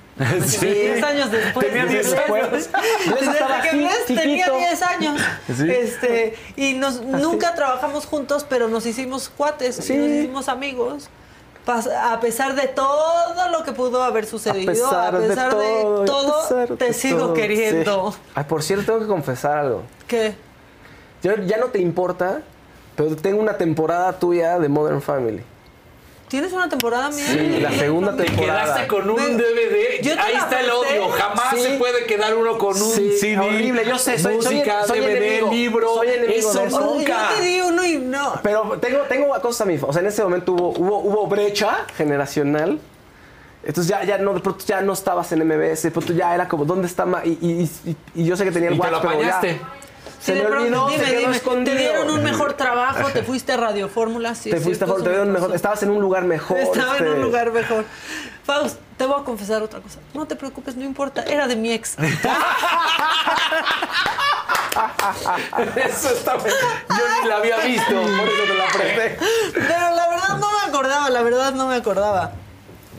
[0.46, 0.66] Sí.
[0.66, 1.66] 10 años después.
[1.66, 2.50] Tenía 10 después.
[2.50, 4.56] Desde que Blest tenía chiquito.
[4.58, 5.20] 10 años.
[5.56, 5.70] Sí.
[5.70, 9.94] Este, y nos, nunca trabajamos juntos, pero nos hicimos cuates, Sí.
[9.94, 11.08] y nos hicimos amigos.
[11.66, 16.68] A pesar de todo lo que pudo haber sucedido, a pesar, de todo, a pesar
[16.68, 18.12] de te sigo todo, queriendo.
[18.12, 18.18] sí.
[18.34, 19.82] Ay, por cierto, tengo que confesar algo.
[20.08, 20.34] ¿Qué?
[21.22, 22.42] Yo, ya no te importa,
[22.96, 25.44] pero tengo una temporada tuya de Modern Family.
[26.32, 27.26] ¿Tienes una temporada mía?
[27.28, 28.64] Sí, la segunda Te temporada.
[28.64, 30.00] quedaste con un DVD.
[30.02, 31.10] yo te Ahí está el odio.
[31.10, 31.60] Jamás Sí.
[31.60, 33.38] se puede quedar uno con un Sí, CD.
[33.38, 35.94] horrible, yo sé, soy- música, soy DVD, enemigo, libro.
[35.96, 36.80] soy enemigo eso de eso.
[36.80, 37.28] nunca.
[37.32, 38.40] Yo te di uno y no.
[38.42, 39.90] Pero tengo, tengo cosas a mi favor.
[39.90, 42.80] O sea, en ese momento hubo, hubo, hubo brecha generacional.
[43.62, 46.48] Entonces ya, ya, no, de pronto ya no estabas en MBS, de pronto ya era
[46.48, 47.04] como, ¿dónde está?
[47.04, 47.26] Ma-?
[47.26, 49.40] Y, y, y- y yo sé que tenía el Y te lo WhatsApp, pero ya
[50.22, 51.76] Se de me pronto, olvidó, dime, se quedó dime, escondido.
[51.76, 54.34] Te dieron un mejor trabajo, te fuiste a Radio Fórmula.
[54.36, 56.58] Sí, Te fuiste a te dieron mejor, estabas en un lugar mejor.
[56.58, 57.84] Estaba en este, un lugar mejor.
[58.44, 59.98] Faust, te voy a confesar otra cosa.
[60.14, 61.24] No te preocupes, no importa.
[61.24, 61.96] Era de mi ex.
[65.76, 66.44] Eso está Yo
[67.22, 69.18] ni la había visto, por eso te la presté.
[69.52, 72.32] Pero la verdad no me acordaba, la verdad no me acordaba.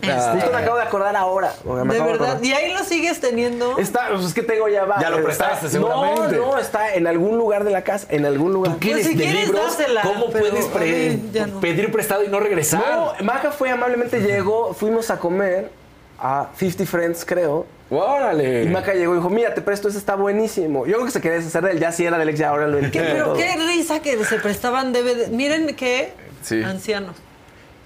[0.03, 1.53] Justo me acabo de acordar ahora.
[1.65, 2.41] me De verdad.
[2.41, 3.77] ¿Y ahí lo sigues teniendo?
[3.77, 5.09] Está, pues es que tengo ya varios.
[5.09, 6.37] Ya lo prestaste, Está- seguramente.
[6.37, 8.77] No, no, está en algún lugar de la casa, en algún lugar.
[8.79, 9.77] ¿Qué Pues eres si de quieres, libros?
[9.77, 11.59] dásela, ¿Cómo pero, puedes pre- ay, ya no.
[11.59, 12.81] pedir prestado y no regresar?
[12.93, 15.69] No, Maca fue amablemente, llegó, fuimos a comer
[16.19, 17.65] a 50 Friends, creo.
[17.89, 18.63] ¡Órale!
[18.63, 20.85] Y Maca llegó y dijo, mira, te presto, ese está buenísimo.
[20.87, 22.79] Yo creo que se quería deshacer del ya sí era del ex, ya ahora lo
[22.79, 23.09] ¿Qué, entiendo.
[23.11, 23.35] pero todo.
[23.35, 25.27] qué risa que se prestaban DVD.
[25.29, 26.63] Miren qué Sí.
[26.63, 27.15] ancianos.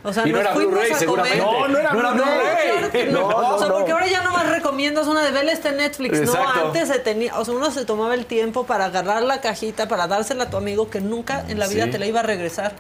[0.08, 1.40] O sea, Y no nos era fuimos Blu-ray, a seguramente.
[1.40, 1.60] comer.
[1.62, 3.12] No, no era No Blu-ray.
[3.12, 3.20] No.
[3.30, 6.18] No, o sea, porque ahora ya nomás recomiendas una de vela está en Netflix.
[6.20, 6.60] Exacto.
[6.60, 9.88] No, antes se tenía, o sea, uno se tomaba el tiempo para agarrar la cajita,
[9.88, 11.92] para dársela a tu amigo que nunca en la vida Sí.
[11.92, 12.74] te la iba a regresar.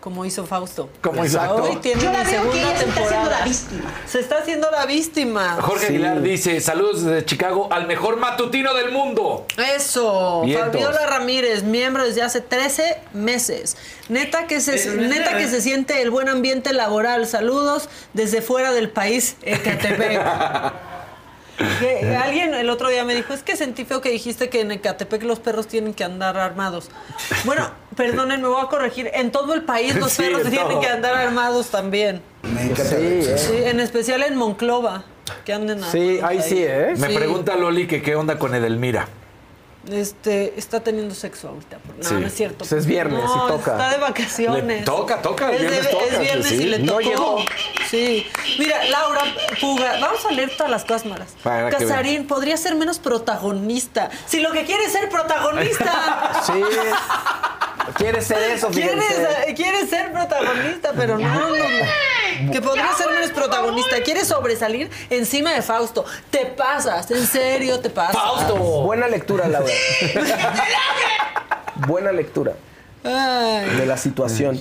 [0.00, 0.88] Como hizo Fausto.
[1.02, 1.80] Como hizo Hoy Fausto.
[1.80, 3.38] tiene Yo la mi veo que segunda ella se está haciendo temporada.
[3.40, 3.94] la víctima.
[4.06, 5.58] Se está haciendo la víctima.
[5.60, 9.46] Jorge Aguilar dice, saludos desde Chicago al mejor matutino del mundo.
[9.56, 10.66] Eso, Vientos.
[10.72, 13.76] Fabiola Ramírez, miembro desde hace 13 meses.
[14.08, 17.26] Neta que se neta que se siente el buen ambiente laboral.
[17.26, 20.22] Saludos desde fuera del país, Ecatepec.
[21.80, 24.70] Que alguien el otro día me dijo, es que sentí feo que dijiste que en
[24.70, 26.88] Ecatepec los perros tienen que andar armados.
[27.44, 29.10] Bueno, perdonen, me voy a corregir.
[29.12, 30.80] En todo el país los Sí, perros en tienen todo.
[30.80, 32.22] que andar armados también.
[32.44, 33.34] Sí, ¿eh?
[33.38, 35.04] Sí, en especial en Monclova,
[35.44, 36.94] que anden Sí, armados ahí sí, ¿eh?
[36.96, 37.14] Me Sí.
[37.14, 39.08] pregunta Loli que qué onda con Edelmira.
[39.90, 41.78] Este, está teniendo sexo ahorita.
[41.96, 42.14] No, Sí.
[42.14, 42.58] no es cierto.
[42.58, 43.70] Pues es viernes no, y toca.
[43.72, 44.64] Está de vacaciones.
[44.80, 46.54] Le toca, toca, Es, de- viernes toca, es viernes sí.
[46.54, 47.00] y le No tocó.
[47.00, 47.44] llegó.
[47.90, 48.26] Sí.
[48.58, 49.20] Mira, Laura
[49.60, 51.28] Puga, vamos a leer todas las cosas malas.
[51.42, 54.10] Para que Casarín podría ser menos protagonista.
[54.26, 56.42] Si lo que quiere es ser protagonista.
[56.46, 56.52] Sí.
[57.96, 59.02] ¿Quieres ser eso, Quieres,
[59.56, 62.52] quieres ser protagonista, pero no, no, no.
[62.52, 64.02] Que podría ser menos protagonista.
[64.04, 66.04] Quieres sobresalir encima de Fausto.
[66.30, 68.20] Te pasas, en serio te pasas.
[68.84, 69.72] Buena lectura, Laura.
[71.86, 72.54] Buena lectura
[73.04, 73.76] Ay.
[73.76, 74.60] de la situación.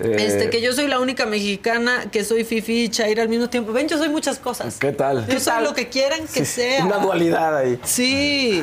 [0.00, 3.48] Eh, Este, que yo soy la única mexicana que soy fifi y chaira al mismo
[3.48, 3.72] tiempo.
[3.72, 4.76] Ven, yo soy muchas cosas.
[4.78, 5.26] ¿Qué tal?
[5.26, 6.84] Yo soy lo que quieran que sí, sea.
[6.84, 7.78] Una dualidad ahí.
[7.84, 8.62] Sí.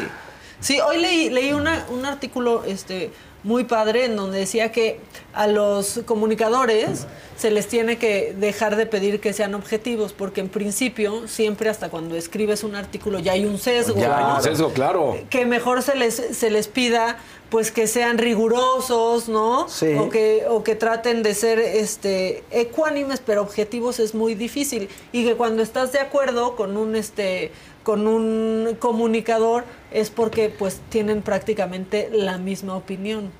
[0.62, 3.12] Sí, hoy leí, leí una- un artículo este,
[3.44, 5.00] muy padre en donde decía que
[5.34, 7.06] a los comunicadores
[7.38, 11.90] se les tiene que dejar de pedir que sean objetivos, porque en principio, siempre hasta
[11.90, 13.99] cuando escribes un artículo ya hay un sesgo.
[13.99, 14.16] Ya, ¿no?
[14.16, 15.18] hay un sesgo, claro.
[15.30, 17.18] que mejor se les, se les pida
[17.49, 19.70] pues que sean rigurosos, ¿no?
[19.70, 19.94] Sí.
[19.98, 24.90] O que, o que traten de ser este ecuánimes, pero objetivos es muy difícil.
[25.12, 27.52] Y que cuando estás de acuerdo con un este
[27.84, 33.32] con un comunicador es porque pues tienen prácticamente la misma opinión.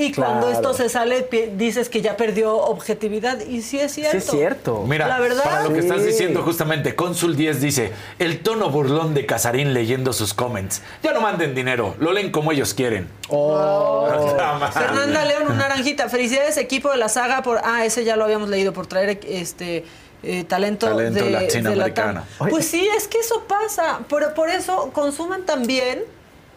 [0.00, 3.40] Y cuando esto se sale, dices que ya perdió objetividad.
[3.40, 4.12] Y sí es cierto.
[4.12, 4.84] Sí, es cierto.
[4.86, 5.42] Mira, La verdad.
[5.42, 10.12] para lo que estás diciendo justamente, Cónsul 10 dice, el tono burlón de Casarín leyendo
[10.12, 10.82] sus comments.
[11.02, 13.08] Ya no manden dinero, lo leen como ellos quieren.
[13.28, 14.72] Puta madre.
[14.72, 16.08] Fernanda León, un naranjita.
[16.08, 17.60] Felicidades, equipo de la saga, por.
[17.64, 19.84] Ah, ese ya lo habíamos leído, por traer este.
[20.22, 21.70] eh, talento, Talento de, latinoamericano.
[21.70, 22.48] de Latam.
[22.50, 24.00] Pues sí, es que eso pasa.
[24.08, 26.02] Pero por eso consuman también.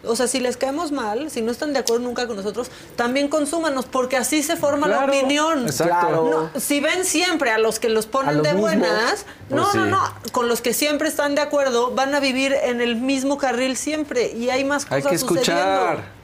[0.04, 3.28] O sea, si les caemos mal, si no están de acuerdo nunca con nosotros, también
[3.28, 5.64] consúmanos, porque así se forma la opinión.
[5.66, 6.50] exacto.
[6.54, 8.70] No, si ven siempre a los que los ponen los de mismos.
[8.72, 9.90] buenas, no, Pues no, sí.
[9.90, 10.00] no,
[10.32, 14.32] con los que siempre están de acuerdo, van a vivir en el mismo carril siempre
[14.32, 15.44] y hay más Hay cosas que escuchar.
[15.96, 16.22] sucediendo.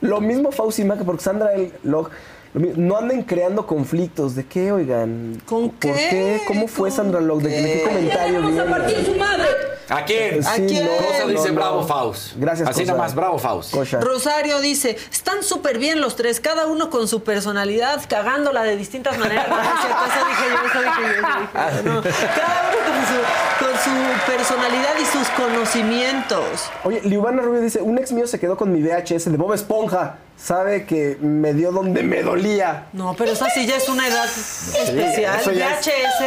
[0.00, 2.08] Lo mismo Fauci y Maca, porque Sandra el Log,
[2.54, 4.34] no anden creando conflictos.
[4.34, 5.40] ¿De qué, oigan?
[5.46, 6.06] ¿Con ¿Por qué?
[6.10, 6.40] qué?
[6.46, 7.42] ¿Cómo fue Sandra Log?
[7.42, 9.12] ¿De, de qué comentario Vamos a partir viene?
[9.12, 9.44] su madre.
[9.90, 10.46] ¿A quién?
[10.46, 10.86] ¿A quién?
[10.86, 11.54] Cosa no, dice no.
[11.54, 12.34] Bravo Faust.
[12.36, 12.92] Gracias, Así Cosa.
[12.92, 13.74] nada más, Bravo Faust.
[14.02, 19.16] Rosario dice, están súper bien los tres, cada uno con su personalidad, cagándola de distintas
[19.18, 19.48] maneras.
[19.48, 21.94] No, es cierto, eso dije yo, eso dije yo, eso dije yo.
[21.94, 26.70] No, cada uno con su, con su personalidad y sus conocimientos.
[26.84, 30.18] Oye, Liubana Rubio dice, un ex mío se quedó con mi VHS de Bob Esponja.
[30.40, 32.86] Sabe que me dio donde me dolía.
[32.92, 35.40] No, pero esa sí ya es una edad especial.
[35.40, 36.24] es- VHS,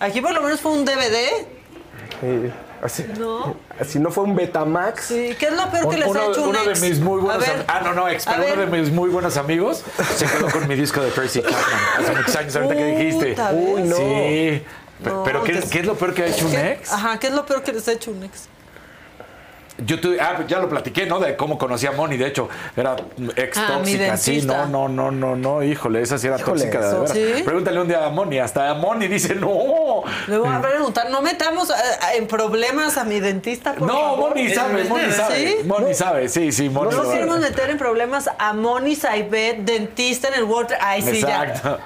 [0.00, 1.28] aquí por lo menos fue un DVD.
[2.20, 2.50] Sí,
[2.82, 3.56] así, No.
[3.78, 5.04] así no fue un Betamax.
[5.06, 6.80] Sí, ¿qué es lo peor que les uno, ha hecho un uno de ex?
[6.80, 9.82] mis muy buenos ver, ah no no ex pero uno de mis muy buenos amigos
[10.16, 11.60] se quedó con mi disco de Tracy Chapman
[11.98, 13.36] hace muchos años ahorita que dijiste.
[13.52, 13.96] Uy, no.
[13.96, 14.62] sí
[15.00, 17.26] No, pero ¿qué, qué es lo peor que ha hecho un ¿Qué- ex Ajá, ¿qué
[17.26, 18.48] es lo peor que les ha hecho un ex?
[19.86, 22.96] Yo tuve, ah, ya lo platiqué no de cómo conocí a Moni de hecho era
[23.36, 27.04] ex Ah, tóxica sí no no no no no híjole esa sí era Híjole, tóxica
[27.04, 27.42] de ¿Sí?
[27.42, 30.02] pregúntale un día a Moni hasta a Moni dice no.
[30.26, 31.74] Le voy a preguntar, no metamos eh,
[32.16, 34.28] en problemas a mi dentista, por No, favor.
[34.30, 35.36] Moni sabe, Moni sabe.
[35.48, 35.56] ¿Sí?
[35.66, 37.14] Moni sabe, sí, sí, Moni No sabe.
[37.14, 40.76] queremos meter en problemas a Moni Saibet, dentista en el Water.
[40.80, 41.44] Ay, sí, ya.
[41.44, 41.78] Exacto.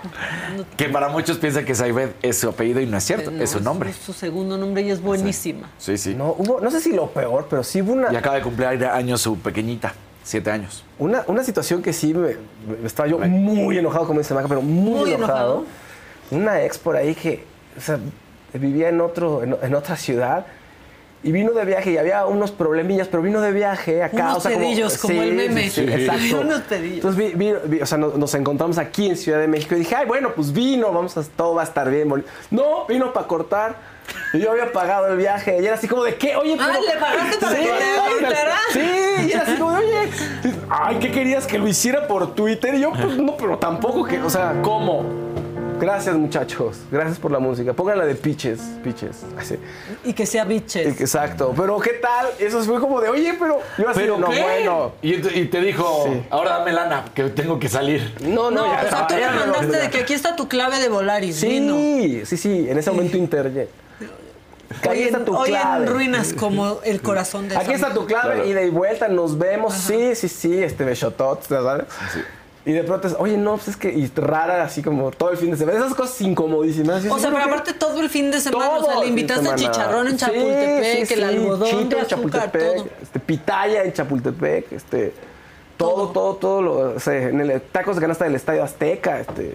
[0.76, 3.60] Que para muchos piensan que Saibet es su apellido y no es cierto, es su
[3.60, 3.90] nombre.
[3.90, 5.70] Es su segundo nombre y es buenísima.
[5.78, 6.14] Sí, sí.
[6.14, 9.20] No, hubo, no sé si lo peor, pero sí una, Y acaba de cumplir años
[9.20, 9.92] su pequeñita,
[10.22, 10.84] siete años.
[10.98, 12.36] una, una situación que sí me,
[12.80, 15.64] me estaba yo muy enojado, como dice Maca, pero muy, Muy enojado.
[15.64, 15.64] enojado.
[16.30, 17.44] Una ex por ahí que
[17.76, 17.98] o sea,
[18.54, 20.46] vivía en, otro, en, en otra ciudad
[21.22, 24.24] y vino de viaje y había unos problemillas, pero vino de viaje acá.
[24.30, 25.62] Unos o sea, pedillos, como el meme.
[25.70, 25.92] Sí, Sí.
[25.92, 26.40] exacto.
[26.42, 26.96] Unos pedillos.
[26.96, 29.80] Entonces, vi- vi- vi- o sea, nos, nos encontramos aquí en Ciudad de México y
[29.80, 32.08] dije, ay, bueno, pues vino, vamos a, todo va a estar bien.
[32.08, 32.24] boni-".
[32.50, 33.95] No, vino para cortar.
[34.32, 35.58] Y yo había pagado el viaje.
[35.60, 36.36] Y era así como de, ¿qué?
[36.36, 38.56] Oye, Ah, pero- ¿le pagaste para Sí, que te invitara?
[38.72, 40.10] Sí, y era así como de, oye,
[40.68, 42.74] ay, ¿qué querías que lo hiciera por Twitter?
[42.74, 45.04] Y yo, pues no, pero tampoco que, o sea, ¿cómo?
[45.78, 46.78] Gracias, muchachos.
[46.90, 47.74] Gracias por la música.
[47.74, 49.24] Pónganla de Pitches, Pitches.
[49.38, 49.56] Así.
[50.04, 50.98] Y que sea bitches.
[50.98, 51.52] Exacto.
[51.54, 52.28] Pero, ¿qué tal?
[52.38, 53.60] Eso fue como de, oye, pero.
[53.76, 54.40] Yo así, ¿Pero no, qué?
[54.42, 54.92] bueno.
[55.02, 56.22] Y, te- y te dijo, Sí.
[56.30, 58.14] ahora dame lana, que tengo que salir.
[58.22, 58.84] No, no, No, ya.
[58.86, 61.42] o sea, tú le no, mandaste de que aquí está tu clave de Volaris.
[61.42, 61.74] vino.
[61.76, 62.66] Sí, sí, sí.
[62.70, 63.68] En ese momento Interjet.
[64.78, 65.84] Aquí Hoy, está en, tu hoy clave.
[65.86, 68.48] en ruinas como el corazón de Aquí está tu clave, Claro.
[68.48, 69.74] ida y vuelta, nos vemos.
[69.74, 71.84] Sí, sí, sí, este besotot, ¿sabes?
[72.64, 75.36] Y de pronto es, oye, no, pues es que, y rara, así como todo el
[75.36, 75.78] fin de semana.
[75.78, 77.04] Esas cosas incomodísimas.
[77.08, 79.06] O sí, sea, ¿por pero aparte todo el fin de semana, o Todo sea, le
[79.06, 82.86] invitaste el chicharrón en Sí, Chapultepec, sí, el sí, algodón chito de azúcar, Chapultepec, todo.
[83.02, 85.14] Este, pitaya en Chapultepec, este,
[85.76, 89.54] todo, todo, todo, lo, o sea, en el tacos de canasta del Estadio Azteca, este,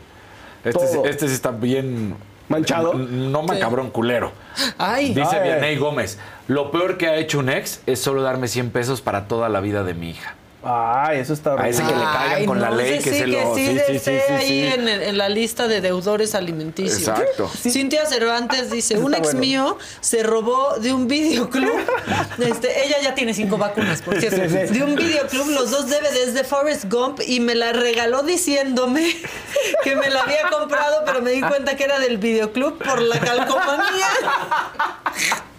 [0.63, 1.05] Este, sí- todo.
[1.05, 2.15] este sí está bien...
[2.51, 2.93] ¿Manchado?
[2.93, 4.31] No macabrón, culero.
[4.77, 5.39] Ay, Dice.
[5.41, 9.27] Vianey Gómez, lo peor que ha hecho un ex es solo darme 100 pesos para
[9.27, 10.35] toda la vida de mi hija.
[10.63, 13.25] Ay, eso está A ese que le caigan Ay, con la ley, que sí, se
[13.27, 13.55] lo...
[13.55, 14.67] sí, sí, sí, sí, esté sí, ahí sí.
[14.67, 16.99] En, el- en la lista de deudores alimenticios.
[16.99, 17.49] Exacto.
[17.49, 19.39] Cintia Cervantes dice, un ex bueno.
[19.39, 21.79] mío se robó de un videoclub,
[22.39, 24.73] este, ella ya tiene cinco vacunas, por cierto, Sí, sí.
[24.77, 29.15] de un videoclub los dos DVDs de Forrest Gump y me la regaló diciéndome
[29.83, 33.19] que me la había comprado, pero me di cuenta que era del videoclub por la
[33.19, 34.05] calcomanía.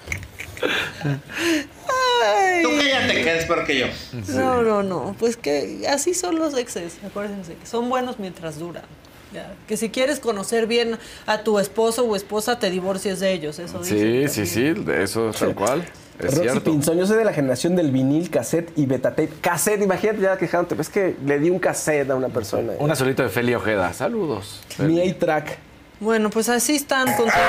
[1.05, 2.62] Ay.
[2.62, 3.86] Tú cállate, que es peor que yo.
[4.28, 5.16] No, no, no.
[5.18, 8.84] Pues que así son los exes, acuérdense, que son buenos mientras duran.
[9.32, 13.59] Ya, Que si quieres conocer bien a tu esposo o esposa, te divorcies de ellos.
[13.59, 15.89] Eso Sí, sí, sí, de eso tal cual.
[16.18, 16.70] Es Roxy cierto.
[16.70, 19.30] Pinzón, yo soy de la generación del vinil, cassette y beta-tape.
[19.40, 22.74] Cassette, imagínate ya quejándote, es que le di un cassette a una persona.
[22.78, 23.94] Una solita de Feli Ojeda.
[23.94, 24.60] Saludos.
[24.78, 25.56] Mi A-track.
[25.98, 27.40] Bueno, pues así están contando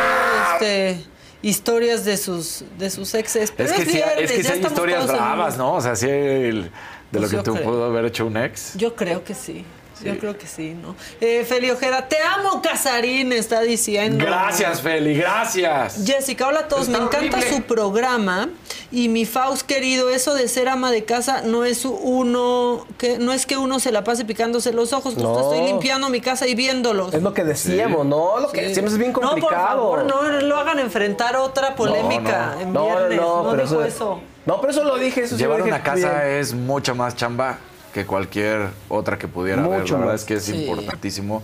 [0.54, 1.04] este,
[1.44, 3.52] historias de sus, de sus exes.
[3.56, 5.58] Pero Es que, es, sí, viernes, es que sí ya hay historias bravas.
[5.58, 5.74] ¿no?
[5.76, 6.72] O sea, sí el-
[7.12, 7.64] de lo Pues que yo tú creo.
[7.66, 8.74] pudo haber hecho un ex.
[8.76, 9.64] Yo creo que sí.
[10.04, 10.96] Yo creo que sí, ¿no?
[11.22, 14.26] Eh, Feli Ojeda, te amo, Casarín, está diciendo.
[14.26, 16.04] Gracias, Feli, gracias.
[16.06, 16.88] Jessica, hola a todos.
[16.88, 17.56] Está Me encanta horrible.
[17.58, 18.50] su programa
[18.92, 23.34] y mi Faust querido, eso de ser ama de casa no es uno que no
[23.34, 25.14] es que uno se la pase picándose los ojos.
[25.14, 25.40] Justo No.
[25.54, 27.14] estoy limpiando mi casa y viéndolos.
[27.14, 28.40] Es lo que decíamos, ¿no?
[28.40, 28.66] Lo que Sí.
[28.68, 29.68] decíamos es bien No, por complicado.
[29.68, 32.62] favor, no lo hagan enfrentar otra polémica no.
[32.62, 33.22] en No, no, viernes.
[33.22, 34.22] no, No, pero dijo eso- eso.
[34.46, 35.22] No, pero eso lo dije.
[35.22, 36.38] Eso sí Llevar lo dije una casa bien.
[36.40, 37.60] es mucha más chamba
[37.94, 39.82] que cualquier otra que pudiera haber.
[39.82, 40.22] Mucho La verdad más.
[40.22, 40.66] es que es Sí.
[40.66, 41.44] importantísimo.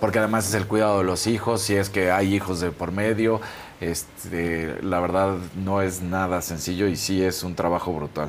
[0.00, 2.92] Porque además es el cuidado de los hijos, si es que hay hijos de por
[2.92, 3.40] medio.
[3.80, 8.28] Este, la verdad no es nada sencillo y sí es un trabajo brutal.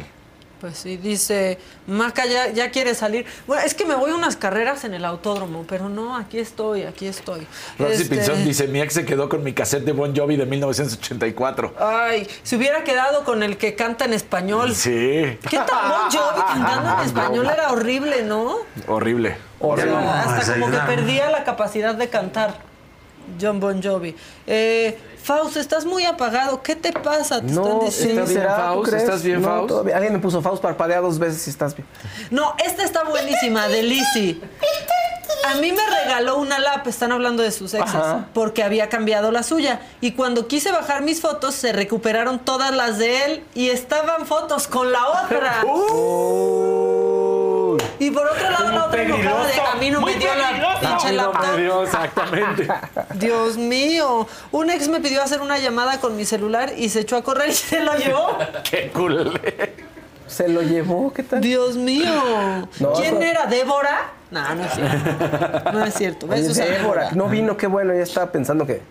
[0.62, 3.26] Pues sí, dice, Maca ya, ya quiere salir.
[3.46, 6.84] Bueno, es que me voy a unas carreras en el autódromo, pero no, aquí estoy,
[6.84, 7.46] aquí estoy.
[7.78, 10.46] Roxy Este, Pinzón dice, mi ex se quedó con mi cassette de Bon Jovi de
[10.46, 11.76] 1984.
[11.80, 14.74] Ay, se hubiera quedado con el que canta en español.
[14.74, 17.50] Sí, ¿Qué tal Bon Jovi cantando en español?
[17.52, 18.56] Era horrible, ¿no?
[18.88, 19.38] horrible.
[19.62, 22.56] A hasta como que perdía la capacidad de cantar.
[23.42, 24.16] John Bon Jovi.
[24.46, 26.62] Eh, Faust, estás muy apagado.
[26.62, 27.42] ¿Qué te pasa?
[27.42, 27.92] Te están No, diciendo.
[27.92, 28.56] sí, ¿Estás bien, ¿será?
[28.58, 28.90] ¿Tú Faust?
[28.90, 29.04] crees?
[29.06, 29.68] ¿Estás bien, No, Faust?
[29.70, 29.96] todavía.
[29.96, 31.88] Alguien me puso Faust parpadea dos veces si estás bien.
[32.30, 34.40] No, esta está buenísima, de Lizzy.
[35.48, 38.28] A mí me regaló una lap, están hablando de sus exes, Ajá.
[38.36, 39.82] porque había cambiado la suya.
[40.00, 44.68] Y cuando quise bajar mis fotos, se recuperaron todas las de él y estaban fotos
[44.68, 45.64] con la otra.
[48.00, 51.12] Y por otro lado, la otra enojada de a mí no me dio la pinche
[51.12, 51.56] no laptop.
[51.58, 52.68] dio, exactamente.
[53.16, 57.18] Dios mío, un ex me pidió hacer una llamada con mi celular y se echó
[57.18, 58.38] a correr y se lo llevó.
[58.70, 59.40] Qué cool.
[60.28, 61.40] Se lo llevó, ¿qué tal?
[61.42, 62.12] Dios mío.
[62.80, 63.22] No, ¿Quién no.
[63.22, 63.46] era?
[63.46, 64.12] ¿Débora?
[64.32, 65.72] No, no es cierto.
[65.72, 66.26] No es cierto.
[66.28, 67.12] Oye, Débora, Débora.
[67.12, 68.82] no vino, qué bueno, ya estaba pensando que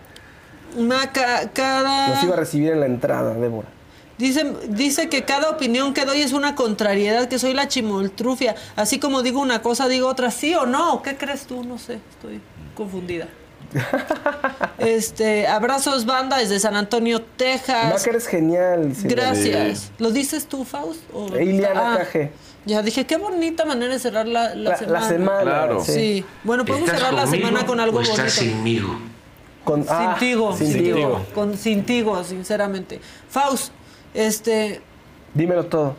[0.77, 2.07] Maca, cada...
[2.09, 3.67] nos iba a recibir en la entrada, Débora.
[4.17, 8.55] Dice, dice que cada opinión que doy es una contrariedad, que soy la chimoltrufia.
[8.77, 10.31] Así como digo una cosa, digo otra.
[10.31, 11.01] ¿Sí o no?
[11.01, 11.63] ¿Qué crees tú?
[11.63, 12.39] No sé, estoy
[12.75, 13.27] confundida.
[14.77, 18.03] Este, abrazos banda desde San Antonio, No, Texas.
[18.03, 18.89] que eres genial.
[18.89, 19.07] dice.
[19.07, 19.91] Gracias.
[19.99, 20.99] ¿Lo dices tú, Faust?
[21.13, 22.31] o- Iliana Ah, Caje.
[22.65, 25.07] Ya dije, qué bonita manera de cerrar la, la La- la semana.
[25.07, 25.83] semana, Claro.
[25.83, 25.91] Sí.
[25.93, 26.25] sí.
[26.43, 28.33] Bueno, podemos ¿Estás cerrar la conmigo semana con algo o estás bonito.
[28.55, 28.99] sinmigo?
[29.63, 30.49] Con, ah, sintigo.
[31.33, 32.99] Con Sintigo, sinceramente.
[33.29, 33.71] Faust,
[34.15, 34.81] este,
[35.33, 35.95] Dímelo todo.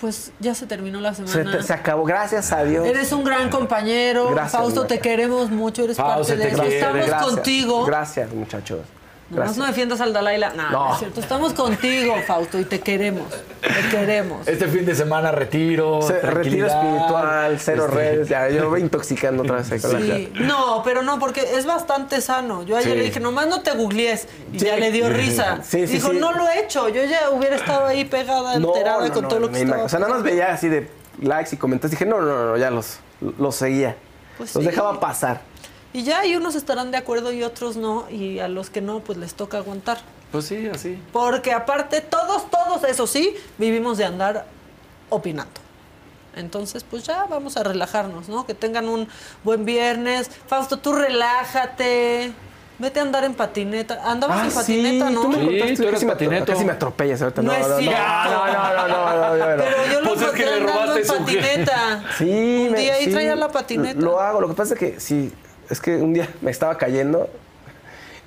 [0.00, 1.58] pues ya se terminó la Se, semana.
[1.58, 2.04] te- se acabó.
[2.04, 2.86] Gracias a Dios.
[2.86, 4.30] Eres un gran compañero.
[4.30, 5.84] Gracias, Fausto, te queremos mucho.
[5.84, 6.62] Eres Fausto, parte de esto.
[6.64, 7.22] Estamos Gracias.
[7.32, 7.84] contigo.
[7.86, 8.80] Gracias, muchachos.
[9.30, 9.56] Nomás Gracias.
[9.58, 10.68] no defiendas al Dalai Lama.
[10.70, 10.86] No.
[10.88, 11.20] no es cierto.
[11.20, 13.26] Estamos contigo, Fausto, y te queremos.
[13.82, 14.46] Te queremos.
[14.46, 16.00] Este fin de semana retiro.
[16.02, 18.28] Se- retiro espiritual, cero Este, redes.
[18.28, 22.62] Ya, yo me voy intoxicando otra vez Sí, no, pero no, porque es bastante sano.
[22.62, 22.98] Yo ayer Sí.
[22.98, 24.28] le dije, nomás no te googlees.
[24.52, 24.66] Y Sí.
[24.66, 25.60] ya le dio risa.
[25.62, 26.18] Sí, sí, Dijo, sí.
[26.18, 26.88] no lo he hecho.
[26.88, 29.84] Yo ya hubiera estado ahí pegada, No, enterada no, con no, todo lo que estaba.
[29.84, 30.88] O sea, nada más veía así de
[31.20, 31.90] likes y comentarios.
[31.92, 32.98] Dije, no, no, no, ya los,
[33.38, 33.96] los seguía.
[34.38, 34.70] Pues los sí.
[34.70, 35.40] dejaba pasar.
[35.92, 38.06] Y ya, y unos estarán de acuerdo y otros no.
[38.10, 39.98] Y a los que no, pues les toca aguantar.
[40.34, 41.00] Pues sí, así.
[41.12, 44.46] Porque aparte, todos, todos, eso sí, vivimos de andar
[45.08, 45.52] opinando.
[46.34, 48.44] Entonces, pues ya vamos a relajarnos, ¿no?
[48.44, 49.06] Que tengan un
[49.44, 50.28] buen viernes.
[50.48, 52.32] Fausto, tú relájate.
[52.80, 54.00] Vete a andar en patineta.
[54.04, 55.20] Andabas Ah, en sí, patineta, ¿no?
[55.22, 56.52] tú me Sí, contaste tú eres casi me atro- patineto.
[56.52, 57.42] Casi me atropellas ahorita.
[57.42, 57.98] No No, es no, no, cierto.
[58.24, 59.62] no, no, no, no, no, no, no.
[59.62, 62.04] Pero yo lo Pues es que le andando robaste en su patineta.
[62.18, 64.00] Sí, Un me- día ahí sí, traía la patineta.
[64.00, 65.32] Lo hago, lo que pasa es que sí,
[65.70, 67.30] es que un día me estaba cayendo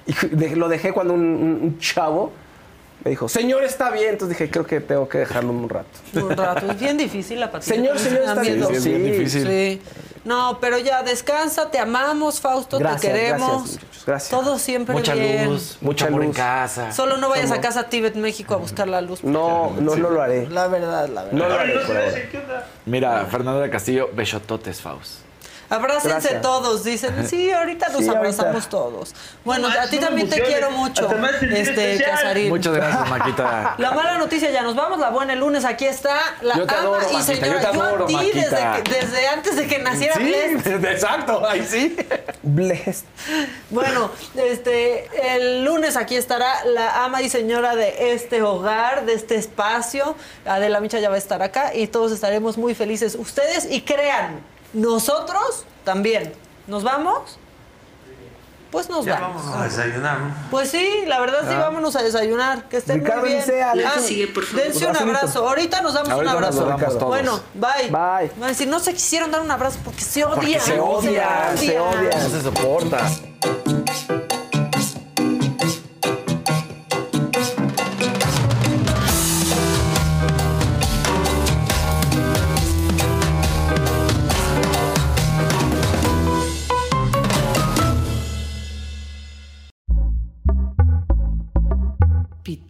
[0.07, 2.31] y de- lo dejé cuando un, un- un chavo
[3.03, 4.09] me dijo, señor, está bien.
[4.11, 5.87] Entonces dije, creo que tengo que dejarlo un rato.
[6.15, 6.71] Un rato.
[6.71, 7.75] Es bien difícil la patineta.
[7.75, 8.65] Señor, señor, está bien.
[8.67, 9.47] Sí, es bien difícil.
[9.47, 9.81] Sí.
[10.25, 13.79] No, pero ya descansa, te amamos, Fausto, Gracias, te queremos.
[14.05, 14.29] gracias.
[14.29, 15.45] Todo siempre Mucha bien.
[15.45, 16.35] luz, mucho Mucha amor en luz.
[16.35, 16.91] casa.
[16.91, 19.23] Solo no vayas a casa Tíbet, México a buscar la luz.
[19.23, 20.49] No, no, no lo haré.
[20.49, 21.31] La verdad, la verdad.
[21.37, 22.29] No lo haré.
[22.85, 25.19] Mira, Fernando de Castillo, besototes, Faust.
[25.69, 26.41] Abrácense Gracias.
[26.41, 27.27] todos, dicen.
[27.27, 28.19] Sí, ahorita nos Sí, ahorita.
[28.19, 29.13] abrazamos todos.
[29.43, 31.09] Bueno, No a ti también te quiero mucho,
[31.51, 32.03] este.
[32.03, 32.49] Casarín.
[32.49, 33.75] Muchas gracias, Maquita.
[33.77, 36.73] La mala noticia ya nos vamos, la buena el lunes aquí está la Yo te
[36.73, 37.47] ama adoro, y Maquita, señora.
[37.53, 38.83] yo te adoro, a ti desde, Maquita.
[38.83, 40.65] que- desde antes de que naciera Sí, Bless.
[40.83, 41.95] exacto, ahí sí.
[42.43, 43.05] Blessed.
[43.69, 49.35] Bueno, este, el lunes aquí estará la ama y señora de este hogar, de este
[49.35, 50.15] espacio.
[50.45, 53.15] Adela Micha ya va a estar acá y todos estaremos muy felices.
[53.15, 54.39] Ustedes y crean,
[54.81, 56.33] nosotros también.
[56.67, 57.37] ¿Nos vamos?
[58.71, 59.45] Pues nos Ya vamos.
[59.45, 60.33] vamos a desayunar, ¿no?
[60.51, 61.59] Pues sí, la verdad sí, Ah.
[61.59, 62.67] vámonos a desayunar.
[62.67, 63.39] Que estén Ricardo muy bien.
[63.41, 64.63] dice, Alex, Ah, sigue, por favor.
[64.65, 65.47] dense un abrazo.
[65.47, 66.65] Ahorita nos damos Ahorita un nos abrazo.
[66.77, 67.07] damos todos.
[67.07, 67.83] Bueno, bye.
[67.89, 68.31] Bye.
[68.35, 70.35] Van a decir, no se quisieron dar un abrazo porque se odian.
[70.35, 72.23] Porque se odian, se odian.
[72.23, 72.99] No se soporta.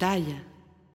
[0.07, 0.56] batalha.